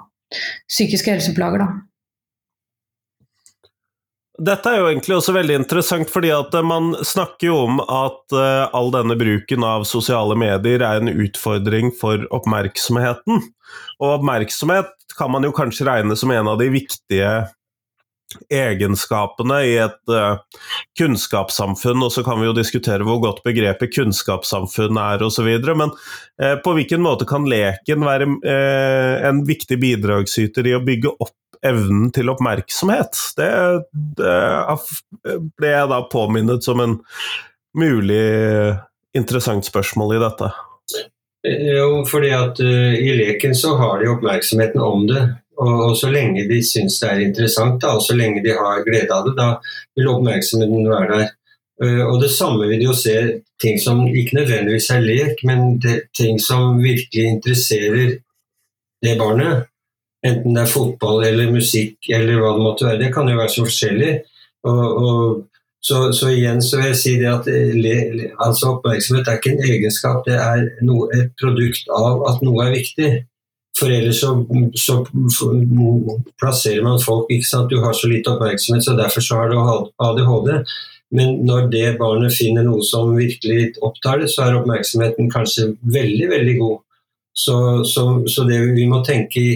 psykiske 0.69 1.15
helseplager. 1.15 1.65
Da. 1.65 1.69
Dette 4.35 4.67
er 4.67 4.81
jo 4.81 4.87
egentlig 4.89 5.15
også 5.15 5.31
veldig 5.35 5.55
interessant, 5.61 6.09
fordi 6.11 6.33
at 6.35 6.55
eh, 6.57 6.65
man 6.65 6.91
snakker 7.07 7.47
jo 7.47 7.59
om 7.69 7.77
at 7.79 8.35
uh, 8.35 8.67
all 8.75 8.91
denne 8.91 9.15
bruken 9.15 9.63
av 9.63 9.85
sosiale 9.87 10.35
medier 10.35 10.83
er 10.83 10.99
en 10.99 11.11
utfordring 11.13 11.93
for 11.95 12.25
oppmerksomheten. 12.35 13.45
Og 14.03 14.17
oppmerksomhet 14.17 14.91
kan 15.15 15.31
man 15.31 15.47
jo 15.47 15.53
kanskje 15.55 15.87
regne 15.87 16.17
som 16.19 16.33
en 16.35 16.51
av 16.51 16.59
de 16.59 16.67
viktige 16.73 17.31
egenskapene 18.49 19.59
i 19.67 19.75
et 19.83 20.11
uh, 20.11 20.41
kunnskapssamfunn, 20.99 22.03
og 22.03 22.11
så 22.13 22.23
kan 22.25 22.39
vi 22.41 22.49
jo 22.49 22.55
diskutere 22.57 23.05
hvor 23.07 23.21
godt 23.23 23.43
begrepet 23.45 23.93
kunnskapssamfunn 23.95 24.99
er 25.01 25.23
osv. 25.25 25.49
Men 25.71 25.93
uh, 25.93 26.55
på 26.65 26.75
hvilken 26.77 27.03
måte 27.05 27.27
kan 27.29 27.47
leken 27.49 28.05
være 28.05 28.29
en 29.29 29.41
viktig 29.47 29.77
bidragsyter 29.81 30.67
i 30.67 30.75
å 30.77 30.83
bygge 30.83 31.13
opp 31.15 31.35
evnen 31.65 32.11
til 32.13 32.29
oppmerksomhet. 32.29 33.17
Det, 33.37 33.49
det, 34.19 34.35
ble 35.57 35.71
jeg 35.71 35.89
da 35.91 36.03
påminnet 36.11 36.65
som 36.65 36.81
en 36.83 36.99
mulig 37.75 38.21
interessant 39.15 39.65
spørsmål 39.65 40.15
i 40.17 40.21
dette. 40.23 40.51
Jo, 41.45 42.01
fordi 42.09 42.31
at 42.33 42.59
uh, 42.63 42.93
i 42.97 43.11
leken 43.19 43.53
så 43.57 43.75
har 43.77 43.99
de 44.01 44.09
oppmerksomheten 44.09 44.81
om 44.81 45.05
det. 45.09 45.25
Og, 45.61 45.97
så 45.97 46.09
lenge 46.11 46.47
de 46.49 46.59
syns 46.65 46.99
det 47.01 47.09
er 47.09 47.23
interessant, 47.23 47.79
da, 47.81 47.95
og 47.95 48.03
så 48.03 48.15
lenge 48.17 48.43
de 48.43 48.53
har 48.55 48.83
glede 48.83 49.13
av 49.13 49.27
det, 49.27 49.35
da 49.37 49.49
vil 49.95 50.11
oppmerksomheten 50.11 50.89
være 50.91 51.09
der. 51.13 51.33
Uh, 51.83 52.03
og 52.07 52.21
det 52.23 52.31
samme 52.31 52.67
vil 52.69 52.79
de 52.79 52.87
jo 52.87 52.95
se 52.95 53.15
ting 53.61 53.79
som 53.79 54.05
ikke 54.07 54.37
nødvendigvis 54.39 54.89
er 54.95 55.03
lek, 55.03 55.41
men 55.47 55.77
det, 55.83 56.01
ting 56.15 56.39
som 56.43 56.77
virkelig 56.83 57.25
interesserer 57.37 58.17
det 59.03 59.17
barnet. 59.19 59.65
Enten 60.25 60.55
det 60.55 60.63
er 60.63 60.71
fotball 60.71 61.25
eller 61.27 61.51
musikk 61.53 62.09
eller 62.09 62.39
hva 62.41 62.55
det 62.55 62.63
måtte 62.63 62.87
være. 62.87 63.01
Det 63.03 63.11
kan 63.13 63.27
jo 63.29 63.37
være 63.37 63.53
så 63.53 63.65
forskjellig. 63.67 64.13
Og, 64.65 64.85
og, 65.05 65.43
så, 65.85 65.99
så, 66.17 66.31
igjen 66.33 66.63
så 66.65 66.79
vil 66.79 66.87
jeg 66.89 66.97
si 66.97 67.11
det 67.21 67.27
at 67.29 67.47
le, 67.77 67.97
altså 68.41 68.71
oppmerksomhet 68.73 69.27
er 69.29 69.37
ikke 69.37 69.51
en 69.53 69.67
egenskap, 69.67 70.23
det 70.25 70.39
er 70.41 70.63
noe, 70.87 71.05
et 71.13 71.29
produkt 71.37 71.91
av 71.93 72.23
at 72.31 72.41
noe 72.41 72.63
er 72.65 72.73
viktig. 72.73 73.09
For 73.75 73.91
ellers 73.91 74.21
så, 74.23 74.31
så 74.79 75.01
plasserer 76.39 76.83
man 76.85 77.01
folk 77.03 77.31
ikke 77.33 77.47
sant? 77.49 77.71
Du 77.71 77.81
har 77.83 77.95
så 77.97 78.07
lite 78.07 78.31
oppmerksomhet, 78.31 78.85
så 78.85 78.95
derfor 78.95 79.23
så 79.25 79.41
har 79.41 79.51
du 79.51 79.57
ADHD. 79.59 80.51
Men 81.15 81.41
når 81.47 81.67
det 81.73 81.85
barnet 81.99 82.33
finner 82.33 82.65
noe 82.65 82.83
som 82.87 83.11
virkelig 83.17 83.75
opptar 83.83 84.23
det, 84.23 84.31
så 84.31 84.45
er 84.45 84.59
oppmerksomheten 84.61 85.29
kanskje 85.31 85.73
veldig, 85.83 86.29
veldig 86.31 86.57
god. 86.61 86.77
Så, 87.35 87.57
så, 87.83 88.05
så 88.31 88.45
det 88.47 88.61
vi 88.77 88.87
må 88.87 89.03
tenke 89.03 89.43
i 89.43 89.55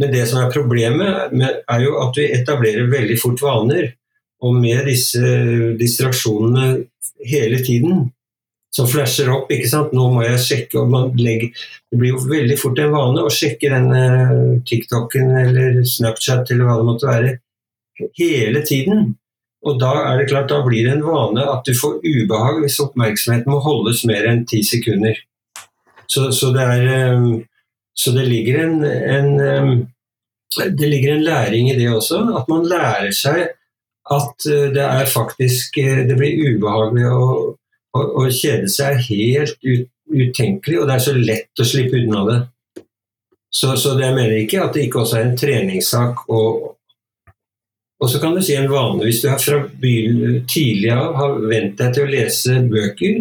men 0.00 0.12
det 0.14 0.22
som 0.30 0.40
er 0.40 0.52
problemet, 0.54 1.32
er 1.68 1.82
jo 1.82 1.96
at 2.00 2.16
vi 2.16 2.30
etablerer 2.32 2.88
veldig 2.88 3.16
fort 3.20 3.42
vaner. 3.42 3.90
Og 4.40 4.54
med 4.56 4.86
disse 4.88 5.20
distraksjonene 5.76 6.68
hele 7.28 7.58
tiden, 7.64 8.06
som 8.70 8.86
flasher 8.86 9.30
opp 9.34 9.50
ikke 9.50 9.68
sant? 9.70 9.94
Nå 9.96 10.08
må 10.14 10.24
jeg 10.24 10.42
sjekke 10.44 10.78
og 10.80 10.90
man 10.92 11.14
legger, 11.18 11.50
Det 11.90 11.98
blir 11.98 12.14
jo 12.14 12.24
veldig 12.30 12.58
fort 12.60 12.78
en 12.78 12.92
vane 12.94 13.24
å 13.26 13.32
sjekke 13.34 13.70
den 13.72 14.60
TikToken 14.66 15.32
eller 15.44 15.80
Snapchat 15.82 16.52
eller 16.54 16.68
hva 16.68 16.76
det 16.78 16.86
måtte 16.86 17.08
være 17.10 17.32
hele 18.18 18.62
tiden. 18.66 19.14
Og 19.66 19.80
da 19.80 19.90
er 20.08 20.20
det 20.20 20.30
klart, 20.30 20.48
da 20.48 20.62
blir 20.64 20.86
det 20.86 20.94
en 20.96 21.04
vane 21.04 21.44
at 21.52 21.66
du 21.66 21.74
får 21.76 21.98
ubehag 22.00 22.62
hvis 22.62 22.80
oppmerksomheten 22.80 23.52
må 23.52 23.60
holdes 23.64 24.04
mer 24.08 24.28
enn 24.30 24.46
ti 24.48 24.62
sekunder. 24.64 25.18
Så, 26.10 26.30
så, 26.34 26.50
det, 26.54 26.64
er, 26.64 27.14
um, 27.14 27.42
så 27.94 28.14
det, 28.16 28.24
ligger 28.26 28.62
en, 28.64 28.78
en, 28.86 29.28
um, 29.40 29.74
det 30.56 30.88
ligger 30.88 31.14
en 31.14 31.26
læring 31.26 31.70
i 31.70 31.76
det 31.78 31.90
også. 31.92 32.22
At 32.40 32.48
man 32.50 32.66
lærer 32.70 33.12
seg 33.14 33.50
at 34.10 34.46
det 34.74 34.82
er 34.82 35.06
faktisk 35.06 35.76
Det 35.76 36.16
blir 36.18 36.56
ubehagelig 36.56 37.04
å, 37.14 37.26
å, 37.96 38.24
kjede 38.30 38.68
seg 38.70 38.96
er 38.96 39.06
helt 39.08 39.58
ut, 39.66 39.88
utenkelig, 40.10 40.80
og 40.80 40.88
det 40.88 40.96
er 40.96 41.04
så 41.04 41.14
lett 41.16 41.62
å 41.62 41.66
slippe 41.66 42.00
unna 42.00 42.24
det. 42.28 42.38
Så, 43.50 43.72
så 43.76 43.96
det 43.98 44.06
jeg 44.06 44.16
mener 44.16 44.36
ikke 44.38 44.62
at 44.62 44.76
det 44.76 44.86
ikke 44.86 45.02
også 45.02 45.16
er 45.18 45.24
en 45.26 45.38
treningssak 45.38 46.20
Og, 46.30 46.68
og 47.98 48.10
så 48.12 48.20
kan 48.22 48.36
du 48.36 48.38
si 48.46 48.54
en 48.54 48.70
vane 48.70 49.02
hvis 49.02 49.24
du 49.24 49.26
har 49.26 49.42
fra 49.42 49.58
tidlig 49.74 50.92
av 50.94 51.16
har 51.18 51.34
vent 51.50 51.74
deg 51.80 51.96
til 51.96 52.06
å 52.06 52.12
lese 52.12 52.60
bøker 52.70 53.16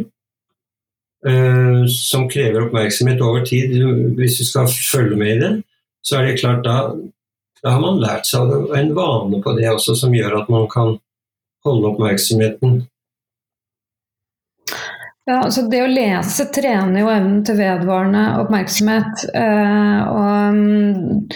uh, 1.25 1.81
som 1.89 2.27
krever 2.29 2.67
oppmerksomhet 2.67 3.23
over 3.25 3.41
tid, 3.47 3.73
hvis 4.19 4.37
du 4.39 4.45
skal 4.47 4.69
følge 4.69 5.17
med 5.19 5.33
i 5.33 5.39
det, 5.41 5.51
så 6.05 6.19
er 6.19 6.29
det 6.29 6.37
klart 6.39 6.61
da, 6.63 6.77
da 7.63 7.73
har 7.75 7.83
man 7.83 7.99
lært 7.99 8.29
seg 8.29 8.53
en 8.77 8.93
vane 8.95 9.41
på 9.43 9.57
det 9.57 9.67
også, 9.73 9.97
som 9.99 10.15
gjør 10.15 10.43
at 10.43 10.53
man 10.53 10.69
kan 10.71 10.95
holde 11.65 11.91
oppmerksomheten. 11.91 12.83
Ja, 15.29 15.43
altså 15.45 15.67
Det 15.69 15.83
å 15.85 15.89
lese 15.89 16.47
trener 16.49 17.03
jo 17.03 17.09
evnen 17.13 17.41
til 17.45 17.59
vedvarende 17.59 18.23
oppmerksomhet. 18.41 19.27
Uh, 19.29 19.99
og 20.09 21.35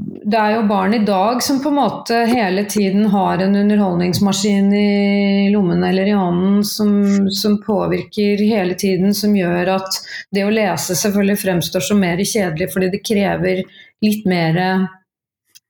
det 0.00 0.38
er 0.38 0.54
jo 0.54 0.62
barn 0.70 0.94
i 0.96 1.02
dag 1.04 1.42
som 1.44 1.58
på 1.60 1.68
en 1.68 1.76
måte 1.76 2.22
hele 2.30 2.64
tiden 2.70 3.10
har 3.12 3.42
en 3.44 3.58
underholdningsmaskin 3.60 4.70
i 4.72 5.50
lommen 5.52 5.84
eller 5.84 6.08
i 6.08 6.16
hånden 6.16 6.62
som, 6.64 6.94
som, 7.28 7.58
påvirker 7.60 8.40
hele 8.40 8.78
tiden, 8.80 9.12
som 9.14 9.34
gjør 9.36 9.74
at 9.74 10.00
det 10.32 10.46
å 10.46 10.54
lese 10.54 10.96
selvfølgelig 10.96 11.42
fremstår 11.42 11.84
som 11.90 12.00
mer 12.00 12.22
kjedelig 12.24 12.70
fordi 12.72 12.88
det 12.94 13.02
krever 13.04 13.62
litt 14.00 14.24
mer 14.30 14.62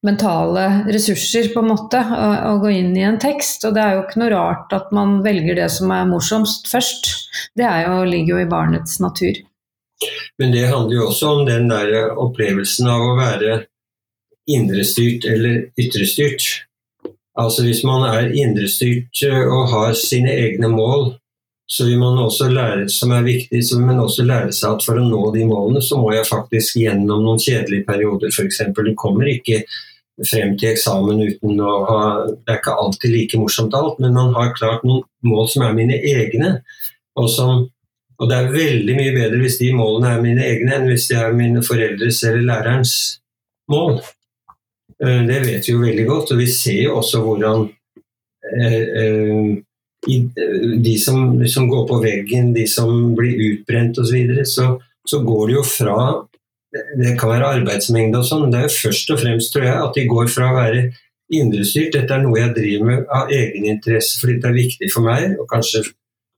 mentale 0.07 0.67
ressurser 0.89 1.51
på 1.53 1.61
en 1.61 1.71
måte 1.75 2.01
å, 2.01 2.57
gå 2.63 2.73
inn 2.73 2.95
i 2.97 3.05
en 3.05 3.19
tekst. 3.21 3.67
Og 3.69 3.75
det 3.77 3.85
er 3.85 3.97
jo 3.97 4.05
ikke 4.07 4.23
noe 4.23 4.33
rart 4.33 4.73
at 4.77 4.89
man 4.97 5.19
velger 5.25 5.59
det 5.61 5.69
som 5.75 5.93
er 5.95 6.09
morsomst 6.09 6.71
først. 6.71 7.13
Det 7.59 7.69
jo, 7.69 8.01
ligger 8.09 8.37
jo 8.37 8.45
i 8.45 8.51
barnets 8.51 9.01
natur. 9.03 9.43
Men 10.41 10.55
det 10.55 10.71
handler 10.71 10.97
jo 10.97 11.07
også 11.11 11.35
om 11.35 11.45
den 11.49 11.69
der 11.69 12.15
opplevelsen 12.17 12.89
av 12.89 13.05
å 13.05 13.17
være 13.19 13.63
indrestyrt 14.51 15.27
eller 15.29 15.67
ytrestyrt. 15.79 16.47
Altså 17.41 17.65
Hvis 17.65 17.85
man 17.87 18.05
er 18.09 18.33
indrestyrt 18.35 19.23
eh, 19.25 19.45
og 19.47 19.69
har 19.71 19.93
sine 19.97 20.33
egne 20.33 20.69
mål, 20.73 21.13
så 21.71 21.85
vil 21.87 22.01
man 22.01 22.19
også 22.19 22.49
lære, 22.51 22.89
som 22.91 23.13
er 23.15 23.23
viktig, 23.23 23.61
så 23.63 23.77
vil 23.79 23.87
man 23.93 24.01
også 24.03 24.25
lære 24.27 24.51
seg 24.57 24.73
at 24.75 24.85
for 24.85 24.99
å 24.99 25.05
nå 25.07 25.21
de 25.37 25.45
målene, 25.47 25.83
så 25.85 26.01
må 26.01 26.11
jeg 26.17 26.27
faktisk 26.27 26.81
gjennom 26.81 27.23
noen 27.23 27.39
kjedelige 27.39 27.87
perioder, 27.87 28.33
f.eks. 28.35 28.65
Du 28.75 28.91
kommer 28.99 29.31
ikke 29.31 29.61
frem 30.29 30.55
til 30.61 30.75
eksamen 30.75 31.23
uten 31.25 31.61
å 31.65 31.73
ha 31.89 32.01
Det 32.29 32.53
er 32.53 32.61
ikke 32.61 32.77
alltid 32.83 33.15
like 33.15 33.41
morsomt 33.41 33.77
alt, 33.77 34.01
men 34.03 34.17
man 34.17 34.35
har 34.37 34.55
klart 34.57 34.85
noen 34.87 35.05
mål 35.27 35.49
som 35.53 35.65
er 35.67 35.77
mine 35.77 35.97
egne. 35.97 36.53
Og, 37.19 37.29
som, 37.33 37.65
og 38.21 38.31
det 38.31 38.37
er 38.37 38.55
veldig 38.55 38.97
mye 38.99 39.15
bedre 39.17 39.41
hvis 39.43 39.59
de 39.61 39.73
målene 39.77 40.15
er 40.15 40.25
mine 40.25 40.45
egne, 40.47 40.77
enn 40.77 40.89
hvis 40.91 41.09
de 41.11 41.19
er 41.21 41.37
mine 41.37 41.65
foreldres 41.67 42.23
eller 42.29 42.47
lærerens 42.49 42.95
mål. 43.73 43.99
Eh, 45.03 45.25
det 45.29 45.41
vet 45.47 45.67
vi 45.67 45.75
jo 45.75 45.83
veldig 45.83 46.07
godt, 46.09 46.35
og 46.35 46.43
vi 46.43 46.51
ser 46.53 46.85
jo 46.85 47.01
også 47.01 47.25
hvordan 47.25 47.67
eh, 48.57 48.79
eh, 49.03 49.51
de 50.81 50.95
som, 51.01 51.35
som 51.49 51.67
går 51.69 51.83
på 51.89 51.99
veggen, 52.05 52.55
de 52.57 52.65
som 52.69 53.13
blir 53.17 53.41
utbrent 53.51 53.99
osv., 54.01 54.09
så, 54.09 54.17
videre, 54.17 54.47
så 54.49 54.71
så 55.11 55.23
går 55.23 55.47
det 55.47 55.57
jo 55.57 55.63
fra 55.67 55.97
Det 56.71 57.17
kan 57.19 57.33
være 57.33 57.49
arbeidsmengde 57.59 58.21
og 58.21 58.27
sånn, 58.29 58.51
det 58.53 58.65
er 58.65 58.75
først 58.75 59.11
og 59.11 59.19
fremst 59.23 59.51
tror 59.55 59.65
jeg, 59.67 59.79
at 59.87 59.97
de 59.97 60.05
går 60.11 60.29
fra 60.31 60.53
å 60.53 60.59
være 60.59 60.83
indrestyrt 61.31 61.95
Dette 61.95 62.15
er 62.15 62.23
noe 62.25 62.39
jeg 62.39 62.55
driver 62.57 62.87
med 62.89 63.11
av 63.15 63.31
egeninteresse 63.35 64.19
fordi 64.21 64.39
det 64.43 64.51
er 64.51 64.57
viktig 64.57 64.91
for 64.93 65.07
meg, 65.07 65.37
og 65.39 65.49
kanskje 65.51 65.85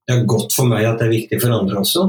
det 0.09 0.17
er 0.17 0.27
godt 0.29 0.55
for 0.57 0.69
meg 0.69 0.87
at 0.89 1.01
det 1.01 1.09
er 1.09 1.15
viktig 1.15 1.41
for 1.41 1.55
andre 1.55 1.81
også. 1.81 2.07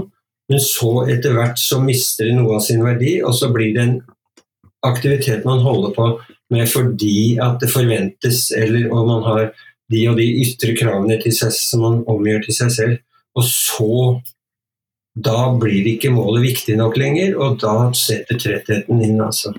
Men 0.52 0.60
så 0.64 0.92
etter 1.14 1.36
hvert 1.38 1.60
så 1.62 1.80
mister 1.84 2.28
det 2.28 2.36
noe 2.38 2.58
av 2.58 2.66
sin 2.66 2.84
verdi, 2.84 3.16
og 3.24 3.36
så 3.38 3.52
blir 3.54 3.76
det 3.76 3.84
en 3.84 3.96
aktivitet 4.84 5.46
man 5.48 5.64
holder 5.64 5.94
på 5.96 6.08
med 6.54 6.68
fordi 6.70 7.38
at 7.42 7.62
det 7.62 7.72
forventes, 7.72 8.50
eller 8.56 8.92
om 8.92 9.08
man 9.08 9.24
har 9.28 9.46
de 9.92 10.04
og 10.10 10.18
de 10.20 10.28
ytre 10.44 10.76
kravene 10.78 11.20
til 11.22 11.36
seg 11.36 11.54
som 11.56 11.84
man 11.86 12.02
omgjør 12.10 12.44
til 12.48 12.58
seg 12.58 12.74
selv. 12.76 13.00
Og 13.38 13.46
så 13.48 13.94
Da 15.14 15.52
blir 15.62 15.86
ikke 15.92 16.10
målet 16.14 16.48
viktig 16.48 16.78
nok 16.80 16.98
lenger, 16.98 17.36
og 17.38 17.60
da 17.62 17.92
setter 17.98 18.40
trettheten 18.40 19.04
inn. 19.04 19.22
altså. 19.22 19.54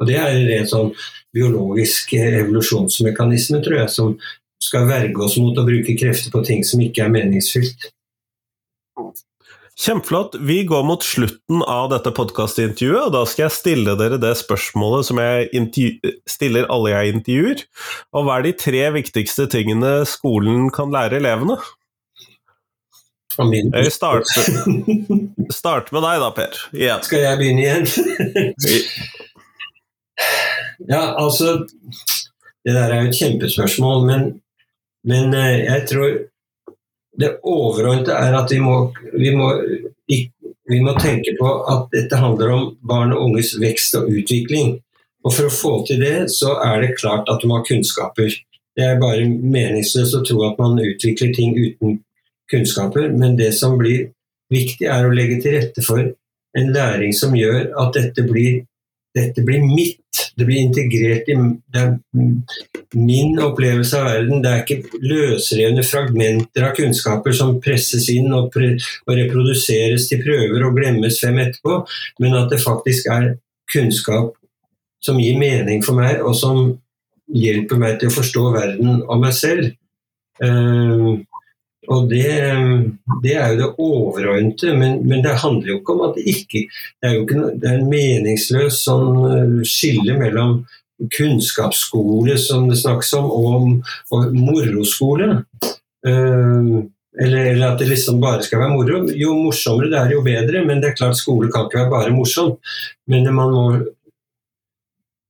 Og 0.00 0.06
Det 0.06 0.16
er 0.16 0.58
en 0.58 0.68
sånn 0.68 0.92
biologisk 1.32 2.12
evolusjonsmekanisme, 2.18 3.62
tror 3.64 3.78
jeg, 3.80 3.90
som 3.90 4.18
skal 4.60 4.88
verge 4.90 5.24
oss 5.24 5.38
mot 5.40 5.56
å 5.56 5.64
bruke 5.64 5.96
krefter 5.96 6.32
på 6.32 6.44
ting 6.44 6.64
som 6.66 6.82
ikke 6.84 7.06
er 7.06 7.14
meningsfylt. 7.14 7.88
Kjempeflott. 9.80 10.34
Vi 10.44 10.58
går 10.68 10.82
mot 10.84 11.00
slutten 11.00 11.62
av 11.64 11.86
dette 11.94 12.10
podkastintervjuet, 12.12 13.06
og 13.06 13.14
da 13.14 13.22
skal 13.24 13.46
jeg 13.46 13.56
stille 13.56 13.94
dere 13.96 14.18
det 14.20 14.34
spørsmålet 14.36 15.08
som 15.08 15.20
jeg 15.22 16.10
stiller 16.28 16.68
alle 16.68 16.92
jeg 16.92 17.14
intervjuer. 17.14 17.62
Og 18.12 18.26
hva 18.26 18.36
er 18.36 18.50
de 18.50 18.52
tre 18.60 18.82
viktigste 18.98 19.48
tingene 19.48 20.02
skolen 20.04 20.68
kan 20.74 20.92
lære 20.92 21.22
elevene? 21.22 21.56
Jeg 23.38 23.92
starter, 23.94 24.48
start 25.60 25.92
med 25.94 26.02
deg 26.02 26.22
da, 26.22 26.30
Per. 26.34 26.56
Igjen. 26.74 27.04
Skal 27.06 27.22
jeg 27.22 27.38
begynne 27.38 27.62
igjen? 27.62 27.86
ja, 30.90 31.14
altså 31.14 31.60
Det 32.60 32.74
der 32.74 32.90
er 32.90 33.04
jo 33.04 33.08
et 33.08 33.16
kjempespørsmål, 33.16 34.02
men, 34.08 34.26
men 35.08 35.34
eh, 35.38 35.62
jeg 35.64 35.86
tror 35.88 36.18
det 37.20 37.30
overordnede 37.46 38.18
er 38.18 38.36
at 38.36 38.52
vi 38.52 38.58
må, 38.60 38.76
vi, 39.14 39.30
må, 39.36 39.48
vi 40.10 40.82
må, 40.82 40.94
tenke 41.00 41.34
på 41.38 41.54
at 41.70 41.88
dette 41.94 42.20
handler 42.20 42.52
om 42.54 42.68
barn 42.82 43.14
og 43.14 43.30
unges 43.30 43.54
vekst 43.62 43.96
og 43.98 44.10
utvikling. 44.10 44.78
Og 45.24 45.34
For 45.36 45.48
å 45.48 45.54
få 45.54 45.72
til 45.88 46.00
det, 46.02 46.30
så 46.32 46.56
er 46.64 46.82
det 46.82 46.96
klart 46.98 47.28
at 47.28 47.40
du 47.40 47.48
må 47.48 47.60
ha 47.60 47.66
kunnskaper. 47.66 48.36
Det 48.76 48.84
er 48.86 49.00
bare 49.00 49.26
meningsløst 49.28 50.16
å 50.16 50.22
tro 50.24 50.44
at 50.48 50.60
man 50.60 50.80
utvikler 50.80 51.34
ting 51.36 51.56
uten 51.58 51.98
kunnskaper. 52.50 53.10
Men 53.14 53.36
det 53.38 53.52
som 53.58 53.78
blir 53.80 54.10
viktig, 54.50 54.88
er 54.90 55.06
å 55.06 55.14
legge 55.14 55.40
til 55.42 55.56
rette 55.58 55.84
for 55.86 56.02
en 56.58 56.72
læring 56.74 57.14
som 57.14 57.36
gjør 57.38 57.70
at 57.78 57.94
dette 57.94 58.26
blir 58.26 58.64
dette 59.14 59.42
blir 59.42 59.62
mitt. 59.66 59.98
Det 60.36 60.46
blir 60.46 60.62
integrert 60.62 61.28
i 61.30 61.36
det 61.74 61.80
er 61.80 61.94
min 62.94 63.38
opplevelse 63.42 63.98
av 63.98 64.06
verden. 64.08 64.42
Det 64.42 64.50
er 64.50 64.62
ikke 64.64 65.00
løsrevne 65.02 65.84
fragmenter 65.86 66.66
av 66.66 66.76
kunnskaper 66.78 67.34
som 67.36 67.58
presses 67.62 68.08
inn 68.12 68.30
og, 68.36 68.50
pre 68.54 68.72
og 68.76 69.16
reproduseres 69.18 70.08
til 70.10 70.22
prøver 70.24 70.66
og 70.66 70.78
glemmes 70.78 71.18
frem 71.22 71.40
etterpå, 71.42 71.80
men 72.22 72.38
at 72.38 72.52
det 72.52 72.62
faktisk 72.62 73.10
er 73.10 73.32
kunnskap 73.70 74.34
som 75.02 75.18
gir 75.22 75.38
mening 75.40 75.82
for 75.84 75.96
meg, 75.96 76.20
og 76.22 76.34
som 76.36 76.74
hjelper 77.30 77.78
meg 77.80 78.00
til 78.00 78.10
å 78.10 78.14
forstå 78.14 78.46
verden 78.54 79.02
og 79.06 79.22
meg 79.22 79.34
selv. 79.36 79.70
Uh, 80.40 81.20
og 81.90 82.10
det, 82.10 82.26
det, 83.24 83.32
er 83.34 83.52
jo 83.52 83.56
det 83.58 83.70
overordnede, 83.82 84.74
men, 84.78 85.00
men, 85.08 85.24
det 85.24 85.40
handler 85.42 85.72
jo 85.72 85.78
ikke 85.80 85.96
om 85.96 86.04
at 86.06 86.18
det 86.18 86.26
ikke 86.30 86.62
Det 86.70 87.08
er 87.08 87.16
jo 87.16 87.24
ikke 87.24 87.40
det 87.62 87.70
er 87.70 87.78
en 87.80 87.90
meningsløs 87.90 88.78
sånn 88.86 89.08
eh, 89.26 89.56
skille 89.66 90.14
mellom 90.20 90.60
kunnskapsskole, 91.16 92.36
som 92.38 92.68
det 92.68 92.78
snakkes 92.78 93.12
om, 93.16 93.30
og, 93.32 93.92
og 94.12 94.34
moroskole. 94.36 95.30
Uh, 96.06 96.82
eller, 97.20 97.46
eller, 97.50 97.64
at 97.72 97.80
det 97.80 97.88
liksom 97.88 98.20
bare 98.22 98.44
skal 98.44 98.60
være 98.62 98.74
moro. 98.74 99.00
Jo 99.16 99.32
morsommere 99.38 99.90
det 99.90 99.98
er, 99.98 100.12
jo 100.14 100.24
bedre, 100.24 100.60
men 100.66 100.82
det 100.82 100.90
er 100.90 100.98
klart 100.98 101.18
skole 101.18 101.48
kan 101.52 101.66
ikke 101.66 101.80
være 101.80 101.94
bare 101.94 102.12
morsom. 102.14 102.52
Men 103.10 103.26
man 103.34 103.54
må 103.56 103.64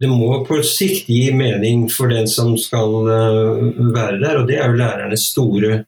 det 0.01 0.09
må 0.09 0.33
på 0.49 0.59
sikt 0.65 1.11
gi 1.13 1.29
mening 1.37 1.85
for 1.93 2.11
den 2.11 2.29
som 2.31 2.55
skal 2.59 2.95
uh, 3.07 3.95
være 3.95 4.19
der, 4.23 4.41
og 4.41 4.51
det 4.51 4.59
er 4.59 4.73
jo 4.73 4.81
lærernes 4.81 5.31
store 5.31 5.85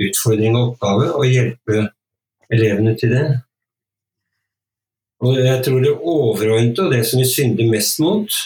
utfordring 0.00 0.56
og 0.56 0.72
oppgave 0.72 1.10
å 1.14 1.26
hjelpe 1.28 1.88
elevene 2.52 2.94
til 2.98 3.14
det. 3.14 3.26
Og 5.24 5.38
jeg 5.40 5.62
tror 5.64 5.80
det 5.80 5.94
overordnede, 5.94 6.84
og 6.84 6.92
det 6.92 7.04
som 7.08 7.22
vi 7.22 7.28
synder 7.30 7.70
mest 7.70 8.00
mot, 8.02 8.40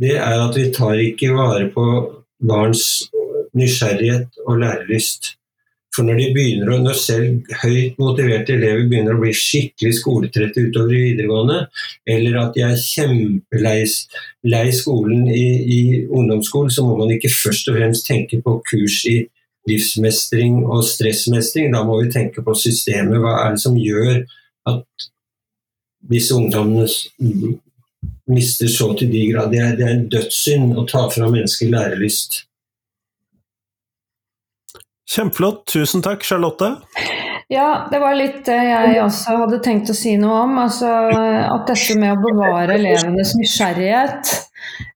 det 0.00 0.16
er 0.16 0.38
at 0.40 0.56
vi 0.56 0.70
tar 0.72 0.96
ikke 1.02 1.34
vare 1.36 1.68
på 1.74 1.84
barns 2.48 2.86
nysgjerrighet 3.56 4.40
og 4.46 4.62
lærelyst. 4.62 5.34
For 5.90 6.06
når 6.06 6.20
de 6.20 6.26
begynner 6.34 6.78
når 6.84 6.98
selv 7.02 7.56
høyt 7.64 7.96
motiverte 7.98 8.54
elever 8.54 8.86
begynner 8.86 9.16
å 9.16 9.22
bli 9.24 9.32
skikkelig 9.34 9.96
skoletrette 9.98 10.62
utover 10.68 10.94
i 10.94 11.02
videregående, 11.08 11.64
eller 12.14 12.38
at 12.44 12.54
de 12.54 12.62
er 12.62 12.78
kjempelei 12.78 14.70
skolen 14.76 15.26
i, 15.34 15.46
i 15.66 15.80
ungdomsskolen, 16.06 16.70
så 16.70 16.86
må 16.86 16.94
man 17.00 17.10
ikke 17.16 17.32
først 17.34 17.72
og 17.72 17.80
fremst 17.80 18.06
tenke 18.06 18.38
på 18.44 18.60
kurs 18.70 19.02
i 19.10 19.18
livsmestring 19.70 20.60
og 20.66 20.84
stressmestring. 20.86 21.72
Da 21.74 21.84
må 21.86 22.02
vi 22.02 22.12
tenke 22.12 22.44
på 22.44 22.54
systemet. 22.58 23.20
Hva 23.22 23.38
er 23.44 23.56
det 23.56 23.64
som 23.64 23.78
gjør 23.78 24.22
at 24.70 25.08
disse 26.10 26.34
ungdommene 26.36 26.86
mister 28.30 28.70
så 28.70 28.92
til 28.98 29.10
de 29.12 29.24
grad 29.32 29.50
Det 29.52 29.60
er, 29.60 29.74
det 29.76 29.86
er 29.86 29.96
en 29.96 30.06
dødssynd 30.12 30.78
å 30.78 30.86
ta 30.88 31.06
fra 31.12 31.28
mennesker 31.32 31.70
lærelyst. 31.72 32.44
Kjempeflott. 35.10 35.64
Tusen 35.72 36.04
takk, 36.06 36.22
Charlotte. 36.22 36.76
Ja, 37.50 37.88
det 37.90 37.98
var 37.98 38.14
litt 38.14 38.44
det 38.46 38.60
jeg 38.62 39.00
også 39.02 39.40
hadde 39.40 39.58
tenkt 39.64 39.90
å 39.90 39.96
si 39.96 40.12
noe 40.20 40.44
om. 40.44 40.52
Altså, 40.62 40.86
at 40.86 41.66
dette 41.66 41.96
med 41.98 42.14
å 42.14 42.20
bevare 42.22 42.76
elevenes 42.78 43.34
nysgjerrighet 43.34 44.30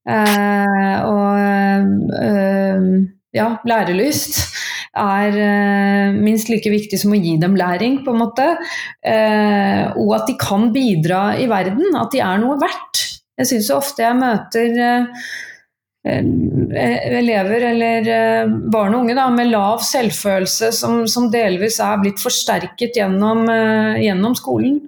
eh, 0.07 0.95
og 1.03 2.21
eh, 2.21 2.87
ja, 3.35 3.49
lærelyst 3.67 4.39
er 4.95 5.39
eh, 5.39 6.17
minst 6.17 6.51
like 6.51 6.71
viktig 6.71 6.99
som 7.01 7.15
å 7.15 7.19
gi 7.19 7.37
dem 7.41 7.57
læring, 7.59 8.01
på 8.05 8.15
en 8.15 8.21
måte. 8.23 8.51
Eh, 9.05 9.83
og 10.01 10.15
at 10.19 10.29
de 10.31 10.37
kan 10.41 10.71
bidra 10.75 11.35
i 11.41 11.49
verden, 11.51 11.97
at 11.99 12.15
de 12.15 12.23
er 12.25 12.39
noe 12.43 12.59
verdt. 12.61 13.03
Jeg 13.41 13.51
syns 13.51 13.73
ofte 13.75 14.05
jeg 14.05 14.19
møter 14.21 14.79
eh, 14.85 15.33
elever 16.05 17.65
eller 17.71 18.09
barn 18.71 18.95
og 18.95 19.05
unge 19.07 19.17
da, 19.17 19.27
med 19.33 19.49
lav 19.51 19.83
selvfølelse 19.89 20.69
som, 20.77 21.03
som 21.09 21.31
delvis 21.33 21.81
er 21.83 22.03
blitt 22.03 22.21
forsterket 22.21 23.01
gjennom, 23.01 23.47
gjennom 23.97 24.37
skolen. 24.37 24.83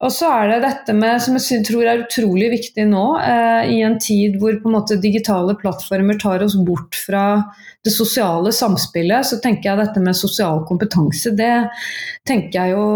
Og 0.00 0.08
så 0.16 0.30
er 0.32 0.46
det 0.48 0.60
dette 0.64 0.94
med, 0.96 1.18
som 1.20 1.34
jeg 1.36 1.60
tror 1.68 1.84
er 1.84 2.00
utrolig 2.06 2.46
viktig 2.54 2.86
nå, 2.88 3.02
eh, 3.20 3.72
i 3.74 3.80
en 3.84 3.98
tid 4.00 4.38
hvor 4.40 4.54
en 4.56 4.72
måte 4.72 4.96
digitale 5.00 5.52
plattformer 5.60 6.16
tar 6.20 6.40
oss 6.46 6.56
bort 6.56 6.96
fra 6.96 7.24
det 7.84 7.92
sosiale 7.92 8.48
samspillet, 8.56 9.28
så 9.28 9.36
tenker 9.44 9.68
jeg 9.68 9.80
dette 9.82 10.00
med 10.00 10.16
sosial 10.16 10.62
kompetanse, 10.68 11.34
det 11.36 11.52
tenker 12.28 12.56
jeg 12.56 12.72
jo 12.72 12.86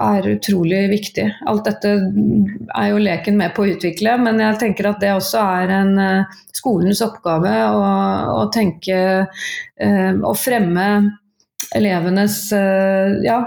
er 0.00 0.30
utrolig 0.32 0.80
viktig. 0.94 1.28
Alt 1.48 1.68
dette 1.68 1.94
er 1.98 2.88
jo 2.88 3.04
leken 3.04 3.36
med 3.36 3.52
på 3.56 3.66
å 3.66 3.70
utvikle, 3.74 4.16
men 4.24 4.40
jeg 4.40 4.60
tenker 4.64 4.88
at 4.88 5.04
det 5.04 5.12
også 5.12 5.44
er 5.60 5.76
en 5.76 5.94
uh, 6.00 6.42
skolens 6.56 7.04
oppgave 7.04 7.52
å, 7.68 7.86
å 8.32 8.42
tenke 8.54 9.00
uh, 9.28 10.36
fremme 10.40 10.90
elevenes 11.76 12.52
eh, 12.56 13.18
ja, 13.26 13.42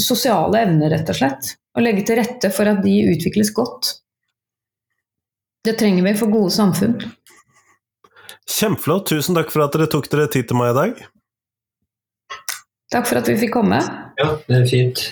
sosiale 0.00 0.62
evner, 0.64 0.92
rett 0.94 1.10
og 1.12 1.18
slett 1.18 1.50
og 1.78 1.84
legge 1.86 2.02
til 2.06 2.18
rette 2.18 2.50
for 2.54 2.66
at 2.70 2.82
de 2.82 2.94
utvikles 3.12 3.52
godt. 3.54 3.92
Det 5.64 5.76
trenger 5.78 6.02
vi 6.06 6.14
for 6.18 6.32
gode 6.32 6.50
samfunn. 6.54 6.98
Kjempeflott. 8.48 9.06
Tusen 9.12 9.38
takk 9.38 9.52
for 9.52 9.66
at 9.66 9.76
dere 9.76 9.88
tok 9.90 10.08
dere 10.10 10.28
tid 10.32 10.48
til 10.48 10.58
meg 10.58 10.72
i 10.72 10.78
dag. 10.78 11.02
Takk 12.94 13.10
for 13.10 13.20
at 13.20 13.28
vi 13.28 13.36
fikk 13.42 13.52
komme. 13.58 13.82
Ja, 14.18 14.32
det 14.48 14.62
er 14.62 14.68
fint. 14.70 15.04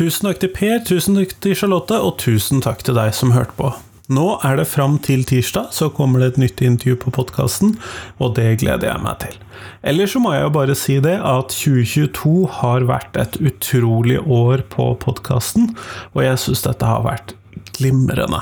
Tusen 0.00 0.30
takk 0.30 0.38
til 0.40 0.48
Per, 0.56 0.78
tusen 0.88 1.16
takk 1.18 1.34
til 1.44 1.52
Charlotte, 1.60 1.92
og 2.00 2.14
tusen 2.22 2.62
takk 2.64 2.80
til 2.86 2.96
deg 2.96 3.10
som 3.12 3.34
hørte 3.34 3.52
på. 3.58 3.68
Nå 4.08 4.38
er 4.48 4.54
det 4.56 4.64
fram 4.70 4.94
til 5.04 5.26
tirsdag, 5.28 5.66
så 5.76 5.90
kommer 5.92 6.22
det 6.22 6.28
et 6.30 6.38
nytt 6.40 6.62
intervju 6.64 6.96
på 7.02 7.12
podkasten, 7.18 7.74
og 8.16 8.32
det 8.38 8.62
gleder 8.62 8.88
jeg 8.88 9.02
meg 9.04 9.18
til. 9.20 9.36
Ellers 9.84 10.14
så 10.16 10.22
må 10.24 10.32
jeg 10.32 10.46
jo 10.46 10.54
bare 10.56 10.78
si 10.78 10.96
det 11.04 11.18
at 11.20 11.52
2022 11.52 12.32
har 12.62 12.88
vært 12.88 13.20
et 13.20 13.36
utrolig 13.44 14.16
år 14.24 14.64
på 14.72 14.88
podkasten, 15.04 15.74
og 16.16 16.24
jeg 16.24 16.40
syns 16.46 16.64
dette 16.64 16.88
har 16.88 17.04
vært 17.04 17.36
glimrende. 17.76 18.40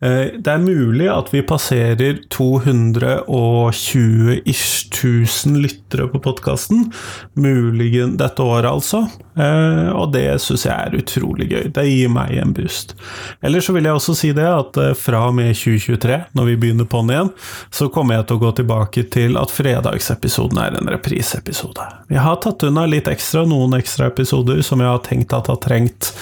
Eh, 0.00 0.40
det 0.40 0.48
er 0.48 0.62
mulig 0.62 1.10
at 1.12 1.28
vi 1.34 1.42
passerer 1.44 2.22
220-ish 2.32 4.88
1000 4.88 5.58
lyttere 5.60 6.06
på 6.08 6.18
podkasten. 6.24 6.88
Muligens 7.36 8.16
dette 8.20 8.42
året, 8.42 8.70
altså. 8.70 9.08
Eh, 9.36 9.88
og 9.92 10.12
det 10.14 10.40
syns 10.40 10.66
jeg 10.66 10.74
er 10.74 10.96
utrolig 10.96 11.50
gøy. 11.52 11.68
Det 11.76 11.84
gir 11.84 12.08
meg 12.12 12.38
en 12.40 12.52
boost. 12.56 12.96
Eller 13.44 13.60
så 13.64 13.72
vil 13.76 13.84
jeg 13.88 13.94
også 14.00 14.14
si 14.16 14.32
det 14.36 14.48
at 14.48 14.76
eh, 14.80 14.96
fra 14.96 15.26
og 15.28 15.34
med 15.36 15.52
2023, 15.52 16.18
når 16.36 16.44
vi 16.48 16.58
begynner 16.64 16.88
på'n 16.88 17.12
igjen, 17.12 17.32
så 17.68 17.88
kommer 17.92 18.14
jeg 18.16 18.26
til 18.28 18.36
å 18.40 18.44
gå 18.46 18.50
tilbake 18.62 19.02
til 19.12 19.36
at 19.40 19.52
fredagsepisoden 19.52 20.58
er 20.64 20.72
en 20.80 20.92
reprisepisode. 20.96 21.84
Jeg 22.10 22.24
har 22.24 22.36
tatt 22.40 22.64
unna 22.66 22.86
litt 22.88 23.08
ekstra, 23.10 23.44
noen 23.48 23.74
ekstra 23.76 24.08
episoder 24.10 24.62
som 24.64 24.80
jeg 24.80 24.90
har 24.90 25.02
tenkt 25.04 25.34
at 25.36 25.50
har 25.52 25.60
trengt 25.60 26.14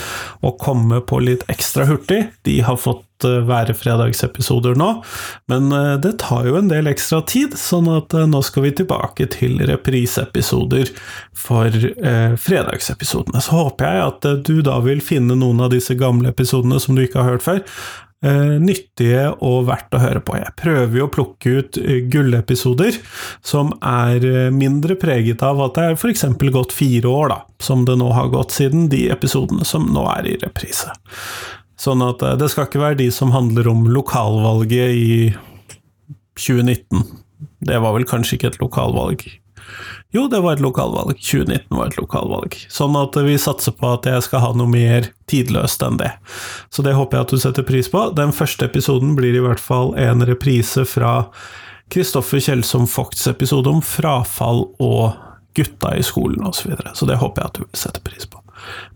å 0.43 0.51
komme 0.59 1.01
på 1.07 1.23
litt 1.23 1.47
ekstra 1.51 1.87
hurtig. 1.89 2.27
De 2.47 2.61
har 2.67 2.79
fått 2.81 3.08
være 3.25 3.75
fredagsepisoder 3.77 4.79
nå, 4.79 4.91
men 5.51 5.73
eh, 5.75 5.95
det 6.03 6.17
tar 6.23 6.49
jo 6.49 6.59
en 6.59 6.71
del 6.71 6.91
ekstra 6.91 7.23
tid, 7.29 7.57
sånn 7.59 7.91
at 7.93 8.15
eh, 8.17 8.29
nå 8.31 8.43
skal 8.47 8.67
vi 8.69 8.75
tilbake 8.81 9.29
til 9.35 9.59
repriseepisoder 9.69 10.93
for 11.37 11.69
eh, 11.69 12.35
fredagsepisodene. 12.41 13.43
Så 13.45 13.57
håper 13.57 13.89
jeg 13.89 14.05
at 14.09 14.29
du 14.49 14.59
da 14.67 14.79
vil 14.85 15.03
finne 15.05 15.39
noen 15.39 15.65
av 15.65 15.73
disse 15.75 15.97
gamle 15.99 16.33
episodene 16.35 16.81
som 16.83 16.97
du 16.97 17.05
ikke 17.05 17.23
har 17.23 17.35
hørt 17.35 17.47
før, 17.47 17.61
eh, 18.25 18.57
nyttige 18.63 19.27
og 19.45 19.69
verdt 19.69 19.99
å 19.99 20.03
høre 20.03 20.23
på. 20.25 20.39
Jeg 20.39 20.57
prøver 20.61 21.01
jo 21.01 21.09
å 21.09 21.13
plukke 21.19 21.59
ut 21.59 21.83
gullepisoder 22.13 22.99
som 23.47 23.75
er 23.83 24.51
mindre 24.55 24.99
preget 25.01 25.45
av 25.47 25.63
at 25.67 25.79
det 25.79 25.87
er 25.91 26.01
f.eks. 26.01 26.27
gått 26.55 26.75
fire 26.77 27.13
år, 27.13 27.35
da, 27.35 27.41
som 27.63 27.87
det 27.89 27.99
nå 28.01 28.11
har 28.17 28.33
gått 28.35 28.57
siden 28.57 28.89
de 28.93 29.09
episodene 29.15 29.67
som 29.69 29.91
nå 29.95 30.07
er 30.17 30.35
i 30.35 30.41
reprise. 30.43 30.95
Sånn 31.79 32.03
at 32.05 32.23
eh, 32.27 32.37
det 32.41 32.51
skal 32.53 32.69
ikke 32.69 32.83
være 32.83 33.01
de 33.03 33.11
som 33.15 33.35
handler 33.35 33.71
om 33.71 33.87
lokalvalget 33.91 34.95
i 34.95 35.13
2019. 36.39 37.05
Det 37.69 37.79
var 37.83 37.95
vel 37.97 38.07
kanskje 38.09 38.39
ikke 38.39 38.53
et 38.53 38.63
lokalvalg. 38.63 39.25
Jo, 40.15 40.25
det 40.33 40.41
var 40.41 40.57
et 40.57 40.65
lokalvalg. 40.65 41.19
2019 41.21 41.77
var 41.77 41.91
et 41.91 41.99
lokalvalg. 41.99 42.57
Sånn 42.73 42.97
at 42.97 43.17
vi 43.27 43.37
satser 43.41 43.75
på 43.77 43.91
at 43.93 44.09
jeg 44.09 44.25
skal 44.25 44.41
ha 44.41 44.53
noe 44.57 44.71
mer 44.71 45.11
tidløst 45.29 45.85
enn 45.85 46.01
det. 46.01 46.15
Så 46.73 46.85
det 46.87 46.97
håper 46.97 47.19
jeg 47.19 47.27
at 47.27 47.35
du 47.35 47.43
setter 47.43 47.67
pris 47.69 47.91
på. 47.93 48.07
Den 48.17 48.33
første 48.33 48.71
episoden 48.71 49.13
blir 49.19 49.37
i 49.37 49.45
hvert 49.45 49.63
fall 49.63 49.93
en 50.01 50.25
reprise 50.29 50.87
fra 50.89 51.29
Kristoffer 51.93 52.41
Kjeldsom 52.41 52.89
Vogts 52.89 53.29
episode 53.29 53.71
om 53.71 53.85
frafall 53.85 54.67
og 54.81 55.13
gutta 55.57 55.95
i 55.97 56.05
skolen 56.07 56.47
osv. 56.49 56.63
Så, 56.63 56.73
videre. 56.73 56.97
så 56.97 57.09
det 57.09 57.21
håper 57.21 57.43
jeg 57.43 57.53
at 57.53 57.61
du 57.61 57.65
vil 57.67 57.83
sette 57.85 58.05
pris 58.05 58.29
på. 58.29 58.41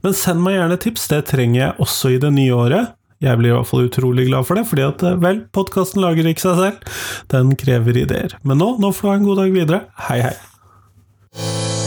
Men 0.05 0.17
send 0.19 0.43
meg 0.45 0.59
gjerne 0.59 0.81
tips, 0.83 1.07
det 1.13 1.23
trenger 1.31 1.61
jeg 1.61 1.79
også 1.87 2.15
i 2.15 2.21
det 2.23 2.33
nye 2.35 2.57
året. 2.57 2.95
Jeg 3.23 3.39
blir 3.39 3.53
i 3.53 3.55
hvert 3.55 3.69
fall 3.71 3.87
utrolig 3.87 4.27
glad 4.27 4.49
for 4.49 4.59
det, 4.59 4.65
fordi 4.71 4.87
at 4.87 5.05
eh, 5.07 5.21
vel, 5.23 5.45
podkasten 5.55 6.03
lager 6.03 6.27
ikke 6.27 6.47
seg 6.47 6.59
selv. 6.59 6.97
Den 7.31 7.55
krever 7.59 8.01
ideer. 8.03 8.35
Men 8.43 8.59
nå, 8.63 8.75
nå 8.83 8.91
får 8.97 9.07
du 9.07 9.13
ha 9.13 9.21
en 9.21 9.29
god 9.31 9.43
dag 9.45 9.55
videre. 9.61 9.85
Hei, 10.09 10.19
hei. 10.27 11.82